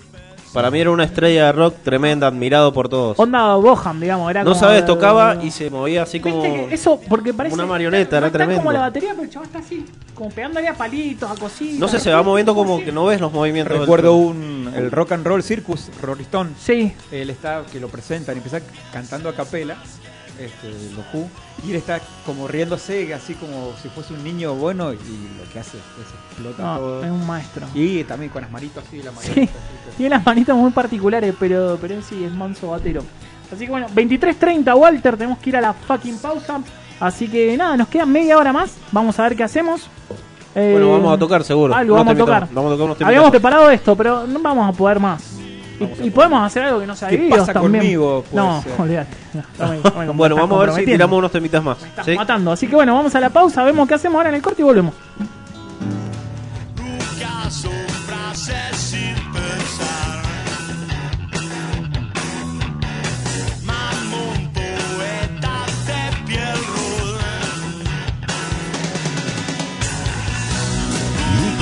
[0.53, 3.19] Para mí era una estrella de rock tremenda, admirado por todos.
[3.19, 4.31] Onda Boham, digamos.
[4.31, 6.45] Era No como- sabes, tocaba y se movía así como...
[6.71, 7.55] Eso, porque parece.
[7.55, 8.61] una marioneta, era tremendo.
[8.61, 11.79] como la batería, pero el chaval está así, como pegándole a palitos, a cositas.
[11.79, 13.79] No sé, se va moviendo como que no ves los movimientos.
[13.79, 16.51] Recuerdo un el Rock and Roll Circus, Rolling Stone.
[16.59, 16.93] Sí.
[17.13, 18.61] Él está, que lo presentan, empieza
[18.93, 19.77] cantando a capela,
[20.45, 21.29] este, los Who,
[21.67, 25.59] y él está como riéndose, así como si fuese un niño bueno, y lo que
[25.59, 27.05] hace es explota No, todo.
[27.05, 27.67] es un maestro.
[27.75, 29.53] Y también con las manitos así, la Sí, manita.
[29.97, 33.03] tiene las manitas muy particulares, pero, pero sí, es manso batero.
[33.53, 36.61] Así que bueno, 23.30 Walter, tenemos que ir a la fucking pausa.
[37.01, 38.75] Así que nada, nos queda media hora más.
[38.93, 39.89] Vamos a ver qué hacemos.
[40.55, 41.75] Eh, Bueno, vamos a tocar seguro.
[41.75, 42.49] Algo vamos a tocar.
[42.53, 43.03] Vamos a tocar unos.
[43.03, 45.40] Habíamos preparado esto, pero no vamos a poder más.
[45.81, 47.83] Y, y podemos hacer algo que no sea ¿Qué pasa también.
[47.83, 48.25] conmigo?
[48.33, 49.17] No, olvídate.
[49.33, 51.83] No, no me- no me- me Bueno, vamos a ver si tiramos unos temitas más.
[51.83, 52.15] Estás ¿sí?
[52.17, 52.53] matando.
[52.53, 54.65] Así que bueno, vamos a la pausa, vemos qué hacemos ahora en el corte y
[54.65, 54.95] volvemos.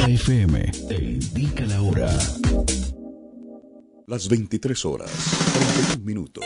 [0.06, 2.08] FM te indica la hora.
[4.08, 5.10] Las 23 horas,
[5.52, 6.42] 31 minutos.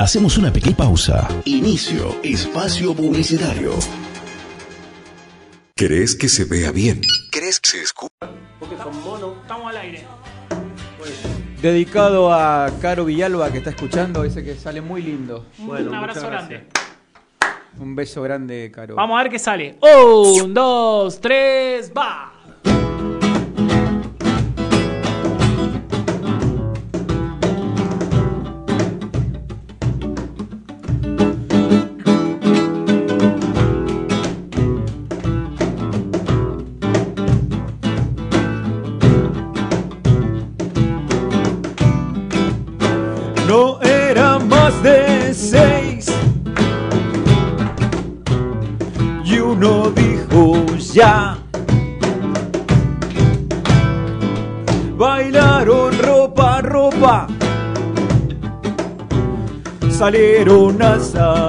[0.00, 1.28] Hacemos una pequeña pausa.
[1.44, 3.70] Inicio espacio publicitario.
[5.76, 7.02] ¿Querés que se vea bien?
[7.30, 8.12] ¿Querés que se escuche?
[9.42, 10.04] Estamos al aire.
[11.62, 15.46] Dedicado a Caro Villalba que está escuchando, dice que sale muy lindo.
[15.60, 16.66] Un abrazo grande.
[17.78, 18.96] Un beso grande, Caro.
[18.96, 19.78] Vamos a ver qué sale.
[19.80, 22.32] Un, dos, tres, va.
[60.04, 61.43] Salieron a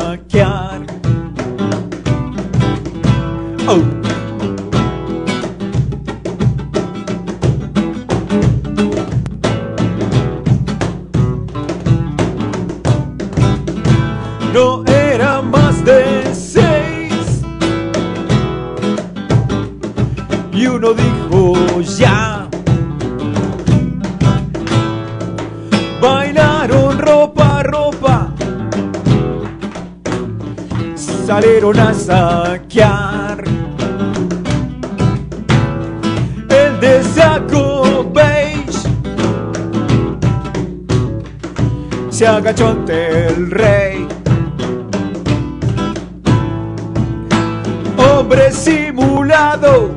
[42.15, 44.07] se agachó ante el rey.
[47.97, 49.91] Hombre simulado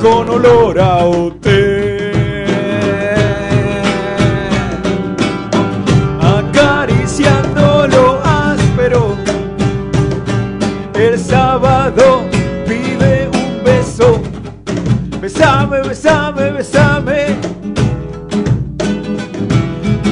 [0.00, 1.71] con olor a hotel.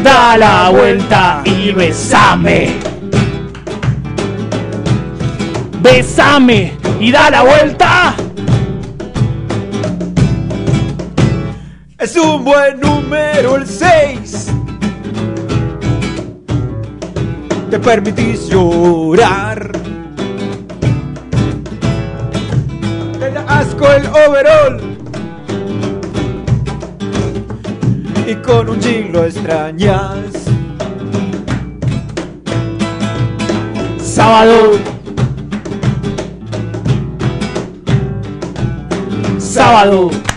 [0.02, 2.72] Da la vuelta y besame.
[5.82, 8.14] Besame y da la vuelta.
[11.98, 14.47] Es un buen número el 6.
[17.70, 19.70] Te permitís llorar.
[23.18, 24.90] Te da asco el overall.
[28.31, 30.20] Y con un jean lo extrañas.
[33.98, 34.78] Sábado.
[39.36, 40.30] Sábado.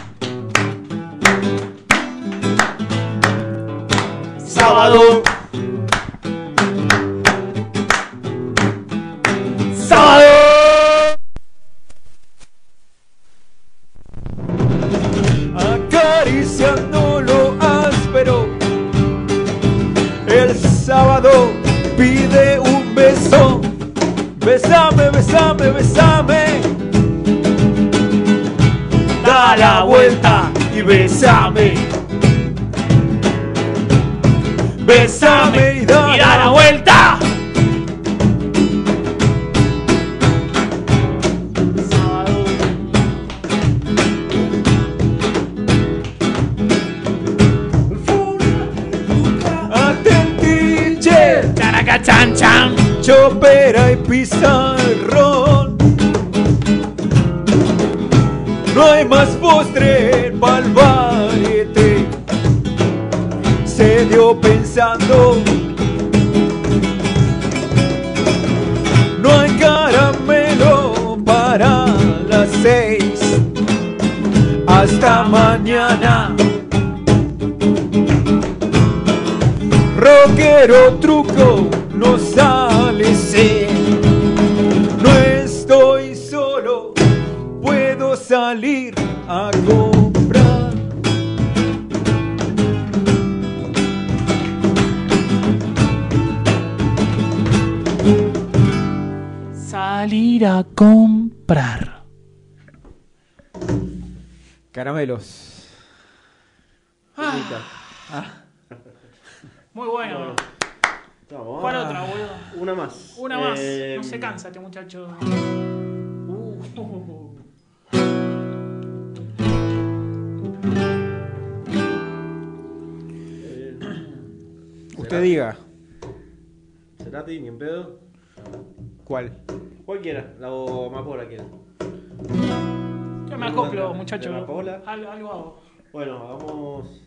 [133.75, 134.29] Yo me acoplo, ¿De muchacho.
[134.29, 134.81] Amapola?
[134.85, 135.61] Algo, algo hago.
[135.91, 137.01] Bueno, hagamos.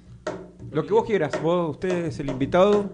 [0.72, 1.40] Lo que vos quieras.
[1.42, 2.90] Vos, usted es el invitado.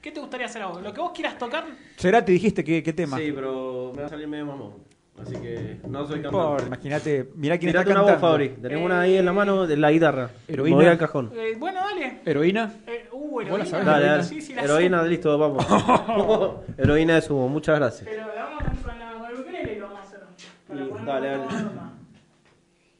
[0.00, 0.82] ¿Qué te gustaría hacer a vos?
[0.82, 1.64] Lo que vos quieras tocar.
[1.96, 3.16] Será, te dijiste qué, qué tema.
[3.18, 4.74] Sí, pero me va a salir medio mamón.
[5.20, 6.66] Así que no soy Por, cantante.
[6.66, 8.32] imagínate, mirá quién Tirate está una voz, cantando.
[8.34, 8.48] Fabri.
[8.62, 10.30] Tenemos una ahí en la mano de la guitarra.
[10.46, 10.76] Heroína.
[10.76, 11.32] Me voy al cajón.
[11.34, 12.20] Eh, bueno, dale.
[12.24, 12.72] ¿Heroína?
[12.86, 13.66] Eh, uh, ¿Vos la heroína.
[13.66, 14.10] sabés, Dale, heroína?
[14.12, 14.24] dale.
[14.28, 15.08] Sí, sí, la Heroína, sé.
[15.08, 15.66] listo, vamos.
[16.78, 18.08] Heroína de sumo, muchas gracias.
[18.08, 20.20] Pero vamos con la con el ukelele y lo vamos a hacer.
[20.68, 21.44] Para dale, dale.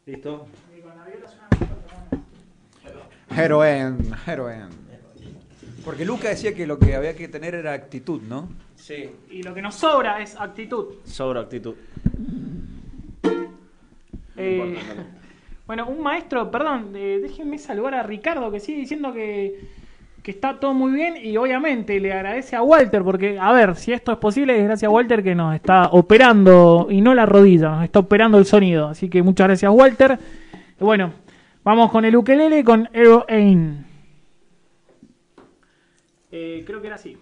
[0.09, 0.47] Listo.
[3.37, 4.69] Heroen, heroen.
[5.85, 8.49] Porque Luca decía que lo que había que tener era actitud, ¿no?
[8.75, 9.11] Sí.
[9.31, 10.95] Y lo que nos sobra es actitud.
[11.05, 11.75] Sobra actitud.
[14.39, 14.79] Eh,
[15.67, 19.61] bueno, un maestro, perdón, eh, déjenme saludar a Ricardo que sigue diciendo que,
[20.29, 23.95] que está todo muy bien y obviamente le agradece a Walter porque, a ver, si
[23.95, 27.71] esto es posible es gracias a Walter que nos está operando y no la rodilla,
[27.71, 28.89] nos está operando el sonido.
[28.89, 30.19] Así que muchas gracias Walter.
[30.79, 31.15] Bueno,
[31.65, 33.87] vamos con el ukelele con Hero Ain.
[36.31, 37.17] Eh, creo que era así.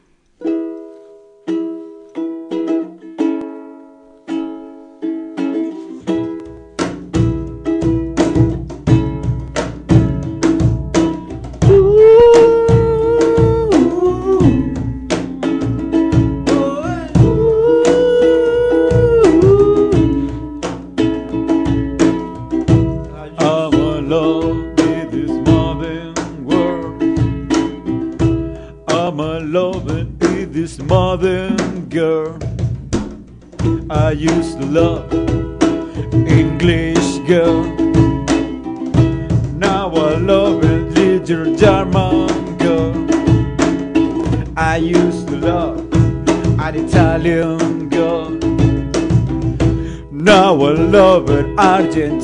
[51.97, 52.20] An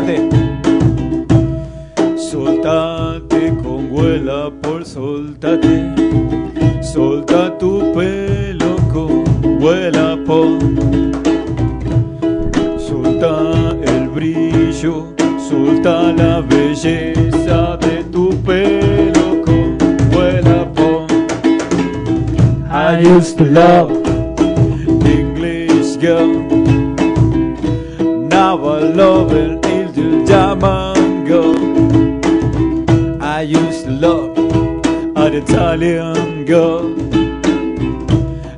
[0.00, 0.28] Soltate.
[2.16, 5.92] Soltate con vuela por soltate.
[6.80, 9.24] Solta tu pelo con
[9.58, 10.58] vuela por.
[12.78, 15.08] Solta el brillo,
[15.38, 19.76] solta la belleza de tu pelo con
[20.74, 21.06] por.
[22.70, 23.90] I used to love
[25.04, 25.98] English.
[30.30, 31.58] German girl.
[33.20, 34.38] I used to love
[35.16, 36.84] an Italian girl.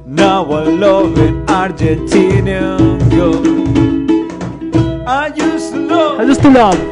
[0.05, 3.41] Now I love an Argentinian girl.
[5.09, 6.21] I used to love.
[6.21, 6.92] I used to love.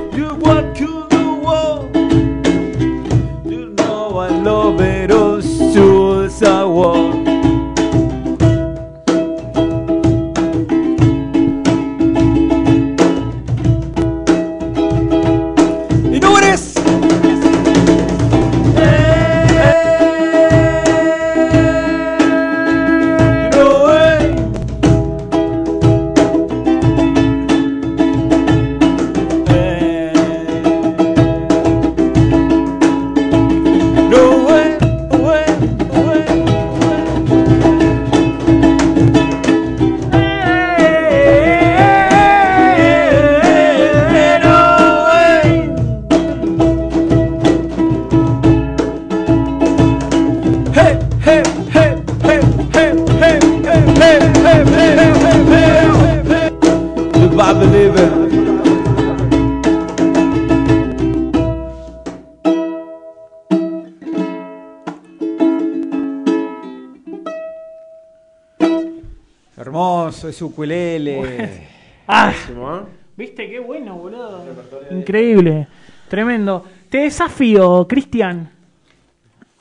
[75.15, 75.67] Increíble.
[76.09, 76.65] Tremendo.
[76.89, 78.49] Te desafío, Cristian.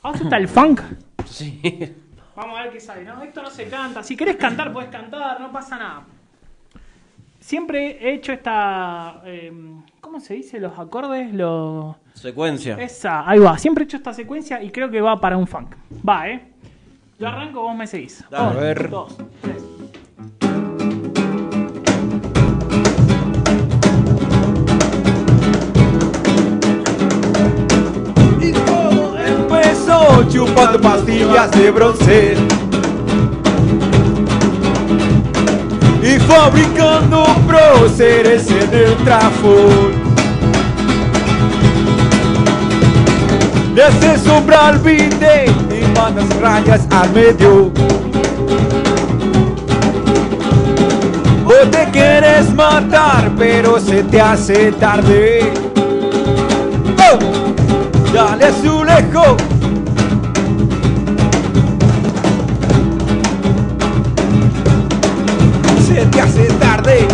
[0.02, 0.80] ¿A vos gusta el funk?
[1.26, 1.60] Sí.
[2.36, 3.20] Vamos a ver qué sale, ¿no?
[3.22, 4.02] Esto no se canta.
[4.04, 6.02] Si querés cantar, podés cantar, no pasa nada.
[7.40, 9.22] Siempre he hecho esta.
[9.24, 9.52] eh,
[10.00, 10.60] ¿Cómo se dice?
[10.60, 11.96] Los acordes, los.
[12.14, 12.76] Secuencia.
[12.80, 13.58] Esa, ahí va.
[13.58, 15.74] Siempre he hecho esta secuencia y creo que va para un funk.
[16.08, 16.46] Va, ¿eh?
[17.18, 18.24] Yo arranco, vos me seguís.
[18.30, 18.50] Dale.
[18.52, 18.88] Un, A ver.
[18.90, 19.64] Dos, tres.
[30.28, 32.36] Chupando pastillas de bronce
[36.02, 38.96] Y fabricando próceres en el
[43.74, 47.70] Le hace sombra al vinde y mandas rayas al medio.
[51.44, 55.52] O te quieres matar pero se te hace tarde.
[56.98, 57.18] ¡Oh!
[58.12, 59.49] Dale azulejo Se
[66.10, 67.06] te hace tarde.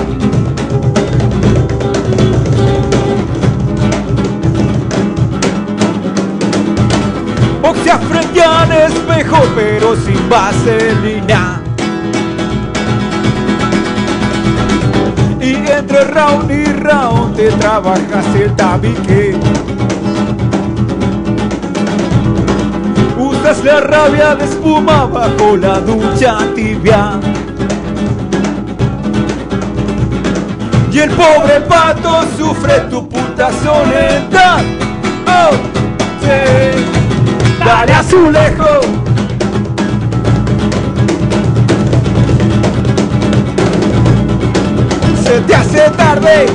[7.63, 11.63] Boxea frente al espejo pero sin vaselina.
[15.41, 19.37] Y entre round y round te trabajas el tabique.
[23.19, 27.19] Usas la rabia de espuma bajo la ducha tibia.
[30.97, 34.65] Y el pobre pato sufre tu puta soledad.
[35.27, 35.51] Oh,
[36.23, 36.83] sí.
[37.63, 38.81] Dale azulejo.
[45.23, 46.47] Se te hace tarde.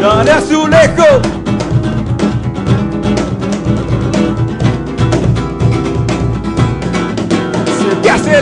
[0.00, 1.04] Dale azulejo.
[1.04, 1.33] Se te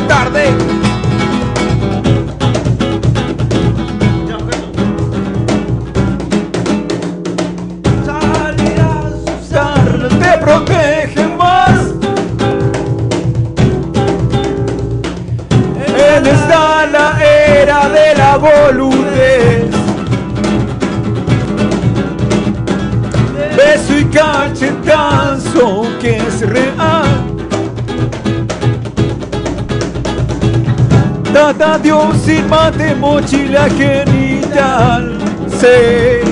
[0.00, 0.71] tarde.
[31.92, 35.18] Dios sin mate mochila genital.
[35.46, 36.22] Sí.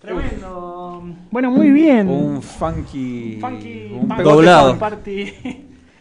[0.00, 1.02] Tremendo.
[1.30, 2.08] Bueno, muy bien.
[2.08, 3.36] Un funky.
[3.38, 4.78] Funky, un funky pegote Doblado.
[4.78, 5.34] party.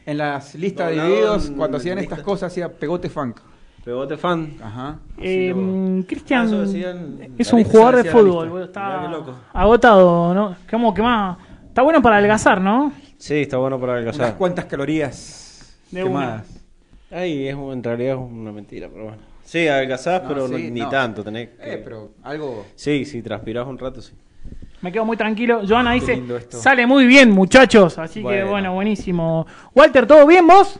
[0.06, 2.20] En las listas de Doblado videos, en cuando hacían listas.
[2.20, 3.40] estas cosas, hacía pegote funk.
[3.84, 4.54] Pegote fan.
[4.64, 5.00] Ajá.
[5.18, 9.34] Eh, Ah, Cristian decían- es un jugador de fútbol, boludo, está loco.
[9.54, 10.56] agotado, ¿no?
[10.70, 11.38] Como que más.
[11.68, 12.94] Está bueno para adelgazar, ¿no?
[13.18, 14.38] Sí, está bueno para Unas adelgazar.
[14.38, 16.48] cuantas calorías De quemadas.
[17.12, 19.18] Ay, es, en realidad es una mentira, pero bueno.
[19.44, 20.90] Sí, adelgazás, No, pero no- ni no.
[20.90, 21.24] tanto.
[21.24, 22.66] Tenés que- Eh, pero algo.
[22.76, 24.14] Sí, si transpirás un rato, sí.
[24.82, 25.62] Me quedo muy tranquilo.
[25.68, 27.98] Joana dice, sale muy bien, muchachos.
[27.98, 29.46] Así que bueno, buenísimo.
[29.76, 30.80] Walter, ¿todo bien vos?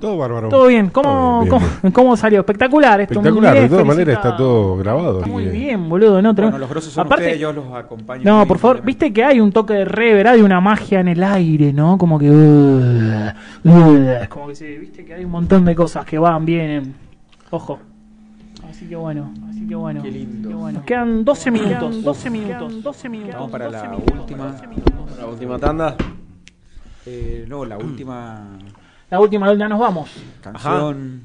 [0.00, 0.48] Todo bárbaro.
[0.48, 0.88] Todo bien.
[0.88, 2.40] ¿Cómo, Todo bien, bien, cómo, cómo salió?
[2.40, 3.14] Espectacular esto.
[3.14, 5.18] Espectacular, de todas maneras está todo grabado.
[5.18, 6.22] Está muy bien, boludo.
[6.22, 6.32] ¿no?
[6.32, 8.22] Bueno, los grosos son Aparte, ustedes, yo los acompaño.
[8.24, 11.22] No, por favor, viste que hay un toque de reverb, hay una magia en el
[11.22, 11.98] aire, ¿no?
[11.98, 12.30] Como que.
[12.30, 16.94] uh, uh, como que se, viste que hay un montón de cosas que van, vienen.
[17.50, 17.78] Ojo.
[18.70, 20.02] Así que bueno, así que bueno.
[20.02, 20.48] Qué lindo.
[20.48, 20.82] qué bueno.
[20.86, 23.34] Quedan 12 minutos, 12 minutos, 12 minutos.
[23.34, 24.46] Vamos para 12 la minutos, última.
[24.46, 24.94] 12 minutos.
[25.18, 25.96] La última tanda.
[27.04, 28.58] Eh, no, la última
[29.10, 30.10] La última, ya nos vamos.
[30.42, 31.22] canción.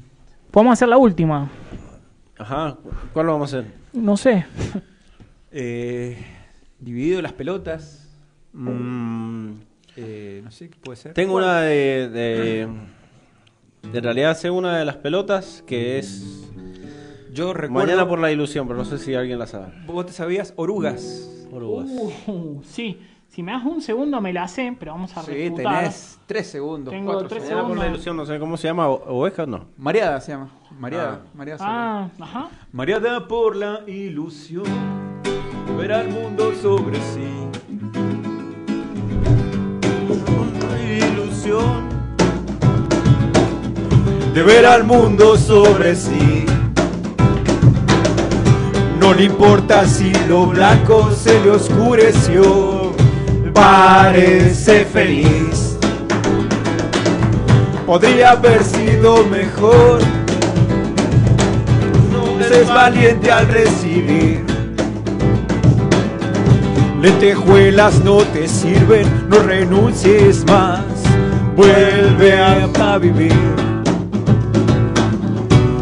[0.50, 1.48] Podemos hacer la última.
[2.38, 2.76] Ajá.
[3.12, 3.72] ¿Cuál lo vamos a hacer?
[3.92, 4.44] No sé.
[5.58, 6.18] Eh,
[6.80, 8.10] dividido las pelotas.
[8.52, 9.52] Mm,
[9.96, 11.14] Eh, no sé qué puede ser.
[11.14, 12.68] tengo una de,
[13.82, 14.00] de.
[14.02, 16.50] realidad sé una de las pelotas que es.
[17.32, 17.86] Yo recuerdo.
[17.86, 19.72] Mañana por la ilusión, pero no sé si alguien la sabe.
[19.86, 20.52] ¿Vos te sabías?
[20.56, 21.46] Orugas.
[21.50, 21.88] Orugas.
[22.26, 23.00] Uh, sí,
[23.36, 25.80] Si me das un segundo me la sé, pero vamos a Sí, refutar.
[25.80, 26.90] tenés tres segundos.
[26.90, 27.68] Tengo cuatro tres segundos.
[27.68, 29.66] Por la ilusión, no sé cómo se llama, oveja o no.
[29.76, 30.48] Mareada se llama.
[30.78, 31.20] Mareada.
[31.34, 31.74] Mareada Soler.
[31.74, 32.48] Ah, ajá.
[32.72, 34.64] Mareada por la ilusión,
[35.76, 37.28] ver al mundo sobre sí.
[40.88, 41.90] Ilusión
[44.32, 46.46] de ver al mundo sobre sí.
[48.98, 52.75] No le importa si lo blanco se le oscureció,
[53.56, 55.76] parece feliz.
[57.84, 60.00] Podría haber sido mejor
[62.60, 64.44] es valiente al recibir.
[67.00, 70.80] Lentejuelas no te sirven, no renuncies más,
[71.54, 73.32] vuelve a, a vivir.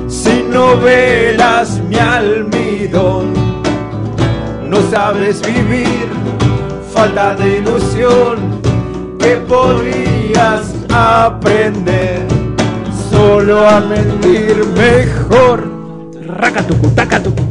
[0.09, 3.33] Si no velas mi almidón,
[4.69, 6.09] no sabes vivir,
[6.95, 8.61] falta de ilusión
[9.19, 12.25] que podrías aprender
[13.11, 15.69] solo a mentir mejor.
[16.25, 17.43] Racatucu, tacatucu.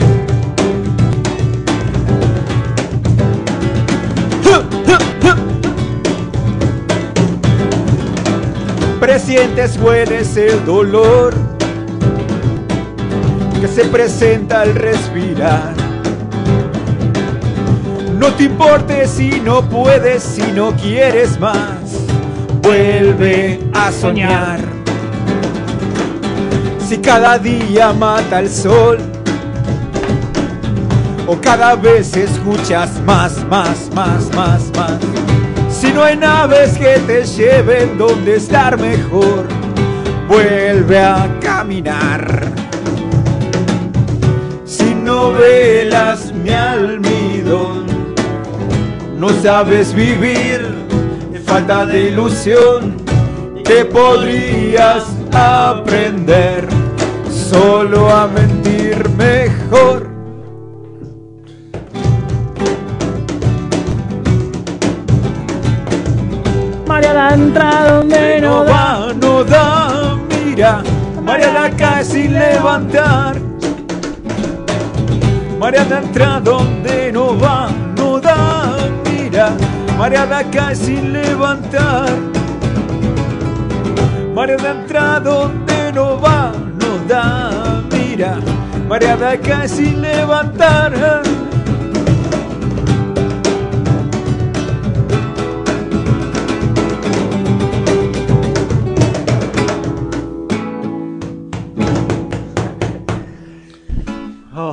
[9.01, 11.33] Presientes hueles el dolor
[13.59, 15.72] que se presenta al respirar.
[18.23, 22.07] No te importe si no puedes, si no quieres más.
[22.61, 24.61] Vuelve a soñar.
[26.87, 28.97] Si cada día mata el sol,
[31.27, 34.99] o cada vez escuchas más, más, más, más, más.
[35.69, 39.45] Si no hay naves que te lleven donde estar mejor,
[40.29, 42.45] vuelve a caminar.
[44.63, 47.12] Si no velas mi almidón,
[49.23, 50.59] no sabes vivir,
[51.45, 52.97] falta de ilusión
[53.63, 56.67] que podrías aprender
[57.31, 60.09] solo a mentir mejor.
[66.85, 70.83] Mariana entra donde no va, no da, mira,
[71.23, 73.37] Mariana cae sin levantar.
[75.57, 77.12] Mariana entra donde
[80.03, 82.09] Mariana cae sin levantar.
[84.35, 88.38] Mariana entra donde no va, no da, mira,
[88.89, 90.91] Mariana cae sin levantar.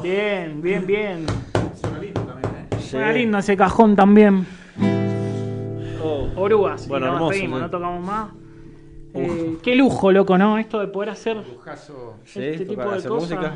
[0.03, 1.27] Bien, bien, bien.
[2.81, 2.89] Sí.
[2.91, 4.60] Suena lindo ese cajón también.
[6.43, 6.89] Orugas.
[6.89, 7.63] Bueno, y nos hermoso, despedimos, sí.
[7.65, 8.31] no tocamos más.
[9.15, 10.59] Eh, qué lujo, loco, ¿no?
[10.59, 11.37] Esto de poder hacer
[12.25, 13.31] Sí, este tipo de hacer cosas.
[13.31, 13.55] música.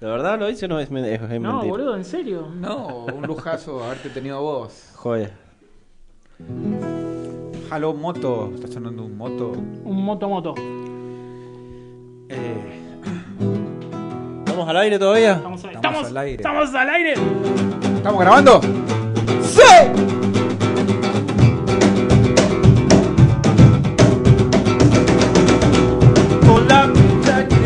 [0.00, 0.66] ¿De verdad lo hice?
[0.68, 2.48] No, es, es, es No, boludo, en serio.
[2.54, 4.90] No, un lujazo haberte tenido a vos.
[4.96, 5.32] Joder.
[7.70, 9.52] Halo Moto, está sonando un moto.
[9.84, 10.54] Un moto moto.
[12.28, 12.82] Eh,
[14.44, 15.32] ¿Estamos al aire todavía?
[15.34, 16.34] Estamos, al- Estamos estamos- al aire.
[16.36, 17.14] estamos al aire.
[17.96, 18.60] ¿Estamos grabando?
[18.60, 20.45] Con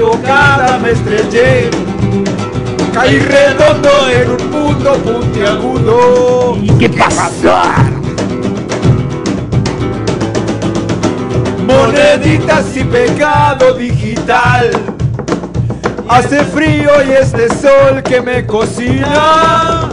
[0.00, 1.70] equivocada me estrellé.
[2.94, 6.58] Caí redondo en un punto puntiagudo.
[6.62, 7.62] ¿Y qué pasa?
[11.66, 14.70] Moneditas y pecado digital.
[16.08, 19.90] Hace frío y este sol que me cocina.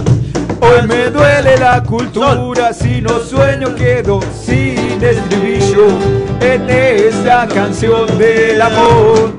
[0.59, 5.87] Hoy me duele la cultura, si no sueño quedo sin estribillo
[6.41, 9.36] en esa canción del amor.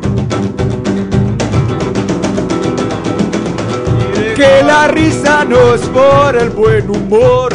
[4.38, 7.52] Que la risa no es por el buen humor,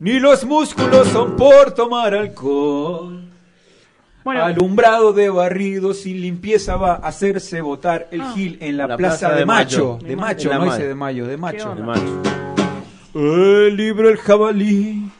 [0.00, 3.28] ni los músculos son por tomar alcohol.
[4.24, 8.32] Bueno, Alumbrado de barrido sin limpieza va a hacerse votar el Ah.
[8.34, 9.98] Gil en la, La plaza, plaza de, de Macho.
[10.00, 10.08] Mayo.
[10.08, 10.72] De Macho, no Mayo.
[10.72, 11.72] dice de Mayo, de Macho.
[11.72, 12.22] El macho.
[13.14, 15.10] El libro El Jabalí.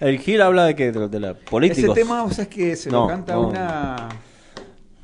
[0.00, 1.94] El Gil habla de que de, de la Ese políticos.
[1.94, 3.48] tema, ¿vos sabés que se lo No, canta no.
[3.48, 4.08] una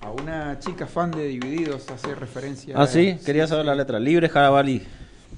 [0.09, 3.99] a una chica fan de Divididos, hace referencia Ah, sí, a- quería saber la letra.
[4.01, 4.83] Libre Jarabalí.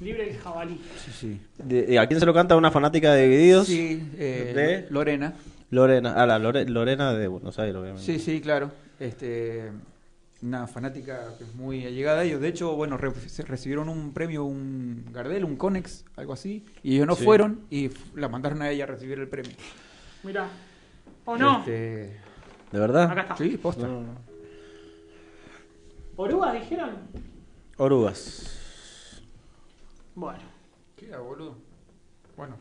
[0.00, 0.80] libre el jabalí.
[1.04, 1.40] Sí, sí.
[1.58, 2.56] De- de- ¿A quién se lo canta?
[2.56, 3.66] ¿Una fanática de Divididos?
[3.66, 4.86] Sí, eh, ¿De?
[4.90, 5.34] Lorena.
[5.70, 6.14] Lorena.
[6.16, 8.04] Ah, la Lore- Lorena de Buenos Aires, obviamente.
[8.06, 8.70] Sí, sí, claro.
[8.98, 9.70] Este
[10.42, 12.40] una fanática que es muy allegada a ellos.
[12.40, 16.94] De hecho, bueno, re- se recibieron un premio, un Gardel, un Conex, algo así, y
[16.94, 17.24] ellos no Sí.
[17.24, 19.52] fueron y la mandaron a ella a recibir el premio.
[20.22, 20.48] Mira.
[21.26, 21.58] ¿O no?
[21.58, 22.16] Este,
[22.72, 23.10] ¿De verdad?
[23.10, 23.36] Acá está.
[23.36, 23.86] sí, posta.
[26.22, 26.98] ¿Orugas dijeron?
[27.78, 29.22] Orugas.
[30.14, 30.42] Bueno.
[30.94, 31.56] ¿Qué hago, boludo?
[32.36, 32.56] Bueno.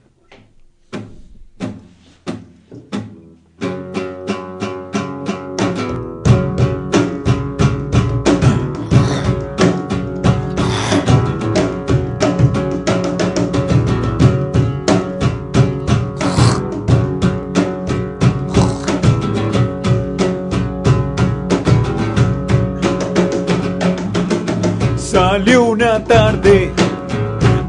[25.39, 26.69] Salió una tarde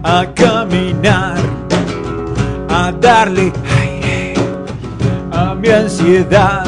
[0.03, 1.37] a caminar,
[2.69, 4.35] a darle aire
[5.31, 6.65] a mi ansiedad.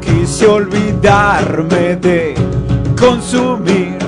[0.00, 2.36] Quise olvidarme de
[2.96, 3.98] consumir.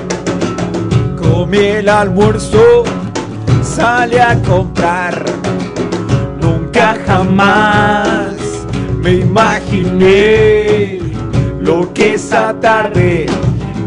[1.17, 2.85] Comí el almuerzo,
[3.61, 5.25] sale a comprar.
[6.39, 8.37] Nunca jamás
[9.01, 10.99] me imaginé
[11.59, 13.25] lo que esa tarde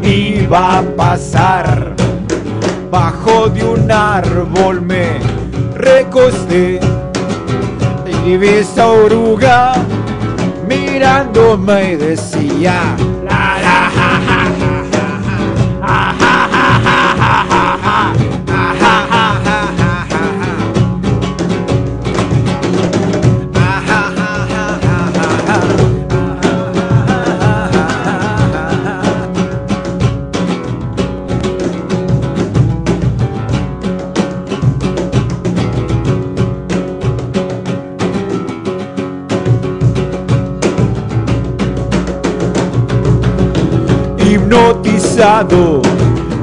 [0.09, 1.95] iba a pasar.
[2.91, 5.19] Bajo de un árbol me
[5.75, 6.81] recosté
[8.25, 9.75] y vi esa oruga
[10.67, 12.97] mirándome y decía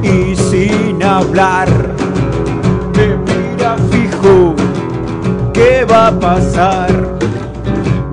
[0.03, 1.69] Y sin hablar,
[2.93, 4.53] me mira fijo,
[5.53, 6.91] ¿qué va a pasar?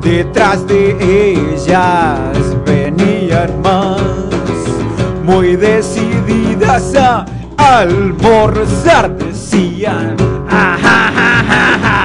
[0.00, 4.02] Detrás de ellas venían más,
[5.24, 7.26] muy decididas a
[7.56, 10.14] almorzar, decían.
[10.48, 12.01] "Ah, ja, ja,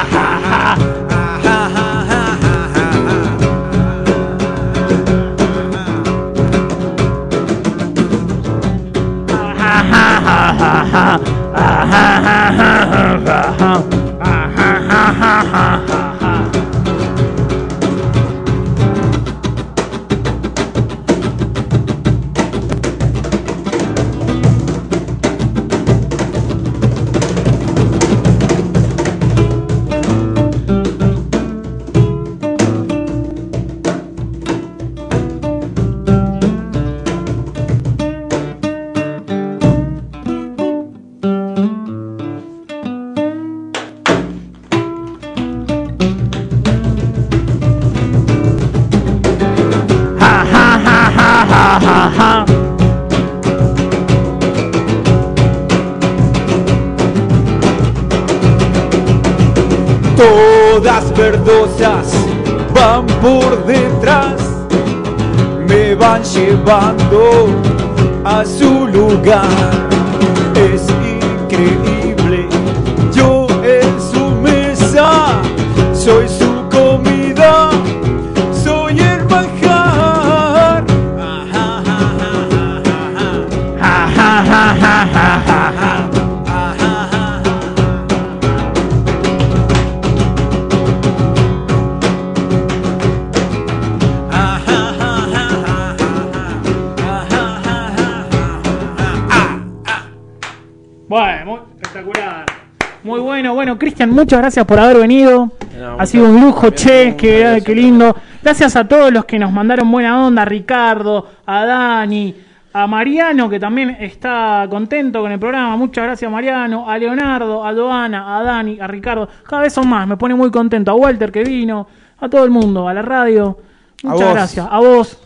[104.27, 105.53] muchas gracias por haber venido.
[105.79, 108.13] No, ha sido un lujo, che, qué, lindo.
[108.43, 112.35] Gracias a todos los que nos mandaron buena onda, a Ricardo, a Dani,
[112.73, 115.77] a Mariano, que también está contento con el programa.
[115.77, 119.29] Muchas gracias, Mariano, a Leonardo, a Doana, a Dani, a Ricardo.
[119.47, 120.91] Cada vez son más, me pone muy contento.
[120.91, 121.87] A Walter, que vino,
[122.19, 123.57] a todo el mundo, a la radio.
[124.03, 124.67] Muchas gracias.
[124.69, 125.17] A vos,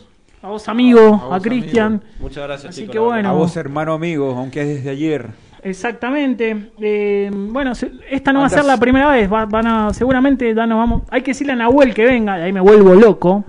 [0.42, 2.00] a vos, amigo, A a, Cristian.
[2.20, 3.30] Muchas gracias, Así chicos, que bueno.
[3.30, 5.30] A vos, hermano amigo, aunque es desde ayer.
[5.62, 6.70] Exactamente.
[6.80, 7.72] Eh, bueno,
[8.10, 9.32] esta no va a ser la primera vez.
[9.32, 11.02] va- van a, seguramente ya nos vamos.
[11.10, 12.38] Hay que decirle a Nahuel que venga.
[12.38, 13.44] Y ahí me vuelvo loco.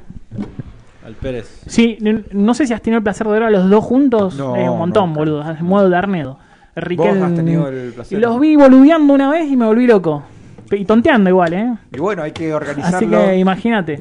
[1.05, 1.63] Al Pérez.
[1.67, 1.97] Sí,
[2.31, 4.35] no sé si has tenido el placer de ver a los dos juntos.
[4.37, 5.51] No, es un montón, no, boludo.
[5.51, 6.39] En modo de Arnedo.
[6.95, 8.19] Vos has tenido el placer.
[8.19, 10.23] Los vi boludeando una vez y me volví loco.
[10.71, 11.73] Y tonteando igual, ¿eh?
[11.91, 12.97] Y bueno, hay que organizarlo.
[12.97, 13.99] Así que imagínate.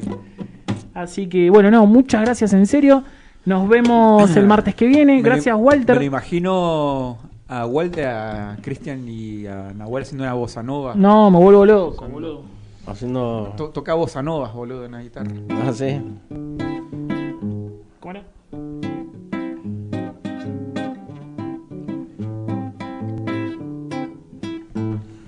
[0.93, 3.03] Así que bueno, no, muchas gracias en serio.
[3.45, 5.21] Nos vemos el martes que viene.
[5.21, 5.95] Gracias, Walter.
[5.95, 7.17] Me lo imagino
[7.61, 10.93] a Walter, a Cristian y a Nahuel haciendo una bossa nova.
[10.95, 12.41] No, me vuelvo loco, boludo.
[12.87, 13.53] Haciendo.
[13.55, 15.31] To- toca bossa novas, boludo, en la guitarra.
[15.51, 16.01] Ah, sí.
[17.99, 18.23] ¿Cómo era?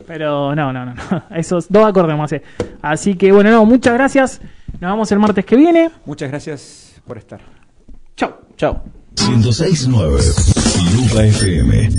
[0.07, 1.23] Pero no, no, no, no.
[1.35, 2.31] Esos dos acordes más.
[2.81, 4.41] Así que bueno, no, muchas gracias.
[4.79, 5.89] Nos vemos el martes que viene.
[6.05, 7.41] Muchas gracias por estar.
[8.15, 8.33] Chau.
[8.57, 8.81] Chao.
[9.29, 11.89] 1069 Lupa FM.